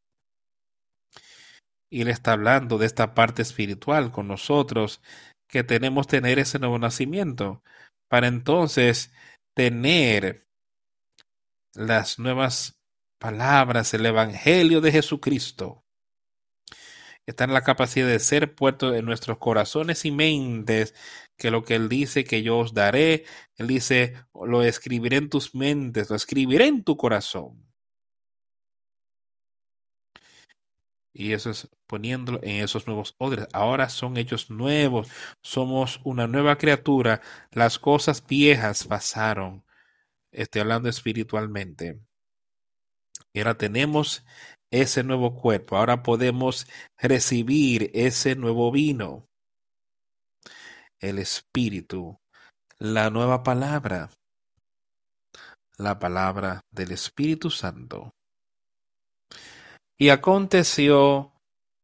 Y 1.89 2.01
él 2.01 2.09
está 2.09 2.33
hablando 2.33 2.77
de 2.77 2.85
esta 2.85 3.15
parte 3.15 3.41
espiritual 3.41 4.11
con 4.11 4.27
nosotros, 4.27 5.01
que 5.47 5.63
tenemos 5.63 6.07
tener 6.07 6.39
ese 6.39 6.59
nuevo 6.59 6.77
nacimiento, 6.77 7.63
para 8.07 8.27
entonces 8.27 9.11
tener 9.53 10.47
las 11.73 12.19
nuevas 12.19 12.79
palabras, 13.17 13.93
el 13.93 14.05
Evangelio 14.05 14.81
de 14.81 14.91
Jesucristo, 14.91 15.83
está 17.25 17.43
en 17.43 17.53
la 17.53 17.63
capacidad 17.63 18.07
de 18.07 18.19
ser 18.19 18.55
puesto 18.55 18.95
en 18.95 19.05
nuestros 19.05 19.37
corazones 19.37 20.05
y 20.05 20.11
mentes, 20.11 20.95
que 21.37 21.51
lo 21.51 21.63
que 21.63 21.75
Él 21.75 21.89
dice 21.89 22.23
que 22.23 22.43
yo 22.43 22.57
os 22.57 22.73
daré, 22.73 23.25
Él 23.55 23.67
dice, 23.67 24.15
lo 24.33 24.63
escribiré 24.63 25.17
en 25.17 25.29
tus 25.29 25.55
mentes, 25.55 26.09
lo 26.09 26.15
escribiré 26.15 26.67
en 26.67 26.83
tu 26.83 26.97
corazón. 26.97 27.68
Y 31.13 31.33
eso 31.33 31.49
es 31.49 31.69
poniéndolo 31.87 32.39
en 32.43 32.63
esos 32.63 32.87
nuevos 32.87 33.15
odres. 33.17 33.47
Ahora 33.53 33.89
son 33.89 34.17
hechos 34.17 34.49
nuevos. 34.49 35.09
Somos 35.41 35.99
una 36.03 36.27
nueva 36.27 36.57
criatura. 36.57 37.21
Las 37.51 37.79
cosas 37.79 38.25
viejas 38.25 38.85
pasaron. 38.85 39.63
Estoy 40.31 40.61
hablando 40.61 40.89
espiritualmente. 40.89 41.99
Y 43.33 43.39
ahora 43.39 43.57
tenemos 43.57 44.23
ese 44.71 45.03
nuevo 45.03 45.35
cuerpo. 45.35 45.77
Ahora 45.77 46.03
podemos 46.03 46.67
recibir 46.97 47.91
ese 47.93 48.35
nuevo 48.35 48.71
vino. 48.71 49.27
El 50.99 51.17
Espíritu. 51.17 52.19
La 52.77 53.09
nueva 53.09 53.43
palabra. 53.43 54.09
La 55.77 55.97
palabra 55.97 56.61
del 56.71 56.91
Espíritu 56.91 57.49
Santo. 57.49 58.13
Y 59.99 60.09
aconteció 60.09 61.33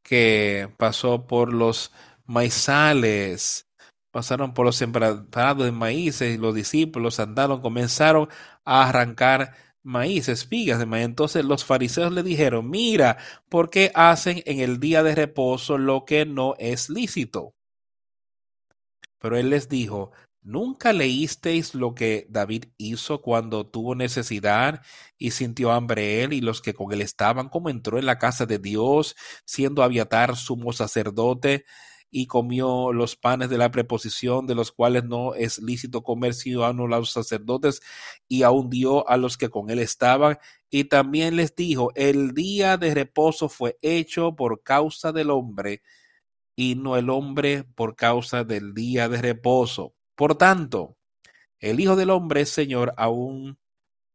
que 0.01 0.73
pasó 0.77 1.27
por 1.27 1.53
los 1.53 1.91
maizales, 2.25 3.67
pasaron 4.09 4.53
por 4.53 4.65
los 4.65 4.77
sembrados 4.77 5.65
de 5.65 5.71
maíces 5.73 6.33
y 6.33 6.37
los 6.37 6.55
discípulos 6.55 7.19
andaron, 7.19 7.61
comenzaron 7.61 8.29
a 8.63 8.87
arrancar 8.87 9.53
maíz, 9.83 10.29
espigas 10.29 10.79
de 10.79 10.85
maíz. 10.85 11.05
Entonces 11.05 11.43
los 11.43 11.65
fariseos 11.65 12.13
le 12.13 12.23
dijeron, 12.23 12.69
mira, 12.69 13.17
¿por 13.49 13.69
qué 13.69 13.91
hacen 13.93 14.41
en 14.45 14.61
el 14.61 14.79
día 14.79 15.03
de 15.03 15.13
reposo 15.13 15.77
lo 15.77 16.05
que 16.05 16.25
no 16.25 16.55
es 16.57 16.89
lícito? 16.89 17.53
Pero 19.19 19.37
él 19.37 19.49
les 19.49 19.67
dijo, 19.67 20.11
¿Nunca 20.45 20.93
leísteis 20.93 21.73
lo 21.73 21.95
que 21.95 22.27
David 22.29 22.65
hizo 22.77 23.19
cuando 23.23 23.65
tuvo 23.65 23.95
necesidad 23.95 24.83
y 25.17 25.31
sintió 25.31 25.71
hambre 25.71 26.21
él 26.23 26.33
y 26.33 26.41
los 26.41 26.61
que 26.61 26.75
con 26.75 26.93
él 26.93 27.01
estaban, 27.01 27.49
como 27.49 27.71
entró 27.71 27.97
en 27.97 28.05
la 28.05 28.19
casa 28.19 28.45
de 28.45 28.59
Dios, 28.59 29.15
siendo 29.43 29.81
Abiatar 29.81 30.35
sumo 30.35 30.71
sacerdote, 30.71 31.65
y 32.11 32.27
comió 32.27 32.93
los 32.93 33.15
panes 33.15 33.49
de 33.49 33.57
la 33.57 33.71
preposición, 33.71 34.45
de 34.45 34.53
los 34.53 34.71
cuales 34.71 35.03
no 35.05 35.33
es 35.33 35.57
lícito 35.57 36.03
comer 36.03 36.35
sino 36.35 36.63
a 36.63 36.73
los 36.73 37.11
sacerdotes, 37.11 37.81
y 38.27 38.43
aún 38.43 38.69
dio 38.69 39.09
a 39.09 39.17
los 39.17 39.37
que 39.37 39.49
con 39.49 39.71
él 39.71 39.79
estaban, 39.79 40.37
y 40.69 40.83
también 40.83 41.37
les 41.37 41.55
dijo, 41.55 41.91
el 41.95 42.35
día 42.35 42.77
de 42.77 42.93
reposo 42.93 43.49
fue 43.49 43.79
hecho 43.81 44.35
por 44.35 44.61
causa 44.61 45.11
del 45.11 45.31
hombre, 45.31 45.81
y 46.55 46.75
no 46.75 46.97
el 46.97 47.09
hombre 47.09 47.63
por 47.63 47.95
causa 47.95 48.43
del 48.43 48.75
día 48.75 49.09
de 49.09 49.21
reposo. 49.23 49.95
Por 50.15 50.37
tanto, 50.37 50.97
el 51.59 51.79
Hijo 51.79 51.95
del 51.95 52.09
Hombre 52.09 52.41
es 52.41 52.49
Señor 52.49 52.93
aún 52.97 53.57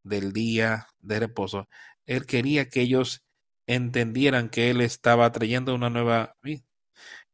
del 0.03 0.33
día 0.33 0.89
de 1.01 1.21
reposo. 1.21 1.69
Él 2.07 2.27
quería 2.27 2.69
que 2.69 2.83
ellos 2.83 3.25
entendieran 3.67 4.49
que 4.49 4.71
Él 4.71 4.81
estaba 4.81 5.31
trayendo 5.33 5.75
una 5.75 5.91
nueva, 5.91 6.37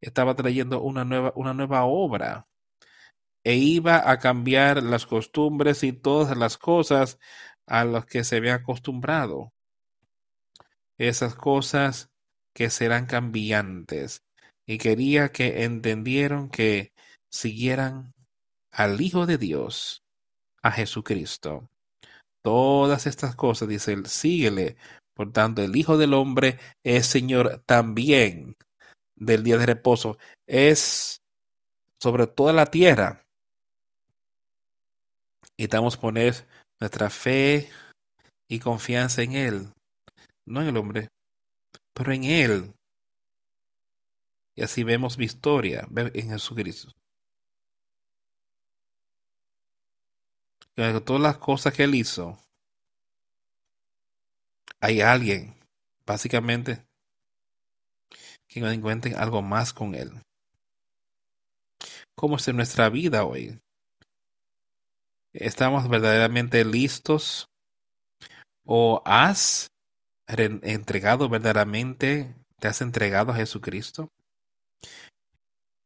estaba 0.00 0.34
trayendo 0.34 0.82
una 0.82 1.04
nueva, 1.04 1.32
una 1.36 1.54
nueva 1.54 1.84
obra 1.84 2.46
e 3.44 3.54
iba 3.54 4.10
a 4.10 4.18
cambiar 4.18 4.82
las 4.82 5.06
costumbres 5.06 5.84
y 5.84 5.92
todas 5.92 6.36
las 6.36 6.58
cosas 6.58 7.20
a 7.66 7.84
las 7.84 8.04
que 8.04 8.24
se 8.24 8.38
había 8.38 8.54
acostumbrado. 8.56 9.52
Esas 10.98 11.36
cosas 11.36 12.10
que 12.52 12.70
serán 12.70 13.06
cambiantes. 13.06 14.24
Y 14.66 14.78
quería 14.78 15.30
que 15.30 15.62
entendieran 15.62 16.48
que 16.48 16.92
siguieran 17.28 18.15
al 18.76 19.00
Hijo 19.00 19.24
de 19.24 19.38
Dios, 19.38 20.02
a 20.62 20.70
Jesucristo. 20.70 21.66
Todas 22.42 23.06
estas 23.06 23.34
cosas, 23.34 23.68
dice 23.68 23.94
él, 23.94 24.06
síguele. 24.06 24.76
Por 25.14 25.32
tanto, 25.32 25.62
el 25.62 25.74
Hijo 25.74 25.96
del 25.96 26.12
Hombre 26.12 26.58
es 26.84 27.06
Señor 27.06 27.62
también 27.64 28.54
del 29.16 29.42
día 29.42 29.56
de 29.56 29.64
reposo. 29.64 30.18
Es 30.46 31.22
sobre 31.98 32.26
toda 32.26 32.52
la 32.52 32.66
tierra. 32.66 33.24
Y 35.56 35.62
Necesitamos 35.62 35.96
poner 35.96 36.46
nuestra 36.78 37.08
fe 37.08 37.70
y 38.46 38.58
confianza 38.58 39.22
en 39.22 39.32
Él. 39.32 39.68
No 40.44 40.60
en 40.60 40.68
el 40.68 40.76
hombre, 40.76 41.08
pero 41.94 42.12
en 42.12 42.24
Él. 42.24 42.74
Y 44.54 44.62
así 44.62 44.84
vemos 44.84 45.16
victoria 45.16 45.88
en 45.96 46.28
Jesucristo. 46.28 46.95
Todas 50.76 51.22
las 51.22 51.38
cosas 51.38 51.72
que 51.72 51.84
él 51.84 51.94
hizo, 51.94 52.38
hay 54.78 55.00
alguien, 55.00 55.54
básicamente, 56.04 56.84
que 58.46 58.60
no 58.60 58.70
encuentre 58.70 59.14
algo 59.14 59.40
más 59.40 59.72
con 59.72 59.94
él. 59.94 60.12
¿Cómo 62.14 62.36
es 62.36 62.46
en 62.48 62.56
nuestra 62.56 62.90
vida 62.90 63.24
hoy? 63.24 63.58
¿Estamos 65.32 65.88
verdaderamente 65.88 66.64
listos? 66.64 67.48
¿O 68.64 69.02
has 69.06 69.68
entregado 70.28 71.28
verdaderamente, 71.28 72.34
te 72.58 72.68
has 72.68 72.82
entregado 72.82 73.32
a 73.32 73.36
Jesucristo? 73.36 74.10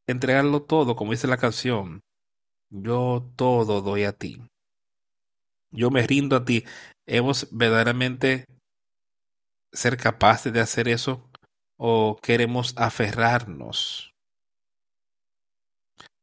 Entregarlo 0.06 0.62
todo, 0.62 0.96
como 0.96 1.12
dice 1.12 1.28
la 1.28 1.36
canción, 1.36 2.00
yo 2.70 3.30
todo 3.36 3.82
doy 3.82 4.04
a 4.04 4.12
ti. 4.12 4.42
Yo 5.70 5.90
me 5.90 6.06
rindo 6.06 6.36
a 6.36 6.44
ti. 6.44 6.64
¿Hemos 7.06 7.48
verdaderamente 7.50 8.46
ser 9.72 9.96
capaces 9.96 10.52
de 10.52 10.60
hacer 10.60 10.88
eso 10.88 11.28
o 11.76 12.16
queremos 12.20 12.74
aferrarnos 12.76 14.12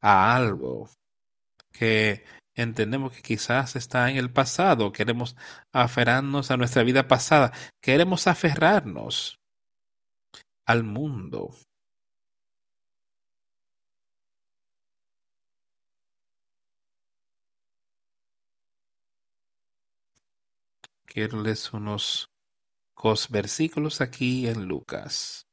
a 0.01 0.35
algo 0.35 0.89
que 1.71 2.23
entendemos 2.55 3.13
que 3.13 3.21
quizás 3.21 3.75
está 3.75 4.09
en 4.09 4.17
el 4.17 4.31
pasado? 4.31 4.91
Queremos 4.91 5.35
aferrarnos 5.71 6.51
a 6.51 6.57
nuestra 6.57 6.83
vida 6.83 7.07
pasada. 7.07 7.53
Queremos 7.81 8.27
aferrarnos 8.27 9.39
al 10.65 10.83
mundo. 10.83 11.55
Leer 21.17 21.33
unos 21.73 22.29
versículos 23.29 24.01
aquí 24.01 24.47
en 24.47 24.65
Lucas. 24.65 25.47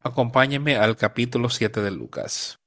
Acompáñeme 0.00 0.76
al 0.76 0.96
capítulo 0.96 1.48
7 1.48 1.80
de 1.80 1.90
Lucas. 1.90 2.60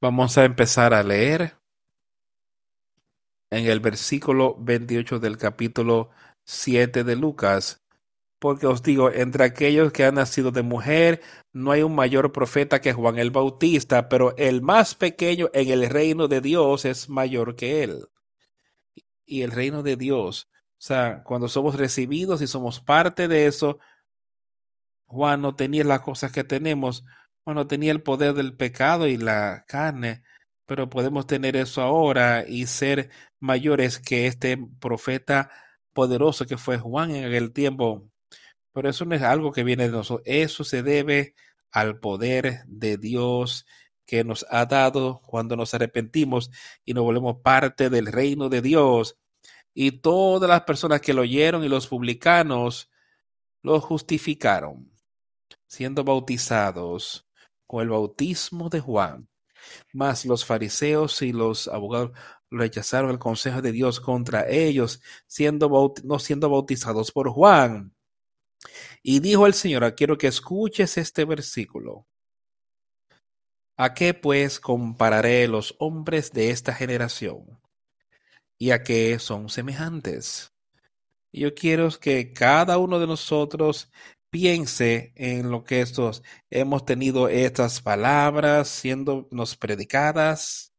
Vamos 0.00 0.38
a 0.38 0.44
empezar 0.44 0.94
a 0.94 1.02
leer 1.02 1.56
en 3.50 3.66
el 3.66 3.80
versículo 3.80 4.54
28 4.60 5.18
del 5.18 5.36
capítulo 5.36 6.10
7 6.44 7.02
de 7.02 7.16
Lucas. 7.16 7.82
Porque 8.38 8.68
os 8.68 8.84
digo, 8.84 9.10
entre 9.10 9.42
aquellos 9.42 9.92
que 9.92 10.04
han 10.04 10.14
nacido 10.14 10.52
de 10.52 10.62
mujer, 10.62 11.20
no 11.52 11.72
hay 11.72 11.82
un 11.82 11.96
mayor 11.96 12.30
profeta 12.30 12.80
que 12.80 12.92
Juan 12.92 13.18
el 13.18 13.32
Bautista, 13.32 14.08
pero 14.08 14.36
el 14.36 14.62
más 14.62 14.94
pequeño 14.94 15.48
en 15.52 15.68
el 15.68 15.90
reino 15.90 16.28
de 16.28 16.40
Dios 16.40 16.84
es 16.84 17.08
mayor 17.08 17.56
que 17.56 17.82
él. 17.82 18.06
Y 19.26 19.42
el 19.42 19.50
reino 19.50 19.82
de 19.82 19.96
Dios, 19.96 20.48
o 20.52 20.80
sea, 20.80 21.24
cuando 21.24 21.48
somos 21.48 21.74
recibidos 21.74 22.40
y 22.40 22.46
somos 22.46 22.80
parte 22.80 23.26
de 23.26 23.46
eso, 23.46 23.80
Juan 25.06 25.42
no 25.42 25.56
tenía 25.56 25.82
las 25.82 26.02
cosas 26.02 26.30
que 26.30 26.44
tenemos, 26.44 27.04
bueno, 27.48 27.66
tenía 27.66 27.92
el 27.92 28.02
poder 28.02 28.34
del 28.34 28.54
pecado 28.54 29.08
y 29.08 29.16
la 29.16 29.64
carne, 29.66 30.22
pero 30.66 30.90
podemos 30.90 31.26
tener 31.26 31.56
eso 31.56 31.80
ahora 31.80 32.44
y 32.46 32.66
ser 32.66 33.08
mayores 33.40 33.98
que 34.00 34.26
este 34.26 34.58
profeta 34.78 35.50
poderoso 35.94 36.44
que 36.44 36.58
fue 36.58 36.76
Juan 36.76 37.10
en 37.10 37.24
aquel 37.24 37.54
tiempo. 37.54 38.06
Pero 38.74 38.90
eso 38.90 39.06
no 39.06 39.14
es 39.14 39.22
algo 39.22 39.50
que 39.50 39.64
viene 39.64 39.84
de 39.84 39.92
nosotros, 39.92 40.26
eso 40.26 40.62
se 40.62 40.82
debe 40.82 41.34
al 41.70 41.98
poder 42.00 42.64
de 42.66 42.98
Dios 42.98 43.64
que 44.04 44.24
nos 44.24 44.44
ha 44.50 44.66
dado 44.66 45.22
cuando 45.24 45.56
nos 45.56 45.72
arrepentimos 45.72 46.50
y 46.84 46.92
nos 46.92 47.04
volvemos 47.04 47.38
parte 47.42 47.88
del 47.88 48.08
reino 48.08 48.50
de 48.50 48.60
Dios. 48.60 49.16
Y 49.72 49.92
todas 50.02 50.50
las 50.50 50.64
personas 50.64 51.00
que 51.00 51.14
lo 51.14 51.22
oyeron 51.22 51.64
y 51.64 51.70
los 51.70 51.86
publicanos 51.86 52.90
lo 53.62 53.80
justificaron, 53.80 54.92
siendo 55.66 56.04
bautizados 56.04 57.24
con 57.68 57.82
el 57.82 57.90
bautismo 57.90 58.68
de 58.68 58.80
Juan. 58.80 59.28
Mas 59.92 60.24
los 60.24 60.44
fariseos 60.44 61.22
y 61.22 61.32
los 61.32 61.68
abogados 61.68 62.12
rechazaron 62.50 63.10
el 63.10 63.18
consejo 63.18 63.62
de 63.62 63.70
Dios 63.70 64.00
contra 64.00 64.48
ellos, 64.48 65.00
siendo 65.26 65.94
no 66.02 66.18
siendo 66.18 66.50
bautizados 66.50 67.12
por 67.12 67.28
Juan. 67.30 67.94
Y 69.02 69.20
dijo 69.20 69.46
el 69.46 69.54
Señor, 69.54 69.94
quiero 69.94 70.18
que 70.18 70.26
escuches 70.26 70.98
este 70.98 71.24
versículo. 71.24 72.06
¿A 73.76 73.94
qué 73.94 74.14
pues 74.14 74.58
compararé 74.58 75.46
los 75.46 75.76
hombres 75.78 76.32
de 76.32 76.50
esta 76.50 76.74
generación? 76.74 77.60
¿Y 78.56 78.72
a 78.72 78.82
qué 78.82 79.18
son 79.20 79.48
semejantes? 79.50 80.52
Yo 81.30 81.54
quiero 81.54 81.88
que 82.00 82.32
cada 82.32 82.78
uno 82.78 82.98
de 82.98 83.06
nosotros 83.06 83.92
piense 84.30 85.12
en 85.16 85.50
lo 85.50 85.64
que 85.64 85.80
estos 85.80 86.22
hemos 86.50 86.84
tenido 86.84 87.28
estas 87.28 87.80
palabras 87.80 88.68
siendo 88.68 89.28
nos 89.30 89.56
predicadas. 89.56 90.72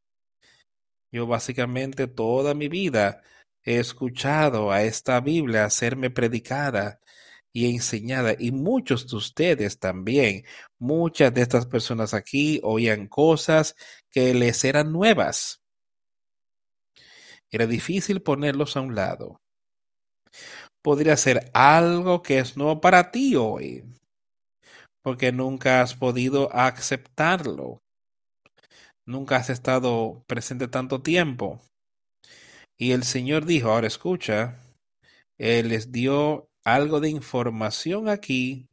Yo 1.12 1.28
básicamente 1.28 2.08
toda 2.08 2.54
mi 2.54 2.68
vida 2.68 3.24
he 3.64 3.80
escuchado 3.80 4.72
a 4.72 4.84
esta 4.84 5.20
Biblia 5.22 5.66
hacerme 5.66 6.10
predicada 6.10 7.00
y 7.52 7.74
enseñada 7.74 8.36
y 8.38 8.52
muchos 8.52 9.08
de 9.10 9.18
ustedes 9.18 9.80
también, 9.80 10.46
muchas 10.78 11.34
de 11.34 11.42
estas 11.42 11.66
personas 11.66 12.14
aquí 12.14 12.60
oían 12.64 13.08
cosas 13.08 13.76
que 14.12 14.34
les 14.36 14.64
eran 14.66 14.92
nuevas. 14.92 15.62
Era 17.52 17.66
difícil 17.66 18.22
ponerlos 18.22 18.78
a 18.78 18.82
un 18.82 18.96
lado 18.96 19.42
podría 20.82 21.18
ser 21.18 21.50
algo 21.54 22.22
que 22.22 22.40
es 22.40 22.58
nuevo 22.58 22.82
para 22.82 23.12
ti 23.12 23.36
hoy, 23.36 23.84
porque 25.02 25.32
nunca 25.32 25.82
has 25.82 25.96
podido 25.96 26.54
aceptarlo. 26.54 27.82
Nunca 29.06 29.38
has 29.38 29.50
estado 29.50 30.24
presente 30.28 30.68
tanto 30.68 31.02
tiempo. 31.02 31.60
Y 32.78 32.92
el 32.92 33.04
Señor 33.04 33.46
dijo, 33.46 33.72
ahora 33.72 33.88
escucha, 33.88 34.60
Él 35.38 35.70
les 35.70 35.92
dio 35.92 36.48
algo 36.64 37.00
de 37.00 37.10
información 37.10 38.08
aquí. 38.08 38.68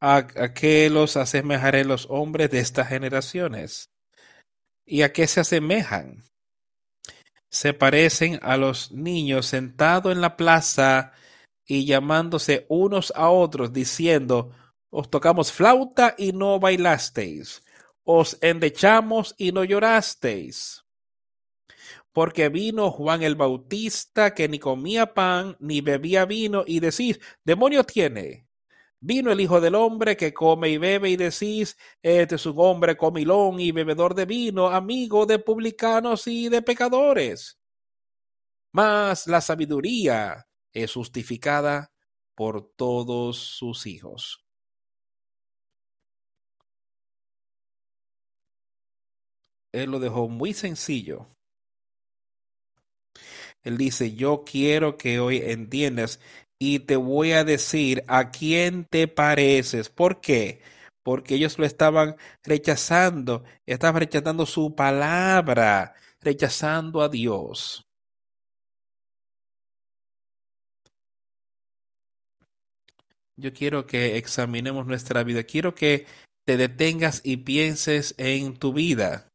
¿A, 0.00 0.16
a 0.18 0.52
qué 0.52 0.90
los 0.90 1.16
asemejaré 1.16 1.84
los 1.84 2.06
hombres 2.10 2.50
de 2.50 2.60
estas 2.60 2.88
generaciones? 2.88 3.88
¿Y 4.84 5.02
a 5.02 5.12
qué 5.12 5.26
se 5.26 5.40
asemejan? 5.40 6.22
Se 7.54 7.72
parecen 7.72 8.40
a 8.42 8.56
los 8.56 8.90
niños 8.90 9.46
sentados 9.46 10.10
en 10.10 10.20
la 10.20 10.36
plaza 10.36 11.12
y 11.64 11.86
llamándose 11.86 12.66
unos 12.68 13.12
a 13.14 13.30
otros, 13.30 13.72
diciendo, 13.72 14.50
os 14.90 15.08
tocamos 15.08 15.52
flauta 15.52 16.16
y 16.18 16.32
no 16.32 16.58
bailasteis, 16.58 17.62
os 18.02 18.38
endechamos 18.40 19.36
y 19.38 19.52
no 19.52 19.62
llorasteis. 19.62 20.84
Porque 22.12 22.48
vino 22.48 22.90
Juan 22.90 23.22
el 23.22 23.36
Bautista 23.36 24.34
que 24.34 24.48
ni 24.48 24.58
comía 24.58 25.14
pan 25.14 25.56
ni 25.60 25.80
bebía 25.80 26.24
vino 26.24 26.64
y 26.66 26.80
decís, 26.80 27.20
demonio 27.44 27.84
tiene. 27.84 28.48
Vino 29.06 29.30
el 29.30 29.38
Hijo 29.42 29.60
del 29.60 29.74
Hombre 29.74 30.16
que 30.16 30.32
come 30.32 30.70
y 30.70 30.78
bebe 30.78 31.10
y 31.10 31.16
decís, 31.16 31.76
este 32.00 32.36
es 32.36 32.46
un 32.46 32.54
hombre 32.56 32.96
comilón 32.96 33.60
y 33.60 33.70
bebedor 33.70 34.14
de 34.14 34.24
vino, 34.24 34.68
amigo 34.68 35.26
de 35.26 35.38
publicanos 35.38 36.26
y 36.26 36.48
de 36.48 36.62
pecadores. 36.62 37.60
Mas 38.72 39.26
la 39.26 39.42
sabiduría 39.42 40.46
es 40.72 40.94
justificada 40.94 41.92
por 42.34 42.72
todos 42.76 43.36
sus 43.36 43.86
hijos. 43.86 44.42
Él 49.70 49.90
lo 49.90 49.98
dejó 49.98 50.30
muy 50.30 50.54
sencillo. 50.54 51.28
Él 53.64 53.76
dice, 53.76 54.14
yo 54.14 54.44
quiero 54.46 54.96
que 54.96 55.20
hoy 55.20 55.42
entiendas 55.44 56.20
y 56.66 56.78
te 56.78 56.96
voy 56.96 57.32
a 57.32 57.44
decir 57.44 58.04
a 58.08 58.30
quién 58.30 58.86
te 58.86 59.06
pareces. 59.06 59.90
¿Por 59.90 60.22
qué? 60.22 60.62
Porque 61.02 61.34
ellos 61.34 61.58
lo 61.58 61.66
estaban 61.66 62.16
rechazando, 62.42 63.44
estaban 63.66 64.00
rechazando 64.00 64.46
su 64.46 64.74
palabra, 64.74 65.94
rechazando 66.22 67.02
a 67.02 67.10
Dios. 67.10 67.86
Yo 73.36 73.52
quiero 73.52 73.86
que 73.86 74.16
examinemos 74.16 74.86
nuestra 74.86 75.22
vida. 75.22 75.42
Quiero 75.42 75.74
que 75.74 76.06
te 76.46 76.56
detengas 76.56 77.20
y 77.24 77.38
pienses 77.38 78.14
en 78.16 78.56
tu 78.56 78.72
vida. 78.72 79.28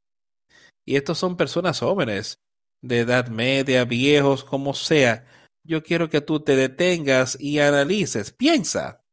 Y 0.84 0.96
estos 0.96 1.20
son 1.20 1.38
personas 1.38 1.80
jóvenes, 1.80 2.40
de 2.82 3.02
edad 3.02 3.28
media, 3.28 3.86
viejos, 3.86 4.44
como 4.44 4.74
sea 4.74 5.28
yo 5.70 5.84
quiero 5.84 6.09
que 6.09 6.20
tú 6.20 6.39
te 6.39 6.55
detengas 6.55 7.38
y 7.39 7.59
analices, 7.59 8.32
piensa. 8.32 9.03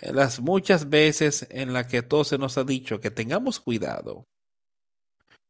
Las 0.00 0.40
muchas 0.40 0.88
veces 0.88 1.46
en 1.50 1.74
las 1.74 1.86
que 1.86 2.00
todo 2.00 2.24
se 2.24 2.38
nos 2.38 2.56
ha 2.56 2.64
dicho 2.64 2.98
que 2.98 3.10
tengamos 3.10 3.60
cuidado 3.60 4.26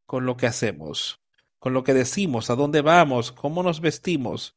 con 0.04 0.26
lo 0.26 0.36
que 0.36 0.48
hacemos, 0.48 1.20
con 1.60 1.74
lo 1.74 1.84
que 1.84 1.94
decimos, 1.94 2.50
a 2.50 2.56
dónde 2.56 2.80
vamos, 2.80 3.30
cómo 3.30 3.62
nos 3.62 3.80
vestimos, 3.80 4.56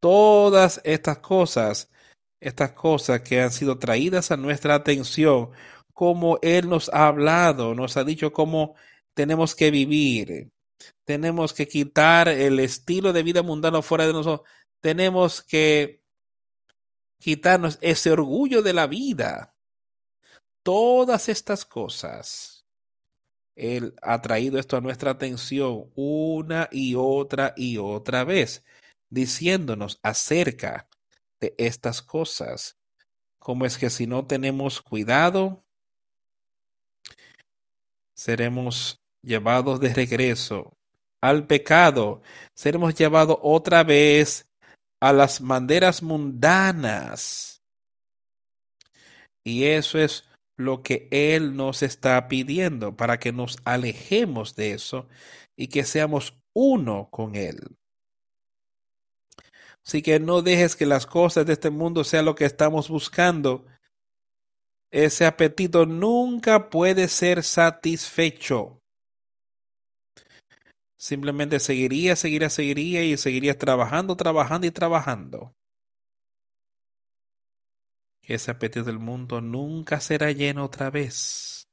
todas 0.00 0.82
estas 0.84 1.18
cosas, 1.20 1.90
estas 2.40 2.72
cosas 2.72 3.22
que 3.22 3.40
han 3.40 3.52
sido 3.52 3.78
traídas 3.78 4.30
a 4.32 4.36
nuestra 4.36 4.74
atención, 4.74 5.50
como 5.94 6.38
Él 6.42 6.68
nos 6.68 6.90
ha 6.90 7.06
hablado, 7.06 7.74
nos 7.74 7.96
ha 7.96 8.04
dicho 8.04 8.34
cómo 8.34 8.74
tenemos 9.14 9.54
que 9.54 9.70
vivir, 9.70 10.50
tenemos 11.04 11.52
que 11.52 11.68
quitar 11.68 12.28
el 12.28 12.58
estilo 12.58 13.12
de 13.12 13.22
vida 13.22 13.42
mundano 13.42 13.82
fuera 13.82 14.06
de 14.06 14.12
nosotros. 14.12 14.48
Tenemos 14.80 15.42
que 15.42 16.02
quitarnos 17.18 17.78
ese 17.80 18.10
orgullo 18.10 18.62
de 18.62 18.72
la 18.72 18.86
vida. 18.86 19.54
Todas 20.62 21.28
estas 21.28 21.64
cosas. 21.64 22.64
Él 23.54 23.94
ha 24.02 24.20
traído 24.20 24.58
esto 24.58 24.76
a 24.76 24.80
nuestra 24.80 25.12
atención 25.12 25.90
una 25.94 26.68
y 26.70 26.94
otra 26.94 27.54
y 27.56 27.78
otra 27.78 28.24
vez, 28.24 28.64
diciéndonos 29.08 29.98
acerca 30.02 30.88
de 31.40 31.54
estas 31.56 32.02
cosas. 32.02 32.76
Cómo 33.38 33.64
es 33.64 33.78
que 33.78 33.88
si 33.90 34.06
no 34.06 34.26
tenemos 34.26 34.82
cuidado, 34.82 35.62
seremos 38.12 39.00
llevados 39.22 39.80
de 39.80 39.92
regreso 39.94 40.76
al 41.20 41.46
pecado, 41.46 42.22
seremos 42.54 42.94
llevados 42.94 43.38
otra 43.42 43.84
vez 43.84 44.46
a 45.00 45.12
las 45.12 45.40
banderas 45.40 46.02
mundanas. 46.02 47.62
Y 49.44 49.64
eso 49.64 49.98
es 49.98 50.24
lo 50.56 50.82
que 50.82 51.08
Él 51.10 51.56
nos 51.56 51.82
está 51.82 52.28
pidiendo 52.28 52.96
para 52.96 53.18
que 53.18 53.32
nos 53.32 53.58
alejemos 53.64 54.56
de 54.56 54.72
eso 54.72 55.08
y 55.56 55.68
que 55.68 55.84
seamos 55.84 56.34
uno 56.52 57.08
con 57.10 57.34
Él. 57.36 57.76
Así 59.84 60.02
que 60.02 60.18
no 60.18 60.42
dejes 60.42 60.74
que 60.74 60.86
las 60.86 61.06
cosas 61.06 61.46
de 61.46 61.52
este 61.52 61.70
mundo 61.70 62.02
sean 62.02 62.24
lo 62.24 62.34
que 62.34 62.44
estamos 62.44 62.88
buscando. 62.88 63.66
Ese 64.90 65.26
apetito 65.26 65.86
nunca 65.86 66.70
puede 66.70 67.06
ser 67.06 67.44
satisfecho 67.44 68.82
simplemente 70.96 71.60
seguiría, 71.60 72.16
seguiría, 72.16 72.50
seguiría 72.50 73.04
y 73.04 73.16
seguirías 73.16 73.58
trabajando, 73.58 74.16
trabajando 74.16 74.66
y 74.66 74.70
trabajando. 74.70 75.54
Ese 78.22 78.50
apetito 78.50 78.84
del 78.84 78.98
mundo 78.98 79.40
nunca 79.40 80.00
será 80.00 80.32
lleno 80.32 80.64
otra 80.64 80.90
vez, 80.90 81.68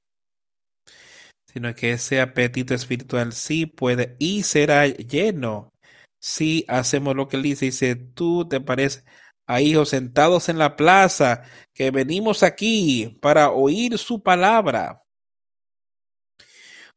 sino 1.52 1.74
que 1.74 1.94
ese 1.94 2.22
apetito 2.22 2.76
espiritual 2.76 3.34
sí 3.34 3.66
puede 3.66 4.16
y 4.20 4.44
será 4.44 4.88
lleno 4.88 5.74
si 6.20 6.64
hacemos 6.68 7.16
lo 7.16 7.28
que 7.28 7.38
él 7.38 7.44
dice. 7.44 7.66
Dice, 7.66 7.96
tú 7.96 8.48
te 8.48 8.62
pareces 8.62 9.04
a 9.48 9.62
hijos 9.62 9.90
sentados 9.90 10.50
en 10.50 10.58
la 10.58 10.76
plaza 10.76 11.44
que 11.74 11.92
venimos 11.92 12.44
aquí 12.44 13.18
para 13.22 13.52
oír 13.52 13.98
su 13.98 14.22
palabra. 14.22 15.03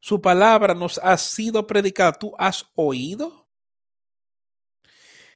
Su 0.07 0.21
palabra 0.21 0.73
nos 0.73 0.99
ha 0.99 1.17
sido 1.17 1.67
predicada. 1.67 2.13
¿Tú 2.13 2.33
has 2.39 2.71
oído? 2.77 3.49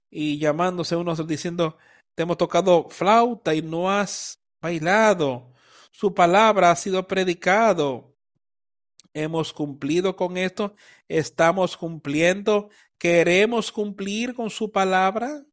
Y 0.08 0.38
llamándose 0.38 0.94
unos 0.94 1.26
diciendo, 1.26 1.76
te 2.14 2.22
hemos 2.22 2.38
tocado 2.38 2.88
flauta 2.88 3.52
y 3.52 3.62
no 3.62 3.90
has 3.90 4.40
bailado. 4.62 5.52
Su 5.90 6.14
palabra 6.14 6.70
ha 6.70 6.76
sido 6.76 7.04
predicado. 7.08 8.16
Hemos 9.12 9.52
cumplido 9.52 10.14
con 10.14 10.36
esto. 10.36 10.76
Estamos 11.08 11.76
cumpliendo. 11.76 12.70
Queremos 12.96 13.72
cumplir 13.72 14.36
con 14.36 14.50
su 14.50 14.70
palabra. 14.70 15.44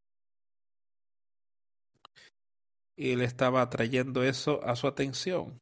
Y 2.95 3.13
él 3.13 3.23
estaba 3.23 3.67
trayendo 3.67 4.21
eso 4.21 4.63
a 4.63 4.75
su 4.75 4.85
atención. 4.85 5.59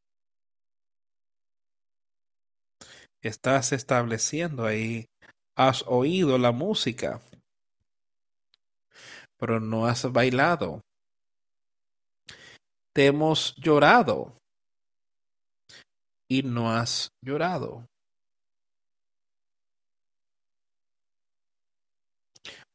Estás 3.26 3.72
estableciendo 3.72 4.68
ahí. 4.68 5.10
Has 5.56 5.84
oído 5.88 6.38
la 6.38 6.52
música, 6.52 7.22
pero 9.40 9.60
no 9.60 9.88
has 9.88 10.12
bailado. 10.12 10.84
Te 12.94 13.08
hemos 13.08 13.56
llorado 13.56 14.40
y 16.28 16.44
no 16.44 16.72
has 16.72 17.14
llorado. 17.20 17.88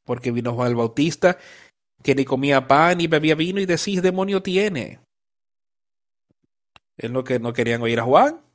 Porque 0.05 0.33
vino 0.33 0.55
Juan 0.55 0.71
el 0.71 0.75
Bautista, 0.75 1.39
que 2.03 2.17
ni 2.17 2.25
comía 2.25 2.67
pan 2.67 2.99
ni 2.99 3.07
bebía 3.07 3.37
vino 3.37 3.61
y 3.61 3.67
decís 3.67 4.03
demonio 4.03 4.43
tiene. 4.43 4.99
Es 6.97 7.09
lo 7.09 7.23
que 7.23 7.39
no 7.39 7.53
querían 7.53 7.83
oír 7.83 8.01
a 8.01 8.03
Juan 8.03 8.50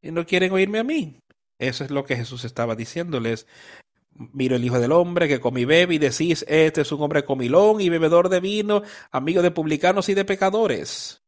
y 0.00 0.10
no 0.10 0.26
quieren 0.26 0.52
oírme 0.52 0.78
a 0.78 0.84
mí. 0.84 1.20
Eso 1.58 1.84
es 1.84 1.90
lo 1.90 2.04
que 2.04 2.16
Jesús 2.16 2.44
estaba 2.44 2.74
diciéndoles. 2.74 3.46
Miro 4.14 4.56
el 4.56 4.64
Hijo 4.64 4.78
del 4.78 4.92
Hombre 4.92 5.28
que 5.28 5.40
come 5.40 5.62
y 5.62 5.64
bebe 5.64 5.94
y 5.94 5.98
decís, 5.98 6.44
este 6.48 6.82
es 6.82 6.92
un 6.92 7.00
hombre 7.02 7.24
comilón 7.24 7.80
y 7.80 7.88
bebedor 7.88 8.28
de 8.28 8.40
vino, 8.40 8.82
amigo 9.10 9.42
de 9.42 9.52
publicanos 9.52 10.08
y 10.08 10.14
de 10.14 10.24
pecadores. 10.24 11.22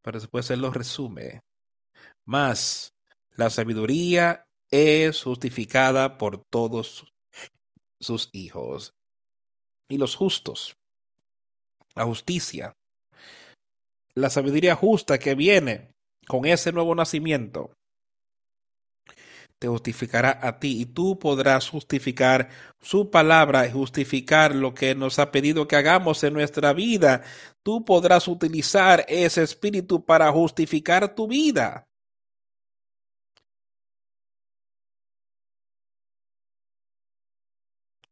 Pero 0.00 0.20
después 0.20 0.50
él 0.50 0.60
lo 0.60 0.70
resume. 0.70 1.42
Más, 2.24 2.94
la 3.36 3.50
sabiduría 3.50 4.46
es 4.70 5.22
justificada 5.22 6.16
por 6.16 6.44
todos 6.44 7.12
sus 8.00 8.30
hijos. 8.32 8.94
Y 9.88 9.98
los 9.98 10.14
justos, 10.14 10.76
la 11.94 12.04
justicia, 12.04 12.76
la 14.14 14.30
sabiduría 14.30 14.76
justa 14.76 15.18
que 15.18 15.34
viene 15.34 15.93
con 16.26 16.46
ese 16.46 16.72
nuevo 16.72 16.94
nacimiento, 16.94 17.70
te 19.58 19.68
justificará 19.68 20.38
a 20.42 20.58
ti 20.58 20.82
y 20.82 20.86
tú 20.86 21.18
podrás 21.18 21.68
justificar 21.70 22.50
su 22.82 23.10
palabra 23.10 23.66
y 23.66 23.72
justificar 23.72 24.54
lo 24.54 24.74
que 24.74 24.94
nos 24.94 25.18
ha 25.18 25.30
pedido 25.30 25.66
que 25.66 25.76
hagamos 25.76 26.22
en 26.24 26.34
nuestra 26.34 26.72
vida. 26.72 27.22
Tú 27.62 27.84
podrás 27.84 28.28
utilizar 28.28 29.04
ese 29.08 29.42
espíritu 29.42 30.04
para 30.04 30.30
justificar 30.32 31.14
tu 31.14 31.28
vida. 31.28 31.88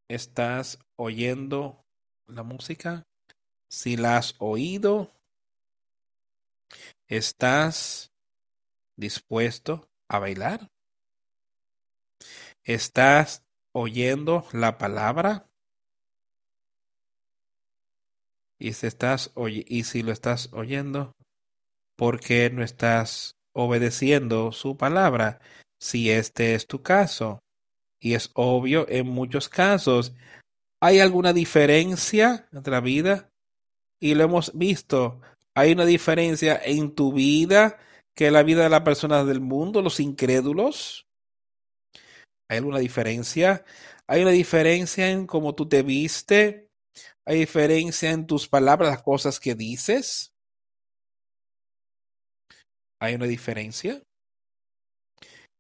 ¿Estás 0.08 0.78
oyendo 0.96 1.84
la 2.26 2.42
música? 2.42 3.06
Si 3.68 3.96
la 3.96 4.18
has 4.18 4.34
oído, 4.38 5.10
¿estás 7.16 8.10
dispuesto 8.96 9.86
a 10.08 10.18
bailar? 10.18 10.70
¿Estás 12.64 13.42
oyendo 13.72 14.46
la 14.52 14.78
palabra? 14.78 15.46
Y 18.58 18.72
si, 18.72 20.02
lo 20.02 20.12
estás 20.12 20.48
oyendo, 20.52 21.14
¿por 21.96 22.18
qué 22.18 22.48
no 22.48 22.62
estás 22.62 23.36
obedeciendo 23.52 24.52
su 24.52 24.78
palabra? 24.78 25.38
Si 25.78 26.10
este 26.10 26.54
es 26.54 26.66
tu 26.66 26.82
caso, 26.82 27.42
y 28.00 28.14
es 28.14 28.30
obvio 28.32 28.86
en 28.88 29.06
muchos 29.06 29.50
casos, 29.50 30.14
¿hay 30.80 31.00
alguna 31.00 31.34
diferencia 31.34 32.48
entre 32.52 32.70
la 32.70 32.80
vida? 32.80 33.30
Y 34.00 34.14
lo 34.14 34.24
hemos 34.24 34.56
visto, 34.56 35.20
¿hay 35.55 35.72
una 35.72 35.84
diferencia 35.86 36.61
en 36.64 36.94
tu 36.94 37.12
vida 37.12 37.78
que 38.14 38.30
la 38.30 38.42
vida 38.42 38.62
de 38.64 38.70
las 38.70 38.82
personas 38.82 39.26
del 39.26 39.40
mundo, 39.40 39.82
los 39.82 40.00
incrédulos? 40.00 41.07
¿Hay 42.48 42.59
alguna 42.59 42.78
diferencia? 42.78 43.64
¿Hay 44.07 44.22
una 44.22 44.30
diferencia 44.30 45.11
en 45.11 45.26
cómo 45.26 45.55
tú 45.55 45.68
te 45.68 45.82
viste? 45.82 46.70
¿Hay 47.24 47.38
diferencia 47.38 48.11
en 48.11 48.26
tus 48.26 48.48
palabras, 48.48 48.90
las 48.90 49.03
cosas 49.03 49.40
que 49.40 49.55
dices? 49.55 50.34
¿Hay 53.00 53.14
una 53.14 53.26
diferencia 53.26 54.03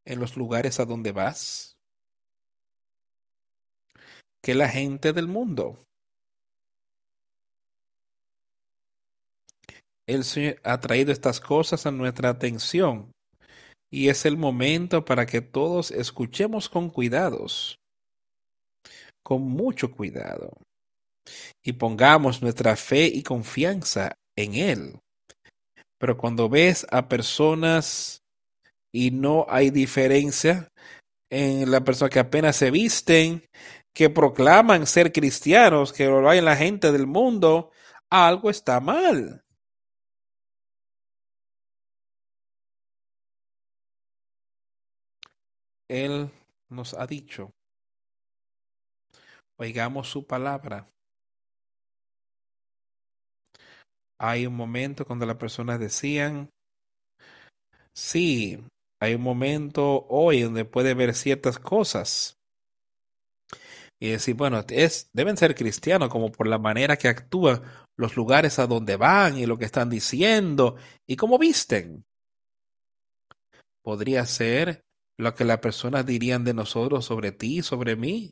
en 0.04 0.20
los 0.20 0.36
lugares 0.36 0.80
a 0.80 0.84
donde 0.84 1.12
vas? 1.12 1.76
Que 4.42 4.54
la 4.54 4.68
gente 4.68 5.12
del 5.12 5.28
mundo. 5.28 5.78
El 10.14 10.24
Señor 10.24 10.60
ha 10.62 10.78
traído 10.78 11.10
estas 11.10 11.40
cosas 11.40 11.86
a 11.86 11.90
nuestra 11.90 12.28
atención 12.28 13.12
y 13.90 14.08
es 14.08 14.26
el 14.26 14.36
momento 14.36 15.04
para 15.04 15.24
que 15.24 15.40
todos 15.40 15.90
escuchemos 15.90 16.68
con 16.68 16.90
cuidados, 16.90 17.78
con 19.22 19.42
mucho 19.42 19.90
cuidado, 19.90 20.52
y 21.62 21.72
pongamos 21.72 22.42
nuestra 22.42 22.76
fe 22.76 23.06
y 23.06 23.22
confianza 23.22 24.16
en 24.36 24.54
Él. 24.54 24.98
Pero 25.98 26.18
cuando 26.18 26.48
ves 26.48 26.86
a 26.90 27.08
personas 27.08 28.22
y 28.92 29.12
no 29.12 29.46
hay 29.48 29.70
diferencia 29.70 30.68
en 31.30 31.70
la 31.70 31.82
persona 31.84 32.10
que 32.10 32.18
apenas 32.18 32.56
se 32.56 32.70
visten, 32.70 33.44
que 33.94 34.10
proclaman 34.10 34.86
ser 34.86 35.12
cristianos, 35.12 35.92
que 35.92 36.06
lo 36.06 36.20
vayan 36.20 36.44
la 36.44 36.56
gente 36.56 36.92
del 36.92 37.06
mundo, 37.06 37.70
algo 38.10 38.50
está 38.50 38.80
mal. 38.80 39.42
Él 45.92 46.30
nos 46.70 46.94
ha 46.94 47.06
dicho. 47.06 47.52
Oigamos 49.58 50.08
su 50.08 50.26
palabra. 50.26 50.88
Hay 54.18 54.46
un 54.46 54.56
momento 54.56 55.04
cuando 55.04 55.26
las 55.26 55.36
personas 55.36 55.78
decían, 55.78 56.48
sí, 57.92 58.58
hay 59.00 59.16
un 59.16 59.20
momento 59.20 60.06
hoy 60.08 60.40
donde 60.40 60.64
puede 60.64 60.94
ver 60.94 61.14
ciertas 61.14 61.58
cosas. 61.58 62.38
Y 64.00 64.08
decir, 64.12 64.34
bueno, 64.34 64.64
es, 64.70 65.10
deben 65.12 65.36
ser 65.36 65.54
cristianos 65.54 66.08
como 66.08 66.32
por 66.32 66.46
la 66.46 66.58
manera 66.58 66.96
que 66.96 67.08
actúan, 67.08 67.62
los 67.98 68.16
lugares 68.16 68.58
a 68.58 68.66
donde 68.66 68.96
van 68.96 69.36
y 69.36 69.44
lo 69.44 69.58
que 69.58 69.66
están 69.66 69.90
diciendo 69.90 70.76
y 71.06 71.16
cómo 71.16 71.38
visten. 71.38 72.02
Podría 73.82 74.24
ser 74.24 74.82
lo 75.16 75.34
que 75.34 75.44
las 75.44 75.58
personas 75.58 76.06
dirían 76.06 76.44
de 76.44 76.54
nosotros 76.54 77.04
sobre 77.04 77.32
ti, 77.32 77.62
sobre 77.62 77.96
mí. 77.96 78.30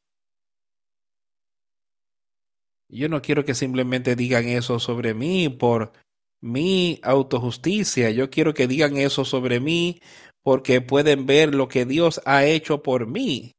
Yo 2.89 3.09
no 3.09 3.23
quiero 3.23 3.45
que 3.45 3.55
simplemente 3.55 4.17
digan 4.17 4.49
eso 4.49 4.81
sobre 4.81 5.15
mí 5.15 5.49
por 5.49 5.93
mi 6.41 6.99
autojusticia. 7.03 8.11
Yo 8.11 8.31
quiero 8.31 8.55
que 8.55 8.67
digan 8.67 8.97
eso 8.97 9.25
sobre 9.25 9.61
mí 9.61 10.01
porque 10.43 10.81
pueden 10.81 11.27
ver 11.27 11.55
lo 11.55 11.69
que 11.69 11.85
Dios 11.85 12.21
ha 12.25 12.45
hecho 12.45 12.83
por 12.83 13.07
mí 13.07 13.55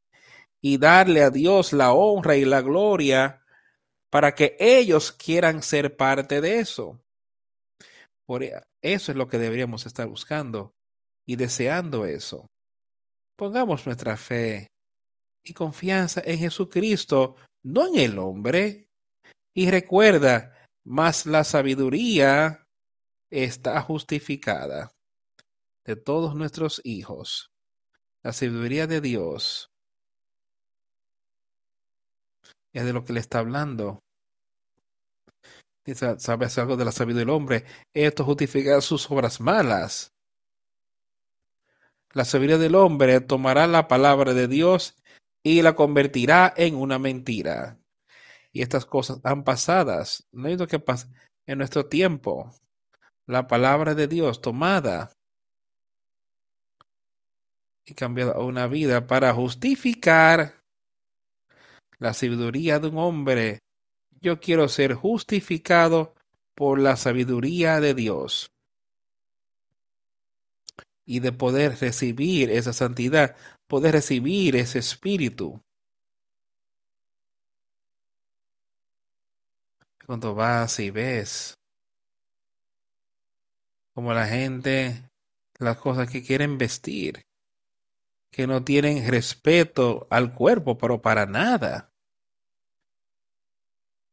y 0.61 0.77
darle 0.77 1.23
a 1.23 1.29
Dios 1.29 1.73
la 1.73 1.93
honra 1.93 2.35
y 2.35 2.45
la 2.45 2.61
gloria 2.61 3.41
para 4.09 4.35
que 4.35 4.57
ellos 4.59 5.11
quieran 5.11 5.63
ser 5.63 5.95
parte 5.95 6.41
de 6.41 6.59
eso. 6.59 7.01
Por 8.25 8.43
e, 8.43 8.53
eso 8.81 9.11
es 9.11 9.17
lo 9.17 9.27
que 9.27 9.37
deberíamos 9.37 9.85
estar 9.85 10.07
buscando 10.07 10.73
y 11.25 11.37
deseando 11.37 12.05
eso. 12.05 12.47
Pongamos 13.41 13.87
nuestra 13.87 14.17
fe 14.17 14.69
y 15.43 15.51
confianza 15.53 16.21
en 16.23 16.37
Jesucristo, 16.37 17.37
no 17.63 17.87
en 17.87 17.95
el 17.95 18.19
hombre. 18.19 18.87
Y 19.55 19.71
recuerda, 19.71 20.69
más 20.83 21.25
la 21.25 21.43
sabiduría 21.43 22.67
está 23.31 23.81
justificada 23.81 24.91
de 25.83 25.95
todos 25.95 26.35
nuestros 26.35 26.81
hijos. 26.83 27.49
La 28.21 28.31
sabiduría 28.31 28.85
de 28.85 29.01
Dios 29.01 29.71
es 32.73 32.85
de 32.85 32.93
lo 32.93 33.03
que 33.03 33.13
le 33.13 33.21
está 33.21 33.39
hablando. 33.39 34.03
¿Sabes 36.19 36.59
algo 36.59 36.77
de 36.77 36.85
la 36.85 36.91
sabiduría 36.91 37.21
del 37.21 37.31
hombre? 37.31 37.65
Esto 37.91 38.23
justifica 38.23 38.79
sus 38.81 39.09
obras 39.09 39.41
malas. 39.41 40.13
La 42.13 42.25
sabiduría 42.25 42.57
del 42.57 42.75
hombre 42.75 43.21
tomará 43.21 43.67
la 43.67 43.87
palabra 43.87 44.33
de 44.33 44.47
Dios 44.47 44.95
y 45.43 45.61
la 45.61 45.75
convertirá 45.75 46.53
en 46.55 46.75
una 46.75 46.99
mentira. 46.99 47.77
Y 48.51 48.61
estas 48.61 48.85
cosas 48.85 49.19
han 49.23 49.43
pasadas. 49.43 50.27
No 50.31 50.49
es 50.49 50.59
lo 50.59 50.67
que 50.67 50.79
pasa 50.79 51.09
en 51.45 51.59
nuestro 51.59 51.85
tiempo. 51.85 52.53
La 53.25 53.47
palabra 53.47 53.95
de 53.95 54.07
Dios 54.07 54.41
tomada 54.41 55.11
y 57.85 57.93
cambiada 57.93 58.33
a 58.33 58.39
una 58.39 58.67
vida 58.67 59.07
para 59.07 59.33
justificar 59.33 60.55
la 61.97 62.13
sabiduría 62.13 62.79
de 62.79 62.87
un 62.87 62.97
hombre. 62.97 63.59
Yo 64.19 64.39
quiero 64.39 64.67
ser 64.67 64.95
justificado 64.95 66.13
por 66.55 66.79
la 66.79 66.97
sabiduría 66.97 67.79
de 67.79 67.93
Dios. 67.93 68.51
Y 71.11 71.19
de 71.19 71.33
poder 71.33 71.77
recibir 71.77 72.49
esa 72.49 72.71
santidad, 72.71 73.35
poder 73.67 73.95
recibir 73.95 74.55
ese 74.55 74.79
espíritu. 74.79 75.61
Cuando 80.05 80.33
vas 80.33 80.79
y 80.79 80.89
ves 80.89 81.59
como 83.93 84.13
la 84.13 84.25
gente, 84.25 85.03
las 85.59 85.75
cosas 85.75 86.09
que 86.09 86.23
quieren 86.23 86.57
vestir, 86.57 87.25
que 88.31 88.47
no 88.47 88.63
tienen 88.63 89.05
respeto 89.05 90.07
al 90.09 90.33
cuerpo, 90.33 90.77
pero 90.77 91.01
para 91.01 91.25
nada, 91.25 91.91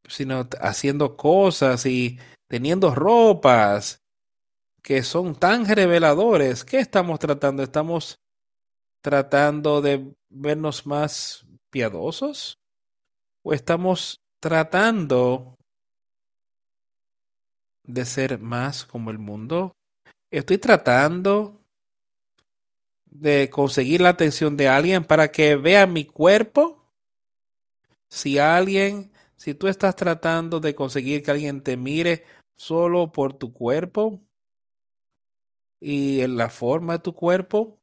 sino 0.08 0.48
haciendo 0.60 1.16
cosas 1.16 1.86
y 1.86 2.18
teniendo 2.48 2.92
ropas 2.92 4.02
que 4.88 5.02
son 5.02 5.34
tan 5.34 5.66
reveladores. 5.66 6.64
¿Qué 6.64 6.78
estamos 6.78 7.18
tratando? 7.18 7.62
¿Estamos 7.62 8.18
tratando 9.02 9.82
de 9.82 10.14
vernos 10.30 10.86
más 10.86 11.44
piadosos? 11.68 12.58
¿O 13.42 13.52
estamos 13.52 14.22
tratando 14.40 15.58
de 17.82 18.06
ser 18.06 18.38
más 18.38 18.86
como 18.86 19.10
el 19.10 19.18
mundo? 19.18 19.76
Estoy 20.30 20.56
tratando 20.56 21.60
de 23.04 23.50
conseguir 23.50 24.00
la 24.00 24.08
atención 24.08 24.56
de 24.56 24.68
alguien 24.68 25.04
para 25.04 25.30
que 25.30 25.56
vea 25.56 25.86
mi 25.86 26.06
cuerpo. 26.06 26.82
Si 28.08 28.38
alguien, 28.38 29.12
si 29.36 29.52
tú 29.52 29.68
estás 29.68 29.94
tratando 29.96 30.60
de 30.60 30.74
conseguir 30.74 31.22
que 31.22 31.30
alguien 31.30 31.60
te 31.60 31.76
mire 31.76 32.24
solo 32.56 33.12
por 33.12 33.34
tu 33.34 33.52
cuerpo 33.52 34.22
y 35.80 36.20
en 36.20 36.36
la 36.36 36.48
forma 36.48 36.94
de 36.94 36.98
tu 37.00 37.14
cuerpo, 37.14 37.78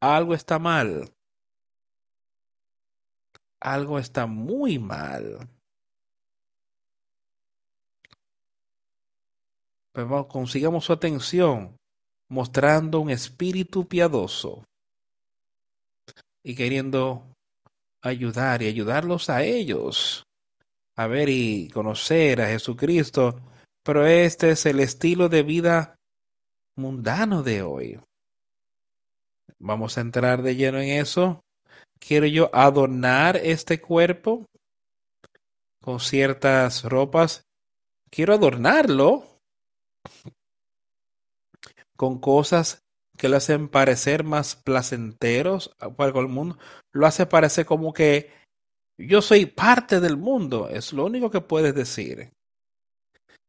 algo 0.00 0.34
está 0.34 0.58
mal. 0.58 1.10
Algo 3.60 3.98
está 3.98 4.26
muy 4.26 4.78
mal. 4.78 5.48
Pero 9.92 10.28
consigamos 10.28 10.84
su 10.84 10.92
atención 10.92 11.76
mostrando 12.28 13.00
un 13.00 13.10
espíritu 13.10 13.86
piadoso 13.86 14.64
y 16.42 16.54
queriendo 16.54 17.24
ayudar 18.00 18.62
y 18.62 18.68
ayudarlos 18.68 19.28
a 19.28 19.42
ellos 19.42 20.24
a 21.00 21.06
ver 21.06 21.30
y 21.30 21.68
conocer 21.68 22.42
a 22.42 22.48
Jesucristo, 22.48 23.40
pero 23.82 24.06
este 24.06 24.50
es 24.50 24.66
el 24.66 24.80
estilo 24.80 25.30
de 25.30 25.42
vida 25.42 25.99
mundano 26.80 27.42
de 27.42 27.62
hoy. 27.62 28.00
Vamos 29.58 29.98
a 29.98 30.00
entrar 30.00 30.42
de 30.42 30.56
lleno 30.56 30.78
en 30.78 31.00
eso. 31.00 31.44
Quiero 31.98 32.26
yo 32.26 32.50
adornar 32.54 33.36
este 33.36 33.80
cuerpo 33.80 34.46
con 35.82 36.00
ciertas 36.00 36.84
ropas. 36.84 37.44
Quiero 38.10 38.34
adornarlo 38.34 39.24
con 41.96 42.18
cosas 42.18 42.82
que 43.18 43.28
lo 43.28 43.36
hacen 43.36 43.68
parecer 43.68 44.24
más 44.24 44.56
placenteros 44.56 45.76
para 45.96 46.18
el 46.18 46.28
mundo. 46.28 46.58
Lo 46.92 47.06
hace 47.06 47.26
parecer 47.26 47.66
como 47.66 47.92
que 47.92 48.30
yo 48.96 49.20
soy 49.20 49.44
parte 49.44 50.00
del 50.00 50.16
mundo. 50.16 50.70
Es 50.70 50.94
lo 50.94 51.04
único 51.04 51.30
que 51.30 51.42
puedes 51.42 51.74
decir. 51.74 52.32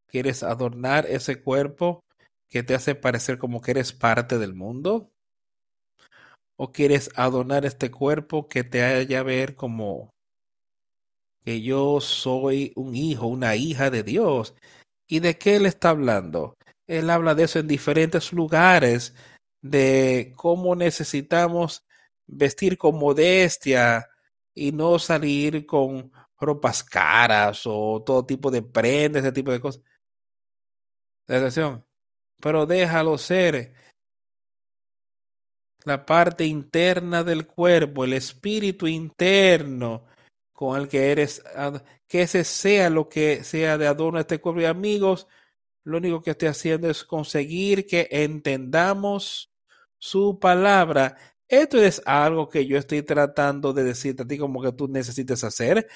¿Quieres 0.08 0.44
adornar 0.44 1.06
ese 1.06 1.42
cuerpo 1.42 2.04
que 2.52 2.64
te 2.64 2.76
hace 2.76 2.96
parecer 2.96 3.40
como 3.40 3.62
que 3.62 3.72
eres 3.72 3.94
parte 3.94 4.38
del 4.38 4.54
mundo? 4.54 5.10
¿O 6.58 6.72
quieres 6.72 7.10
adornar 7.16 7.66
este 7.66 7.90
cuerpo 7.90 8.48
que 8.48 8.64
te 8.64 8.84
haya 8.84 9.24
ver 9.24 9.56
como 9.56 10.14
que 11.44 11.62
yo 11.62 12.02
soy 12.02 12.74
un 12.76 12.96
hijo, 12.96 13.28
una 13.28 13.56
hija 13.56 13.90
de 13.90 14.04
Dios? 14.04 14.54
¿Y 15.08 15.22
de 15.22 15.38
qué 15.38 15.56
él 15.56 15.66
está 15.66 15.90
hablando? 15.92 16.56
Él 16.88 17.10
habla 17.10 17.36
de 17.36 17.44
eso 17.44 17.60
en 17.60 17.68
diferentes 17.68 18.34
lugares, 18.34 19.16
de 19.62 20.34
cómo 20.36 20.76
necesitamos 20.76 21.86
vestir 22.28 22.78
con 22.78 22.98
modestia 23.00 24.10
y 24.54 24.74
no 24.74 25.00
salir 25.00 25.66
con 25.66 26.12
ropas 26.38 26.84
caras 26.84 27.64
o 27.66 28.04
todo 28.06 28.26
tipo 28.26 28.52
de 28.52 28.62
prendas, 28.62 29.24
ese 29.24 29.32
tipo 29.32 29.52
de 29.52 29.62
cosas. 29.62 29.82
Pero 32.42 32.66
déjalo 32.66 33.18
ser 33.18 33.74
la 35.84 36.06
parte 36.06 36.46
interna 36.46 37.24
del 37.24 37.48
cuerpo, 37.48 38.04
el 38.04 38.14
espíritu 38.14 38.88
interno 38.88 40.06
con 40.54 40.80
el 40.80 40.88
que 40.88 41.12
eres, 41.12 41.42
que 42.08 42.24
ese 42.24 42.44
sea 42.44 42.90
lo 42.90 43.10
que 43.10 43.44
sea 43.44 43.78
de 43.78 43.88
adorno 43.88 44.20
a 44.20 44.22
este 44.22 44.40
cuerpo. 44.40 44.62
Y 44.62 44.66
amigos, 44.66 45.28
lo 45.84 45.98
único 45.98 46.22
que 46.22 46.32
estoy 46.32 46.50
haciendo 46.50 46.90
es 46.90 47.04
conseguir 47.04 47.88
que 47.88 48.08
entendamos 48.12 49.52
su 49.98 50.40
palabra. 50.40 51.18
Esto 51.48 51.80
es 51.82 52.02
algo 52.06 52.48
que 52.50 52.66
yo 52.66 52.78
estoy 52.78 53.02
tratando 53.04 53.74
de 53.74 53.84
decirte 53.84 54.24
a 54.24 54.28
ti 54.28 54.38
como 54.38 54.62
que 54.62 54.72
tú 54.72 54.88
necesites 54.88 55.44
hacer. 55.44 55.88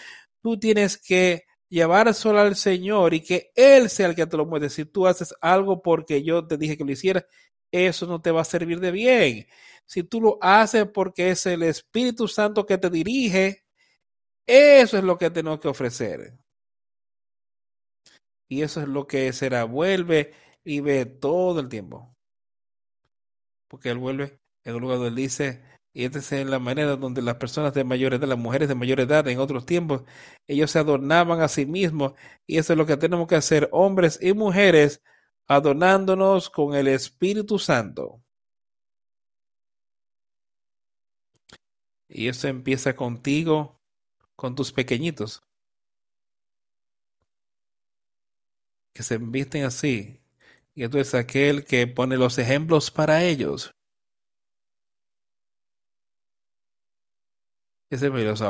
Tú 0.41 0.59
tienes 0.59 0.97
que 0.97 1.45
llevar 1.69 2.13
solo 2.13 2.39
al 2.39 2.55
Señor 2.55 3.13
y 3.13 3.21
que 3.21 3.51
Él 3.55 3.89
sea 3.89 4.07
el 4.07 4.15
que 4.15 4.25
te 4.25 4.37
lo 4.37 4.45
muestre. 4.45 4.69
Si 4.69 4.85
tú 4.85 5.07
haces 5.07 5.33
algo 5.41 5.81
porque 5.81 6.23
yo 6.23 6.45
te 6.45 6.57
dije 6.57 6.77
que 6.77 6.83
lo 6.83 6.91
hiciera, 6.91 7.25
eso 7.71 8.05
no 8.05 8.21
te 8.21 8.31
va 8.31 8.41
a 8.41 8.45
servir 8.45 8.79
de 8.79 8.91
bien. 8.91 9.47
Si 9.85 10.03
tú 10.03 10.21
lo 10.21 10.37
haces 10.41 10.85
porque 10.87 11.31
es 11.31 11.45
el 11.45 11.63
Espíritu 11.63 12.27
Santo 12.27 12.65
que 12.65 12.77
te 12.77 12.89
dirige, 12.89 13.65
eso 14.47 14.97
es 14.97 15.03
lo 15.03 15.17
que 15.17 15.29
tengo 15.29 15.59
que 15.59 15.67
ofrecer. 15.67 16.37
Y 18.47 18.61
eso 18.61 18.81
es 18.81 18.87
lo 18.87 19.07
que 19.07 19.31
será. 19.33 19.63
Vuelve 19.63 20.33
y 20.63 20.79
ve 20.79 21.05
todo 21.05 21.59
el 21.59 21.69
tiempo. 21.69 22.15
Porque 23.67 23.89
él 23.89 23.97
vuelve 23.97 24.39
en 24.63 24.75
un 24.75 24.81
lugar 24.81 24.97
donde 24.97 25.09
él 25.09 25.15
dice, 25.15 25.63
y 25.95 26.03
esta 26.03 26.19
es 26.19 26.45
la 26.45 26.59
manera 26.59 26.97
donde 26.97 27.22
las 27.22 27.38
personas 27.38 27.73
de 27.73 27.85
mayor 27.85 28.13
edad, 28.13 28.27
las 28.27 28.38
mujeres 28.38 28.67
de 28.67 28.76
mayor 28.76 28.99
edad 28.99 29.26
en 29.30 29.39
otros 29.39 29.65
tiempos, 29.65 30.03
ellos 30.45 30.69
se 30.69 30.80
adornaban 30.80 31.39
a 31.41 31.47
sí 31.47 31.65
mismos. 31.65 32.13
Y 32.45 32.57
eso 32.57 32.73
es 32.73 32.77
lo 32.77 32.85
que 32.85 32.97
tenemos 32.97 33.30
que 33.30 33.35
hacer, 33.35 33.69
hombres 33.72 34.19
y 34.22 34.34
mujeres, 34.34 35.01
adornándonos 35.47 36.49
con 36.49 36.76
el 36.76 36.89
Espíritu 36.89 37.59
Santo. 37.59 38.22
Y 42.09 42.27
eso 42.27 42.49
empieza 42.49 42.93
contigo, 42.95 43.80
con 44.35 44.53
tus 44.53 44.73
pequeñitos. 44.73 45.43
que 48.93 49.03
se 49.03 49.17
visten 49.17 49.65
así. 49.65 50.22
Y 50.73 50.84
entonces 50.84 51.13
aquel 51.15 51.65
que 51.65 51.85
pone 51.88 52.17
los 52.17 52.38
ejemplos 52.38 52.91
para 52.91 53.23
ellos. 53.23 53.74
Los, 57.90 58.44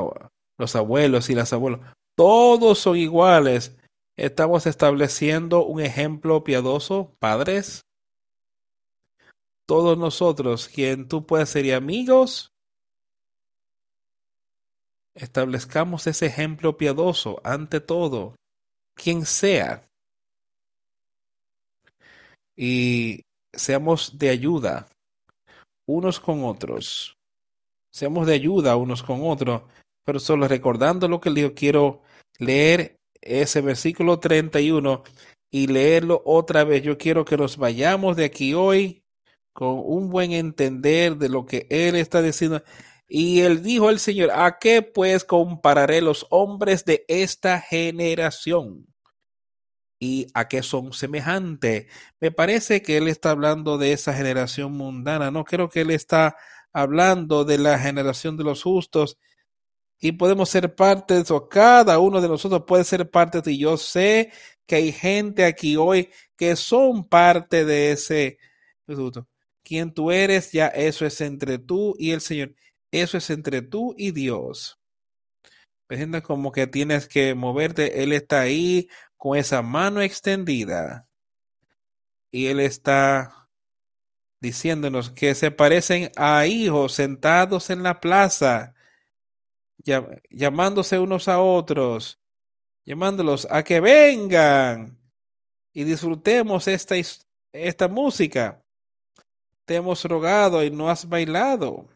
los 0.57 0.75
abuelos 0.75 1.29
y 1.29 1.35
las 1.35 1.53
abuelas. 1.53 1.81
Todos 2.15 2.79
son 2.79 2.97
iguales. 2.97 3.75
Estamos 4.17 4.65
estableciendo 4.65 5.65
un 5.65 5.81
ejemplo 5.81 6.43
piadoso, 6.43 7.13
padres. 7.19 7.85
Todos 9.65 9.97
nosotros, 9.97 10.67
quien 10.67 11.07
tú 11.07 11.25
puedes 11.25 11.49
ser 11.49 11.73
amigos, 11.73 12.53
establezcamos 15.15 16.07
ese 16.07 16.27
ejemplo 16.27 16.77
piadoso 16.77 17.41
ante 17.43 17.79
todo, 17.79 18.35
quien 18.93 19.25
sea 19.25 19.85
y 22.55 23.25
seamos 23.53 24.17
de 24.17 24.29
ayuda 24.29 24.87
unos 25.85 26.19
con 26.19 26.43
otros. 26.45 27.14
Seamos 27.95 28.27
de 28.27 28.33
ayuda 28.33 28.75
unos 28.75 29.01
con 29.03 29.21
otros, 29.23 29.61
pero 30.03 30.19
solo 30.19 30.49
recordando 30.49 31.07
lo 31.07 31.21
que 31.21 31.29
le 31.29 31.53
quiero 31.53 32.01
leer 32.39 32.99
ese 33.21 33.61
versículo 33.61 34.19
31 34.19 35.01
y 35.49 35.67
leerlo 35.67 36.21
otra 36.25 36.65
vez. 36.65 36.83
Yo 36.83 36.97
quiero 36.97 37.23
que 37.23 37.37
nos 37.37 37.55
vayamos 37.55 38.17
de 38.17 38.25
aquí 38.25 38.53
hoy 38.53 39.05
con 39.53 39.81
un 39.81 40.09
buen 40.09 40.33
entender 40.33 41.15
de 41.15 41.29
lo 41.29 41.45
que 41.45 41.67
él 41.69 41.95
está 41.95 42.21
diciendo. 42.21 42.61
Y 43.07 43.39
él 43.39 43.63
dijo 43.63 43.89
el 43.89 43.99
Señor, 43.99 44.31
¿a 44.33 44.59
qué 44.59 44.81
pues 44.81 45.23
compararé 45.23 46.01
los 46.01 46.27
hombres 46.31 46.83
de 46.83 47.05
esta 47.07 47.61
generación? 47.61 48.85
y 49.97 50.27
a 50.33 50.47
qué 50.49 50.61
son 50.61 50.91
semejantes. 50.93 51.87
Me 52.19 52.29
parece 52.29 52.81
que 52.81 52.97
él 52.97 53.07
está 53.07 53.31
hablando 53.31 53.77
de 53.77 53.93
esa 53.93 54.13
generación 54.13 54.73
mundana, 54.73 55.31
no 55.31 55.45
creo 55.45 55.69
que 55.69 55.81
él 55.81 55.91
está 55.91 56.35
hablando 56.75 57.45
de 57.45 57.57
la 57.57 57.79
generación 57.79 58.35
de 58.35 58.43
los 58.43 58.61
justos 58.61 59.17
y 59.97 60.11
podemos 60.11 60.49
ser 60.49 60.75
parte 60.75 61.13
de 61.13 61.21
eso. 61.21 61.47
Cada 61.47 61.99
uno 61.99 62.19
de 62.19 62.27
nosotros 62.27 62.63
puede 62.67 62.83
ser 62.83 63.09
parte 63.09 63.41
de 63.41 63.57
yo 63.57 63.77
sé 63.77 64.33
que 64.65 64.75
hay 64.75 64.91
gente 64.91 65.45
aquí 65.45 65.77
hoy 65.77 66.09
que 66.35 66.57
son 66.57 67.05
parte 67.05 67.63
de 67.63 67.93
ese 67.93 68.39
Quien 69.63 69.93
tú 69.93 70.11
eres, 70.11 70.51
ya 70.51 70.67
eso 70.67 71.05
es 71.05 71.21
entre 71.21 71.59
tú 71.59 71.95
y 71.97 72.11
el 72.11 72.19
Señor. 72.19 72.53
Eso 72.91 73.17
es 73.17 73.29
entre 73.29 73.61
tú 73.61 73.95
y 73.97 74.11
Dios. 74.11 74.77
Sientes 75.89 76.23
como 76.23 76.51
que 76.51 76.67
tienes 76.67 77.07
que 77.07 77.35
moverte. 77.35 78.03
Él 78.03 78.11
está 78.11 78.41
ahí 78.41 78.89
con 79.15 79.37
esa 79.37 79.61
mano 79.61 80.01
extendida. 80.01 81.07
Y 82.31 82.47
Él 82.47 82.59
está 82.59 83.44
diciéndonos 84.45 85.09
que 85.09 85.33
se 85.33 85.49
parecen 85.49 86.11
a 86.15 86.45
hijos 86.45 86.93
sentados 86.93 87.71
en 87.71 87.81
la 87.81 87.99
plaza, 87.99 88.75
llamándose 90.29 90.99
unos 90.99 91.27
a 91.27 91.41
otros, 91.41 92.19
llamándolos 92.85 93.47
a 93.49 93.63
que 93.63 93.79
vengan 93.79 94.99
y 95.73 95.83
disfrutemos 95.83 96.67
esta, 96.67 96.95
esta 97.53 97.87
música. 97.87 98.63
Te 99.65 99.77
hemos 99.77 100.05
rogado 100.05 100.63
y 100.63 100.69
no 100.69 100.91
has 100.91 101.09
bailado. 101.09 101.89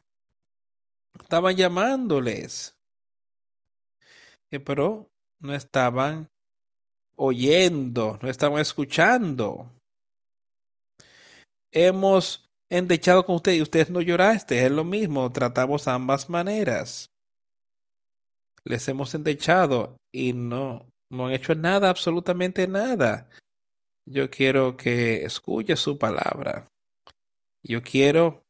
Estaban 1.19 1.55
llamándoles, 1.55 2.75
pero 4.65 5.07
no 5.37 5.53
estaban 5.53 6.31
oyendo, 7.15 8.17
no 8.23 8.27
estaban 8.27 8.59
escuchando. 8.59 9.71
Hemos 11.71 12.49
endechado 12.69 13.25
con 13.25 13.35
usted 13.35 13.53
y 13.53 13.61
ustedes 13.61 13.89
no 13.89 14.01
lloraste, 14.01 14.65
es 14.65 14.71
lo 14.71 14.83
mismo, 14.83 15.31
tratamos 15.31 15.87
ambas 15.87 16.29
maneras. 16.29 17.11
Les 18.63 18.87
hemos 18.87 19.13
endechado 19.15 19.97
y 20.11 20.33
no, 20.33 20.85
no 21.09 21.27
han 21.27 21.33
hecho 21.33 21.55
nada, 21.55 21.89
absolutamente 21.89 22.67
nada. 22.67 23.29
Yo 24.05 24.29
quiero 24.29 24.75
que 24.75 25.23
escuche 25.23 25.75
su 25.75 25.97
palabra. 25.97 26.67
Yo 27.63 27.81
quiero 27.83 28.43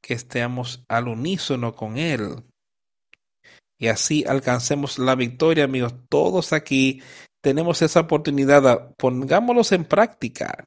que 0.00 0.14
estemos 0.14 0.84
al 0.88 1.08
unísono 1.08 1.74
con 1.74 1.98
Él. 1.98 2.42
Y 3.78 3.88
así 3.88 4.24
alcancemos 4.26 4.98
la 4.98 5.14
victoria, 5.14 5.64
amigos. 5.64 5.94
Todos 6.08 6.52
aquí 6.52 7.02
tenemos 7.40 7.82
esa 7.82 8.00
oportunidad. 8.00 8.94
Pongámoslos 8.96 9.72
en 9.72 9.84
práctica. 9.84 10.64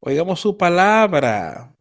Oigamos 0.00 0.40
su 0.40 0.56
palabra 0.56 1.76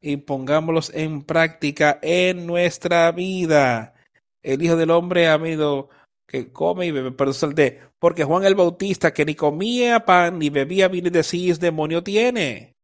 y 0.00 0.16
pongámoslos 0.16 0.90
en 0.94 1.22
práctica 1.22 1.98
en 2.00 2.46
nuestra 2.46 3.12
vida. 3.12 3.94
El 4.42 4.62
Hijo 4.62 4.76
del 4.76 4.90
Hombre 4.90 5.28
ha 5.28 5.36
venido 5.36 5.90
que 6.26 6.50
come 6.50 6.86
y 6.86 6.90
bebe, 6.90 7.12
pero 7.12 7.34
salte, 7.34 7.80
porque 7.98 8.24
Juan 8.24 8.44
el 8.44 8.54
Bautista, 8.54 9.12
que 9.12 9.26
ni 9.26 9.34
comía 9.34 10.06
pan 10.06 10.38
ni 10.38 10.48
bebía 10.48 10.88
vino 10.88 11.08
y 11.08 11.10
decís, 11.10 11.60
demonio 11.60 12.02
tiene. 12.02 12.76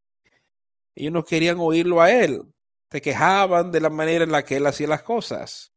Ellos 0.94 1.12
no 1.12 1.24
querían 1.24 1.56
oírlo 1.58 2.02
a 2.02 2.10
él, 2.10 2.42
se 2.90 3.00
quejaban 3.00 3.72
de 3.72 3.80
la 3.80 3.88
manera 3.88 4.24
en 4.24 4.32
la 4.32 4.44
que 4.44 4.56
él 4.56 4.66
hacía 4.66 4.88
las 4.88 5.02
cosas. 5.02 5.72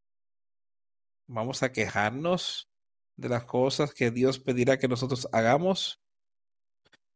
Vamos 1.27 1.63
a 1.63 1.71
quejarnos 1.71 2.69
de 3.15 3.29
las 3.29 3.45
cosas 3.45 3.93
que 3.93 4.11
Dios 4.11 4.39
pedirá 4.39 4.77
que 4.77 4.89
nosotros 4.89 5.29
hagamos 5.31 6.02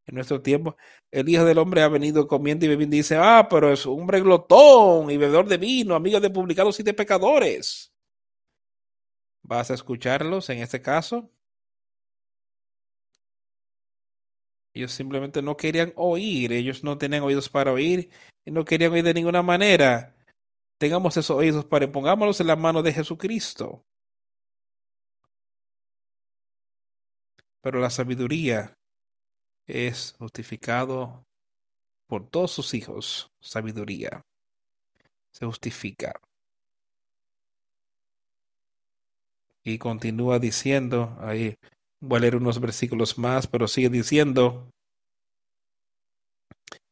en 0.08 0.16
nuestro 0.16 0.42
tiempo. 0.42 0.78
El 1.12 1.30
Hijo 1.30 1.46
del 1.46 1.58
Hombre 1.58 1.82
ha 1.82 1.90
venido 1.90 2.28
comiendo 2.28 2.66
y 2.66 2.70
bebiendo 2.70 2.96
y 2.96 3.00
dice, 3.00 3.18
ah, 3.18 3.48
pero 3.50 3.72
es 3.72 3.86
un 3.86 4.02
hombre 4.02 4.22
glotón 4.22 5.12
y 5.12 5.18
bebedor 5.18 5.48
de 5.48 5.58
vino, 5.58 5.96
amigo 5.96 6.20
de 6.20 6.30
publicados 6.30 6.80
y 6.80 6.84
de 6.84 6.94
pecadores. 6.94 7.94
¿Vas 9.44 9.72
a 9.72 9.76
escucharlos 9.76 10.50
en 10.50 10.60
este 10.60 10.82
caso? 10.82 11.30
Ellos 14.74 14.92
simplemente 14.92 15.42
no 15.42 15.58
querían 15.58 15.92
oír, 15.96 16.54
ellos 16.54 16.84
no 16.84 16.98
tenían 16.98 17.24
oídos 17.24 17.50
para 17.50 17.72
oír 17.74 18.10
y 18.46 18.52
no 18.52 18.64
querían 18.64 18.92
oír 18.94 19.04
de 19.04 19.14
ninguna 19.14 19.42
manera. 19.42 20.16
Tengamos 20.78 21.18
esos 21.18 21.36
oídos 21.36 21.66
para 21.66 21.92
pongámoslos 21.92 22.40
en 22.42 22.48
la 22.48 22.56
mano 22.56 22.84
de 22.84 22.94
Jesucristo. 22.94 23.84
Pero 27.62 27.80
la 27.80 27.90
sabiduría 27.90 28.78
es 29.68 30.16
justificado 30.18 31.26
por 32.08 32.28
todos 32.28 32.52
sus 32.52 32.74
hijos. 32.74 33.30
Sabiduría 33.40 34.24
se 35.32 35.46
justifica. 35.46 36.20
Y 39.64 39.78
continúa 39.78 40.40
diciendo, 40.40 41.18
ahí 41.20 41.58
voy 42.00 42.18
a 42.18 42.22
leer 42.22 42.36
unos 42.38 42.60
versículos 42.60 43.18
más, 43.18 43.48
pero 43.48 43.68
sigue 43.68 43.90
diciendo, 43.90 44.72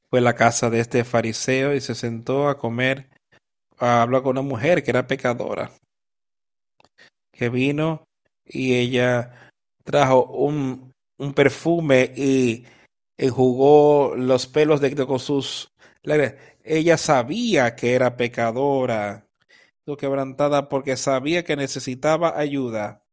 fue 0.10 0.20
a 0.20 0.22
la 0.22 0.36
casa 0.36 0.70
de 0.70 0.82
este 0.82 1.04
fariseo 1.06 1.74
y 1.74 1.82
se 1.82 1.96
sentó 1.96 2.50
a 2.50 2.58
comer, 2.58 3.10
a 3.80 4.06
con 4.10 4.38
una 4.38 4.42
mujer 4.42 4.84
que 4.84 4.92
era 4.92 5.08
pecadora, 5.08 5.72
que 7.32 7.50
vino 7.50 8.04
y 8.46 8.76
ella 8.76 9.52
trajo 9.84 10.26
un, 10.26 10.95
un 11.18 11.34
perfume 11.34 12.12
y 12.16 12.66
enjugó 13.18 14.16
los 14.16 14.48
pelos 14.48 14.82
de 14.82 15.06
con 15.06 15.20
sus 15.20 15.72
ella 16.64 16.98
sabía 16.98 17.76
que 17.76 17.96
era 17.96 18.16
pecadora 18.16 19.26
quebrantada 19.96 20.68
porque 20.68 20.98
sabía 20.98 21.44
que 21.44 21.56
necesitaba 21.56 22.40
ayuda. 22.40 23.04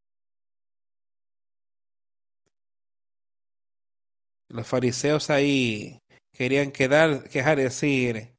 Los 4.48 4.66
fariseos 4.66 5.28
ahí 5.28 6.00
querían 6.32 6.72
quedar, 6.72 7.28
quejar 7.28 7.58
decir, 7.58 8.34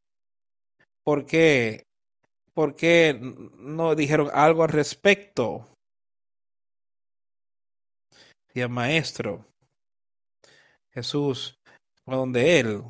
¿por 1.03 1.26
qué? 1.26 1.85
¿Por 2.53 2.76
qué 2.76 3.19
no 3.57 3.95
dijeron 3.95 4.30
algo 4.34 4.64
al 4.64 4.69
respecto? 4.69 5.69
El 8.53 8.69
maestro, 8.69 9.48
Jesús, 10.94 11.60
a 12.06 12.15
donde 12.15 12.60
él, 12.60 12.84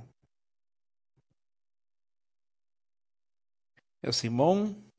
Simón 4.12 4.92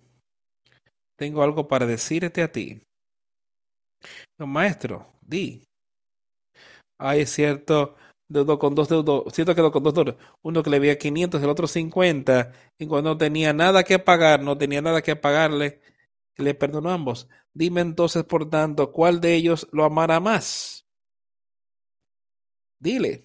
tengo 1.17 1.43
algo 1.43 1.69
para 1.69 1.87
decirte 1.87 2.43
a 2.43 2.51
ti. 2.51 2.81
No, 4.39 4.47
maestro, 4.47 5.07
di. 5.21 5.67
Hay 6.99 7.27
cierto 7.27 7.97
deudo 8.29 8.59
con 8.59 8.75
dos 8.75 8.89
deudos, 8.89 9.33
cierto 9.33 9.55
que 9.55 9.71
con 9.71 9.83
dos 9.83 9.95
deudos, 9.95 10.17
uno 10.43 10.63
que 10.63 10.71
le 10.71 10.77
había 10.77 10.99
500, 10.99 11.43
el 11.43 11.51
otro 11.51 11.67
50, 11.67 12.53
y 12.79 12.87
cuando 12.87 13.11
no 13.11 13.19
tenía 13.19 13.53
nada 13.53 13.85
que 13.85 13.99
pagar, 13.99 14.41
no 14.41 14.57
tenía 14.57 14.81
nada 14.81 15.03
que 15.03 15.17
pagarle, 15.17 15.81
le 16.37 16.55
perdonó 16.55 16.91
a 16.91 16.95
ambos. 16.95 17.29
Dime 17.53 17.81
entonces, 17.81 18.25
por 18.25 18.49
tanto, 18.51 18.91
¿cuál 18.93 19.21
de 19.21 19.35
ellos 19.35 19.69
lo 19.73 19.85
amará 19.85 20.21
más? 20.21 20.84
Dile. 22.85 23.25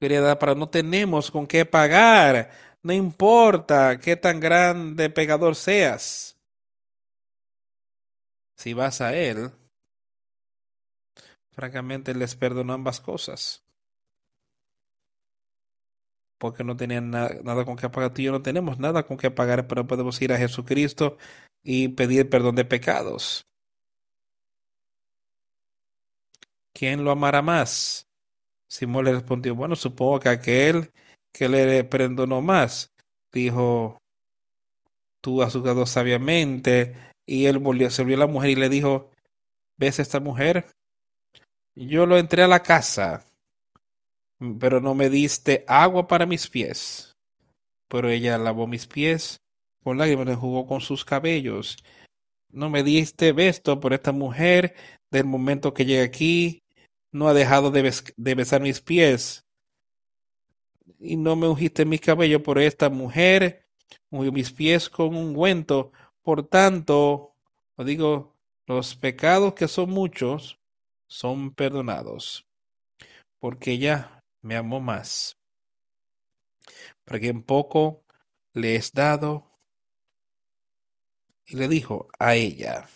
Querida, 0.00 0.38
para 0.38 0.54
no 0.54 0.68
tenemos 0.68 1.30
con 1.30 1.46
qué 1.46 1.64
pagar 1.64 2.50
no 2.82 2.92
importa 2.92 3.98
qué 3.98 4.16
tan 4.16 4.40
grande 4.40 5.10
pecador 5.10 5.56
seas. 5.56 6.36
Si 8.56 8.72
vas 8.72 9.00
a 9.00 9.14
Él, 9.14 9.50
francamente 11.52 12.14
les 12.14 12.34
perdonó 12.34 12.72
ambas 12.72 13.00
cosas. 13.00 13.62
Porque 16.38 16.62
no 16.62 16.76
tenían 16.76 17.10
nada 17.10 17.64
con 17.64 17.76
qué 17.76 17.88
pagar. 17.88 18.14
Tú 18.14 18.22
y 18.22 18.24
yo 18.26 18.32
no 18.32 18.42
tenemos 18.42 18.78
nada 18.78 19.04
con 19.04 19.16
qué 19.16 19.30
pagar, 19.30 19.66
pero 19.66 19.86
podemos 19.86 20.20
ir 20.22 20.32
a 20.32 20.38
Jesucristo 20.38 21.18
y 21.64 21.88
pedir 21.88 22.30
perdón 22.30 22.54
de 22.54 22.64
pecados. 22.64 23.47
¿Quién 26.78 27.02
lo 27.02 27.10
amará 27.10 27.42
más? 27.42 28.06
Simón 28.68 29.06
le 29.06 29.12
respondió, 29.12 29.56
bueno, 29.56 29.74
supongo 29.74 30.20
que 30.20 30.28
aquel 30.28 30.92
que 31.32 31.48
le 31.48 31.82
perdonó 31.82 32.40
más. 32.40 32.92
Dijo, 33.32 34.00
tú 35.20 35.42
has 35.42 35.54
jugado 35.54 35.86
sabiamente. 35.86 36.94
Y 37.26 37.46
él 37.46 37.58
volvió, 37.58 37.90
se 37.90 38.02
volvió 38.02 38.16
a 38.16 38.20
la 38.20 38.26
mujer 38.28 38.50
y 38.50 38.54
le 38.54 38.68
dijo, 38.68 39.10
¿ves 39.76 39.98
a 39.98 40.02
esta 40.02 40.20
mujer? 40.20 40.66
Yo 41.74 42.06
lo 42.06 42.16
entré 42.16 42.44
a 42.44 42.48
la 42.48 42.62
casa, 42.62 43.24
pero 44.60 44.80
no 44.80 44.94
me 44.94 45.10
diste 45.10 45.64
agua 45.66 46.06
para 46.06 46.26
mis 46.26 46.46
pies. 46.46 47.16
Pero 47.88 48.08
ella 48.08 48.38
lavó 48.38 48.68
mis 48.68 48.86
pies 48.86 49.40
con 49.82 49.98
lágrimas, 49.98 50.36
jugó 50.36 50.64
con 50.64 50.80
sus 50.80 51.04
cabellos. 51.04 51.76
No 52.50 52.70
me 52.70 52.84
diste 52.84 53.32
besto 53.32 53.80
por 53.80 53.94
esta 53.94 54.12
mujer 54.12 54.76
del 55.10 55.24
momento 55.24 55.74
que 55.74 55.84
llegué 55.84 56.02
aquí. 56.02 56.62
No 57.10 57.28
ha 57.28 57.34
dejado 57.34 57.70
de, 57.70 57.92
de 58.16 58.34
besar 58.34 58.60
mis 58.60 58.80
pies 58.80 59.44
y 61.00 61.16
no 61.16 61.36
me 61.36 61.48
ungiste 61.48 61.84
mis 61.84 62.00
cabellos 62.00 62.42
por 62.42 62.58
esta 62.58 62.90
mujer, 62.90 63.66
mis 64.10 64.52
pies 64.52 64.88
con 64.88 65.08
un 65.08 65.28
ungüento. 65.28 65.92
Por 66.22 66.46
tanto, 66.46 67.34
os 67.76 67.86
digo, 67.86 68.34
los 68.66 68.94
pecados 68.96 69.54
que 69.54 69.68
son 69.68 69.90
muchos 69.90 70.58
son 71.06 71.54
perdonados, 71.54 72.46
porque 73.38 73.72
ella 73.72 74.24
me 74.42 74.56
amó 74.56 74.80
más. 74.80 75.36
Porque 77.04 77.28
en 77.28 77.42
poco 77.42 78.02
le 78.52 78.76
es 78.76 78.92
dado. 78.92 79.46
Y 81.46 81.56
le 81.56 81.66
dijo 81.66 82.08
a 82.18 82.34
ella, 82.34 82.86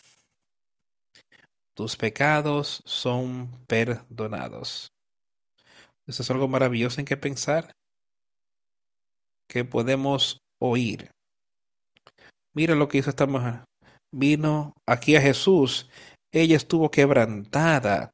tus 1.75 1.97
pecados 1.97 2.83
son 2.85 3.51
perdonados. 3.67 4.93
Eso 6.07 6.23
es 6.23 6.31
algo 6.31 6.49
maravilloso 6.49 7.01
en 7.01 7.07
que 7.07 7.17
pensar, 7.17 7.73
que 9.49 9.65
podemos 9.65 10.43
oír. 10.59 11.11
Mira 12.55 12.75
lo 12.75 12.89
que 12.89 12.99
hizo 12.99 13.11
esta 13.11 13.27
mujer. 13.27 13.65
Vino 14.11 14.75
aquí 14.87 15.17
a 15.17 15.21
Jesús. 15.21 15.89
Ella 16.31 16.57
estuvo 16.57 16.91
quebrantada. 16.91 18.13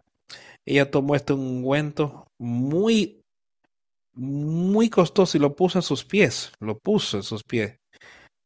Ella 0.65 0.91
tomó 0.91 1.17
este 1.17 1.33
ungüento 1.33 2.27
muy, 2.39 3.21
muy 4.13 4.91
costoso 4.91 5.37
y 5.37 5.41
lo 5.41 5.57
puso 5.57 5.79
a 5.79 5.83
sus 5.83 6.05
pies. 6.05 6.53
Lo 6.61 6.79
puso 6.79 7.17
en 7.17 7.23
sus 7.23 7.43
pies. 7.43 7.79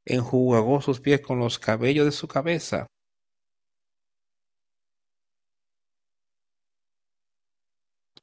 Enjugó 0.05 0.81
sus 0.81 1.01
pies 1.01 1.21
con 1.21 1.39
los 1.39 1.59
cabellos 1.59 2.07
de 2.07 2.13
su 2.13 2.27
cabeza. 2.27 2.87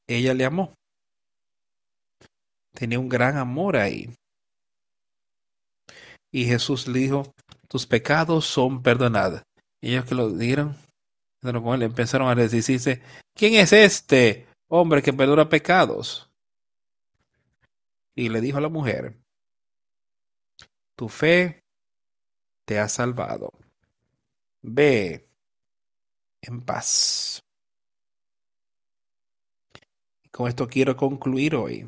Ella 0.09 0.33
le 0.33 0.43
amó. 0.43 0.73
Tenía 2.73 2.99
un 2.99 3.07
gran 3.07 3.37
amor 3.37 3.77
ahí. 3.77 4.09
Y 6.31 6.45
Jesús 6.45 6.87
le 6.87 6.99
dijo, 6.99 7.35
tus 7.67 7.85
pecados 7.85 8.47
son 8.47 8.81
perdonados. 8.81 9.43
Y 9.79 9.91
ellos 9.91 10.05
que 10.05 10.15
lo 10.15 10.31
dieron, 10.31 10.75
empezaron 11.43 12.27
a 12.27 12.33
decirse, 12.33 13.03
¿quién 13.35 13.53
es 13.53 13.71
este 13.71 14.47
hombre 14.67 15.03
que 15.03 15.13
perdona 15.13 15.47
pecados? 15.47 16.27
Y 18.15 18.29
le 18.29 18.41
dijo 18.41 18.57
a 18.57 18.61
la 18.61 18.69
mujer, 18.69 19.15
tu 20.95 21.07
fe 21.07 21.63
te 22.65 22.79
ha 22.79 22.89
salvado. 22.89 23.53
Ve 24.63 25.29
en 26.41 26.61
paz. 26.61 27.43
Con 30.39 30.47
esto 30.47 30.69
quiero 30.69 30.95
concluir 30.95 31.53
hoy. 31.53 31.85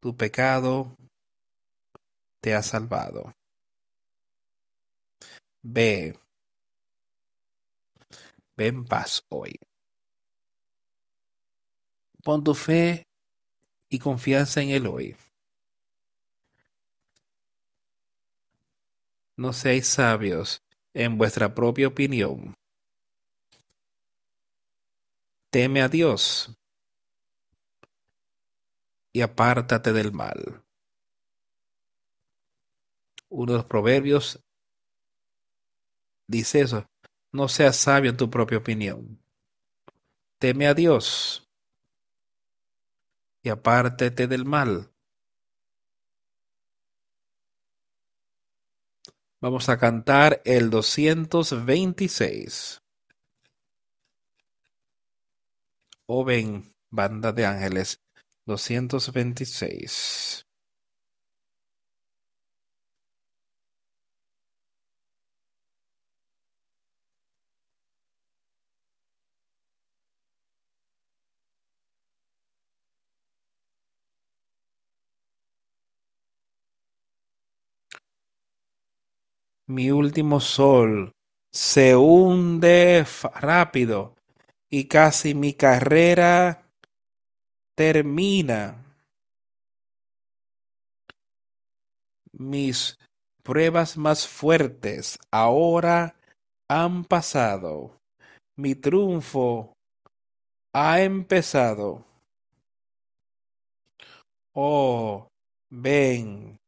Tu 0.00 0.14
pecado 0.14 0.94
te 2.42 2.54
ha 2.54 2.62
salvado. 2.62 3.32
Ve. 5.62 6.14
Ve 8.54 8.66
en 8.66 8.84
paz 8.84 9.24
hoy. 9.30 9.58
Pon 12.22 12.44
tu 12.44 12.52
fe 12.52 13.06
y 13.88 13.98
confianza 13.98 14.60
en 14.60 14.68
Él 14.68 14.86
hoy. 14.86 15.16
No 19.38 19.54
seáis 19.54 19.86
sabios 19.86 20.62
en 20.92 21.16
vuestra 21.16 21.54
propia 21.54 21.88
opinión. 21.88 22.52
Teme 25.48 25.80
a 25.80 25.88
Dios 25.88 26.59
y 29.12 29.22
apártate 29.22 29.92
del 29.92 30.12
mal. 30.12 30.62
Uno 33.28 33.52
de 33.52 33.58
los 33.58 33.66
proverbios 33.66 34.40
dice 36.26 36.60
eso. 36.60 36.86
No 37.32 37.48
seas 37.48 37.76
sabio 37.76 38.10
en 38.10 38.16
tu 38.16 38.28
propia 38.28 38.58
opinión. 38.58 39.22
Teme 40.38 40.66
a 40.66 40.74
Dios 40.74 41.48
y 43.42 43.48
apártate 43.48 44.26
del 44.26 44.44
mal. 44.44 44.90
Vamos 49.40 49.70
a 49.70 49.78
cantar 49.78 50.42
el 50.44 50.70
226. 50.70 52.82
O 56.06 56.24
ven, 56.24 56.74
banda 56.90 57.32
de 57.32 57.46
ángeles, 57.46 58.02
226. 58.50 60.44
Mi 79.68 79.90
último 79.92 80.40
sol 80.40 81.12
se 81.52 81.94
hunde 81.94 83.06
rápido 83.40 84.16
y 84.68 84.88
casi 84.88 85.34
mi 85.34 85.54
carrera 85.54 86.59
termina. 87.80 88.76
Mis 92.30 92.98
pruebas 93.42 93.96
más 93.96 94.28
fuertes 94.28 95.18
ahora 95.30 96.14
han 96.68 97.04
pasado. 97.06 97.98
Mi 98.54 98.74
triunfo 98.74 99.72
ha 100.74 101.00
empezado. 101.00 102.04
Oh, 104.52 105.26
ven, 105.70 106.60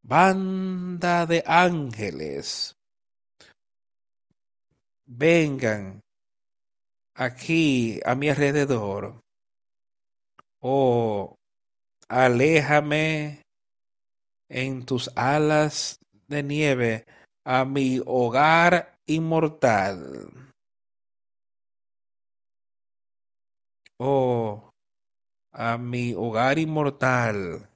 banda 0.00 1.26
de 1.26 1.44
ángeles, 1.46 2.74
vengan 5.04 6.02
aquí 7.14 8.00
a 8.06 8.14
mi 8.14 8.30
alrededor. 8.30 9.23
Oh, 10.66 11.36
aléjame 12.08 13.42
en 14.48 14.86
tus 14.86 15.10
alas 15.14 16.00
de 16.26 16.42
nieve 16.42 17.04
a 17.44 17.66
mi 17.66 18.00
hogar 18.06 18.98
inmortal. 19.04 20.30
Oh, 23.98 24.70
a 25.52 25.76
mi 25.76 26.14
hogar 26.14 26.58
inmortal. 26.58 27.68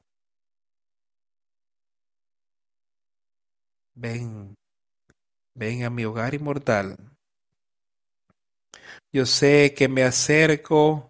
Ven, 3.95 4.55
ven 5.55 5.85
a 5.85 5.91
mi 5.91 6.07
hogar 6.07 6.33
inmortal. 6.33 6.97
Yo 9.13 9.27
sé 9.27 9.75
que 9.77 9.89
me 9.89 10.05
acerco 10.05 11.08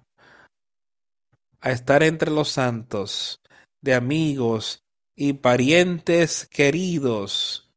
a 1.61 1.71
estar 1.71 2.03
entre 2.03 2.31
los 2.31 2.49
santos, 2.51 3.41
de 3.81 3.95
amigos 3.95 4.83
y 5.15 5.35
parientes 5.35 6.47
queridos. 6.47 7.71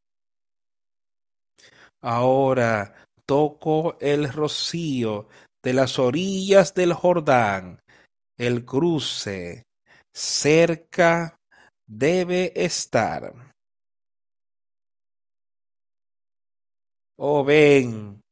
Ahora 2.02 3.08
toco 3.26 3.98
el 4.00 4.32
rocío 4.32 5.28
de 5.64 5.74
las 5.74 6.00
orillas 6.00 6.74
del 6.74 6.94
Jordán, 6.94 7.82
el 8.38 8.66
cruce 8.66 9.66
cerca 10.14 11.40
debe 11.86 12.52
estar. 12.56 13.34
Oh, 17.18 17.44
ven, 17.44 18.24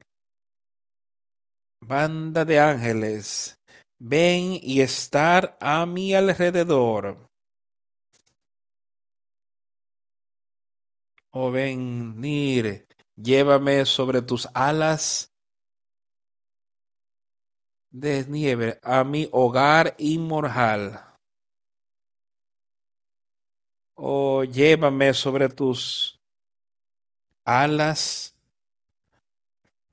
banda 1.80 2.43
de 2.43 2.59
ángeles, 2.59 3.59
ven 3.99 4.57
y 4.61 4.81
estar 4.81 5.57
a 5.59 5.85
mi 5.85 6.15
alrededor. 6.15 7.30
Oh, 11.31 11.51
venir, 11.51 12.88
llévame 13.15 13.85
sobre 13.85 14.21
tus 14.21 14.47
alas 14.53 15.31
de 17.91 18.26
nieve 18.27 18.80
a 18.81 19.03
mi 19.03 19.30
hogar 19.31 19.95
inmortal. 19.97 21.05
Oh, 23.95 24.43
llévame 24.43 25.13
sobre 25.13 25.49
tus 25.49 26.19
alas 27.43 28.34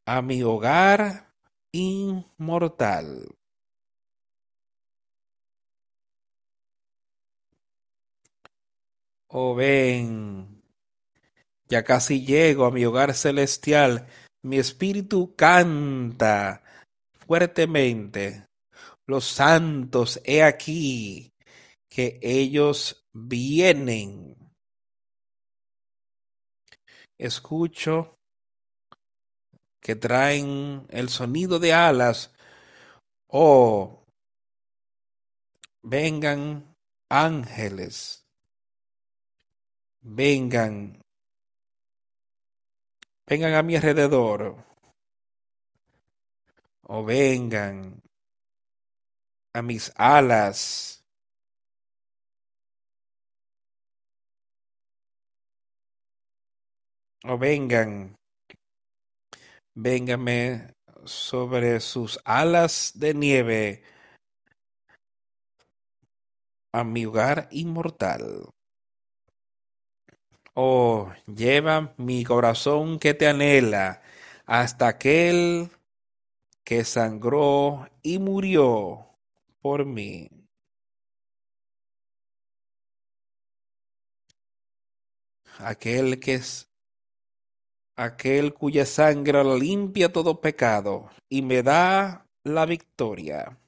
a 0.07 0.23
mi 0.23 0.43
hogar 0.43 1.27
inmortal. 1.73 3.27
Oh, 9.39 9.55
ven, 9.55 10.63
ya 11.69 11.85
casi 11.85 12.25
llego 12.25 12.65
a 12.65 12.71
mi 12.71 12.87
hogar 12.87 13.13
celestial, 13.13 14.07
mi 14.43 14.57
espíritu 14.57 15.37
canta 15.37 16.63
fuertemente. 17.27 18.47
los 19.05 19.27
santos, 19.27 20.23
he 20.25 20.43
aquí 20.43 21.35
que 21.91 22.19
ellos 22.23 23.07
vienen. 23.13 24.35
Escucho 27.19 28.17
que 29.81 29.97
traen 29.97 30.87
el 30.89 31.11
sonido 31.11 31.59
de 31.59 31.75
alas. 31.75 32.33
Oh, 33.27 34.03
vengan 35.83 36.75
ángeles, 37.11 38.26
vengan, 40.07 41.03
vengan 43.27 43.55
a 43.59 43.63
mi 43.67 43.75
alrededor, 43.75 44.55
o 46.87 47.05
vengan 47.05 48.03
a 49.53 49.63
mis 49.63 49.91
alas. 49.97 50.93
O 57.25 57.37
vengan, 57.39 58.15
véngame 59.75 60.75
sobre 61.05 61.81
sus 61.81 62.21
alas 62.25 62.93
de 62.95 63.15
nieve 63.15 63.83
a 66.73 66.85
mi 66.85 67.05
hogar 67.07 67.49
inmortal. 67.51 68.56
Oh, 70.59 71.13
lleva 71.27 71.93
mi 71.99 72.25
corazón 72.25 72.99
que 72.99 73.13
te 73.13 73.29
anhela 73.29 74.01
hasta 74.47 74.89
aquel 74.89 75.71
que 76.65 76.83
sangró 76.85 77.87
y 78.03 78.19
murió 78.19 79.07
por 79.61 79.85
mí. 79.85 80.31
Aquel 85.59 86.19
que 86.21 86.37
es 86.37 86.71
aquel 87.97 88.55
cuya 88.55 88.87
sangre 88.87 89.45
limpia 89.45 90.11
todo 90.11 90.41
pecado 90.41 91.11
y 91.29 91.43
me 91.43 91.63
da 91.63 92.27
la 92.45 92.65
victoria. 92.65 93.59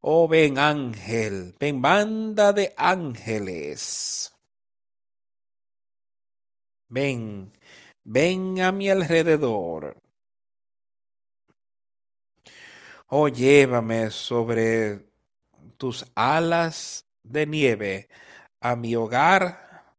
Oh, 0.00 0.26
ven 0.26 0.58
ángel, 0.58 1.54
ven 1.60 1.80
banda 1.80 2.52
de 2.52 2.74
ángeles. 2.76 4.31
Ven, 6.94 7.50
ven 8.04 8.60
a 8.60 8.70
mi 8.70 8.90
alrededor. 8.90 9.96
Oh, 13.08 13.28
llévame 13.28 14.10
sobre 14.10 15.06
tus 15.78 16.04
alas 16.14 17.06
de 17.22 17.46
nieve 17.46 18.08
a 18.60 18.76
mi 18.76 18.94
hogar 18.94 19.94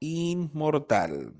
inmortal. 0.00 1.34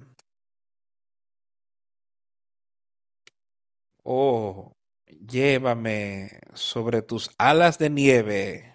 Oh, 4.02 4.72
llévame 5.08 6.40
sobre 6.54 7.02
tus 7.02 7.30
alas 7.38 7.78
de 7.78 7.90
nieve 7.90 8.74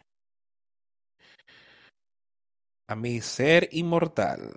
a 2.87 2.95
mi 2.95 3.19
ser 3.21 3.67
inmortal. 3.73 4.55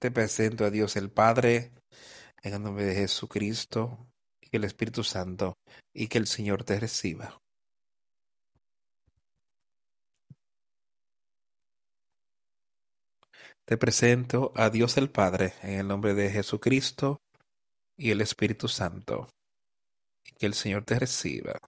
Te 0.00 0.10
presento 0.10 0.64
a 0.64 0.70
Dios 0.70 0.96
el 0.96 1.10
Padre, 1.10 1.72
en 2.42 2.54
el 2.54 2.62
nombre 2.62 2.86
de 2.86 2.94
Jesucristo 2.94 4.08
y 4.40 4.56
el 4.56 4.64
Espíritu 4.64 5.04
Santo, 5.04 5.58
y 5.92 6.08
que 6.08 6.16
el 6.16 6.26
Señor 6.26 6.64
te 6.64 6.80
reciba. 6.80 7.38
Te 13.66 13.76
presento 13.76 14.52
a 14.56 14.70
Dios 14.70 14.96
el 14.96 15.10
Padre, 15.10 15.52
en 15.62 15.80
el 15.80 15.88
nombre 15.88 16.14
de 16.14 16.30
Jesucristo 16.30 17.20
y 17.98 18.10
el 18.10 18.22
Espíritu 18.22 18.68
Santo, 18.68 19.28
y 20.24 20.32
que 20.32 20.46
el 20.46 20.54
Señor 20.54 20.86
te 20.86 20.98
reciba. 20.98 21.60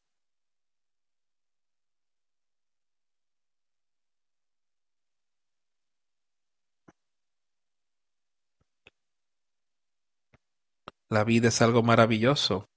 La 11.12 11.24
vida 11.24 11.48
es 11.48 11.60
algo 11.60 11.82
maravilloso. 11.82 12.70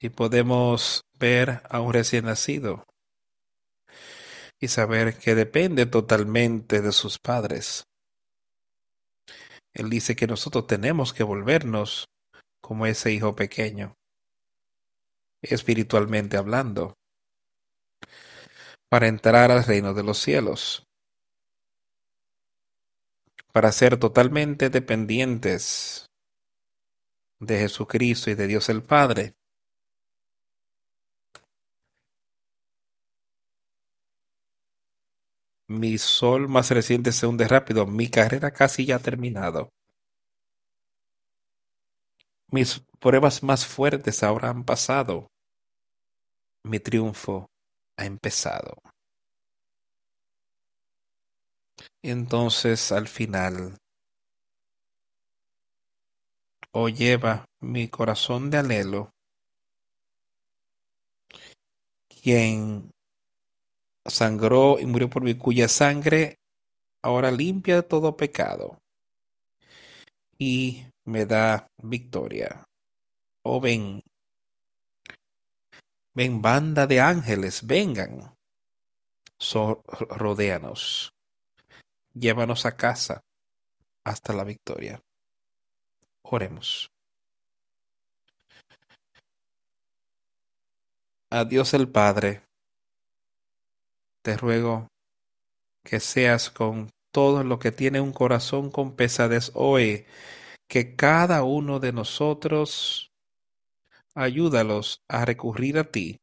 Y 0.00 0.08
podemos 0.08 1.02
ver 1.20 1.62
a 1.70 1.80
un 1.80 1.92
recién 1.92 2.24
nacido 2.24 2.84
y 4.58 4.66
saber 4.66 5.18
que 5.18 5.36
depende 5.36 5.86
totalmente 5.86 6.82
de 6.82 6.90
sus 6.90 7.20
padres. 7.20 7.84
Él 9.72 9.88
dice 9.88 10.16
que 10.16 10.26
nosotros 10.26 10.66
tenemos 10.66 11.12
que 11.12 11.22
volvernos 11.22 12.08
como 12.60 12.86
ese 12.86 13.12
hijo 13.12 13.36
pequeño, 13.36 13.94
espiritualmente 15.42 16.36
hablando, 16.36 16.94
para 18.88 19.06
entrar 19.06 19.52
al 19.52 19.62
reino 19.62 19.94
de 19.94 20.02
los 20.02 20.18
cielos 20.18 20.85
para 23.56 23.72
ser 23.72 23.98
totalmente 23.98 24.68
dependientes 24.68 26.10
de 27.40 27.58
Jesucristo 27.60 28.28
y 28.28 28.34
de 28.34 28.46
Dios 28.46 28.68
el 28.68 28.82
Padre. 28.82 29.34
Mi 35.68 35.96
sol 35.96 36.48
más 36.50 36.70
reciente 36.70 37.12
se 37.12 37.26
hunde 37.26 37.48
rápido, 37.48 37.86
mi 37.86 38.10
carrera 38.10 38.50
casi 38.50 38.84
ya 38.84 38.96
ha 38.96 38.98
terminado. 38.98 39.70
Mis 42.48 42.84
pruebas 43.00 43.42
más 43.42 43.64
fuertes 43.64 44.22
ahora 44.22 44.50
han 44.50 44.64
pasado. 44.64 45.28
Mi 46.62 46.78
triunfo 46.78 47.48
ha 47.96 48.04
empezado. 48.04 48.82
Entonces 52.02 52.92
al 52.92 53.08
final, 53.08 53.78
oh 56.72 56.88
lleva 56.88 57.46
mi 57.60 57.88
corazón 57.88 58.50
de 58.50 58.58
anhelo, 58.58 59.10
quien 62.08 62.92
sangró 64.04 64.78
y 64.78 64.86
murió 64.86 65.10
por 65.10 65.22
mí, 65.22 65.34
cuya 65.34 65.68
sangre 65.68 66.38
ahora 67.02 67.30
limpia 67.30 67.82
todo 67.82 68.16
pecado 68.16 68.78
y 70.38 70.86
me 71.04 71.24
da 71.26 71.68
victoria. 71.78 72.64
Oh 73.42 73.60
ven, 73.60 74.02
ven 76.14 76.42
banda 76.42 76.86
de 76.86 77.00
ángeles, 77.00 77.66
vengan, 77.66 78.34
so, 79.38 79.82
rodéanos 80.10 81.15
llévanos 82.18 82.66
a 82.66 82.76
casa 82.76 83.22
hasta 84.04 84.32
la 84.32 84.44
victoria. 84.44 85.02
Oremos. 86.22 86.90
A 91.30 91.44
Dios 91.44 91.74
el 91.74 91.88
Padre, 91.88 92.42
te 94.22 94.36
ruego 94.36 94.88
que 95.84 96.00
seas 96.00 96.50
con 96.50 96.90
todo 97.12 97.44
lo 97.44 97.58
que 97.58 97.72
tiene 97.72 98.00
un 98.00 98.12
corazón 98.12 98.70
con 98.70 98.96
pesadez 98.96 99.50
hoy, 99.54 100.06
que 100.68 100.96
cada 100.96 101.42
uno 101.44 101.80
de 101.80 101.92
nosotros 101.92 103.12
ayúdalos 104.14 105.02
a 105.08 105.24
recurrir 105.24 105.78
a 105.78 105.84
ti. 105.84 106.18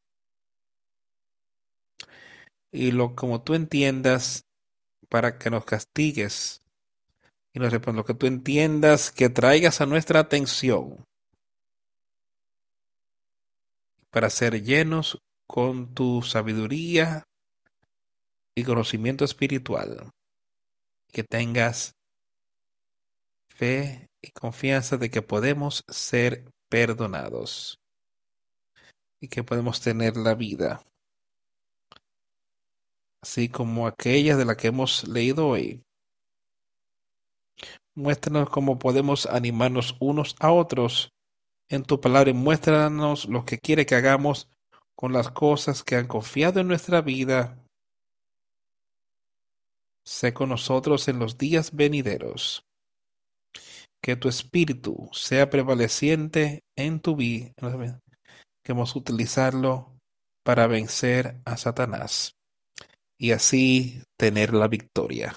Y 2.71 2.91
lo 2.91 3.15
como 3.15 3.41
tú 3.41 3.53
entiendas 3.53 4.45
para 5.13 5.37
que 5.37 5.51
nos 5.51 5.63
castigues 5.63 6.63
y 7.53 7.59
nos 7.59 7.71
respondas 7.71 7.97
lo 7.97 8.05
que 8.05 8.15
tú 8.15 8.25
entiendas, 8.25 9.11
que 9.11 9.29
traigas 9.29 9.79
a 9.79 9.85
nuestra 9.85 10.19
atención 10.19 11.05
para 14.09 14.31
ser 14.31 14.63
llenos 14.63 15.21
con 15.45 15.93
tu 15.93 16.23
sabiduría 16.23 17.27
y 18.55 18.63
conocimiento 18.63 19.23
espiritual. 19.23 20.09
Que 21.11 21.23
tengas 21.23 21.93
fe 23.49 24.07
y 24.19 24.31
confianza 24.31 24.97
de 24.97 25.11
que 25.11 25.21
podemos 25.21 25.83
ser 25.89 26.43
perdonados 26.69 27.79
y 29.21 29.27
que 29.27 29.43
podemos 29.43 29.79
tener 29.79 30.17
la 30.17 30.33
vida 30.33 30.83
así 33.23 33.47
como 33.47 33.87
aquellas 33.87 34.37
de 34.37 34.43
las 34.43 34.57
que 34.57 34.67
hemos 34.67 35.07
leído 35.07 35.47
hoy. 35.47 35.81
Muéstranos 37.95 38.49
cómo 38.49 38.77
podemos 38.77 39.27
animarnos 39.27 39.95
unos 40.01 40.35
a 40.41 40.51
otros 40.51 41.13
en 41.69 41.83
tu 41.83 42.01
palabra 42.01 42.31
y 42.31 42.33
muéstranos 42.33 43.25
lo 43.29 43.45
que 43.45 43.59
quiere 43.59 43.85
que 43.85 43.95
hagamos 43.95 44.49
con 44.93 45.13
las 45.13 45.31
cosas 45.31 45.83
que 45.83 45.95
han 45.95 46.05
confiado 46.05 46.59
en 46.59 46.67
nuestra 46.67 47.01
vida. 47.01 47.57
Sé 50.03 50.33
con 50.33 50.49
nosotros 50.49 51.07
en 51.07 51.19
los 51.19 51.37
días 51.37 51.73
venideros. 51.73 52.65
Que 54.01 54.17
tu 54.17 54.27
espíritu 54.27 55.09
sea 55.13 55.49
prevaleciente 55.49 56.65
en 56.75 56.99
tu 56.99 57.15
vida. 57.15 57.53
Queremos 58.63 58.97
utilizarlo 58.97 59.93
para 60.43 60.67
vencer 60.67 61.39
a 61.45 61.55
Satanás 61.55 62.35
y 63.17 63.31
así 63.31 64.01
tener 64.17 64.53
la 64.53 64.67
victoria. 64.67 65.35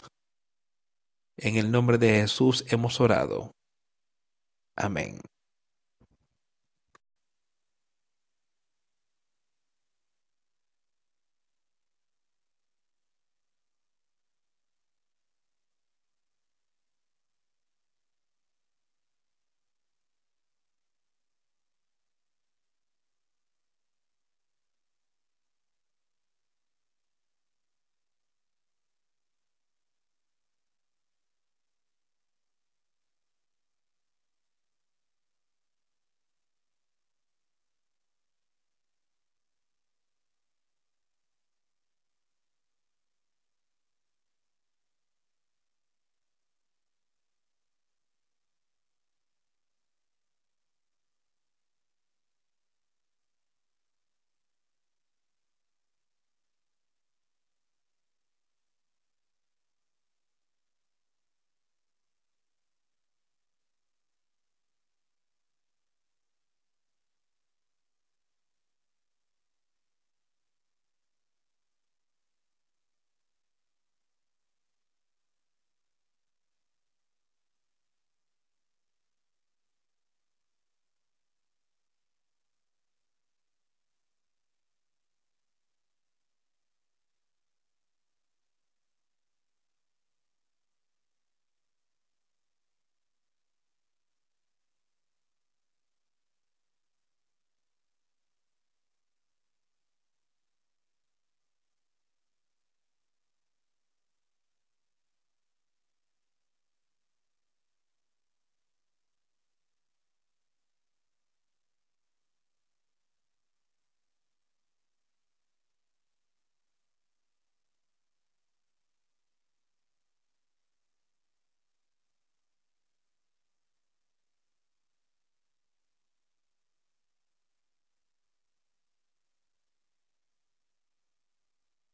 En 1.37 1.57
el 1.57 1.71
nombre 1.71 1.99
de 1.99 2.21
Jesús 2.21 2.65
hemos 2.69 3.01
orado. 3.01 3.53
Amén. 4.77 5.21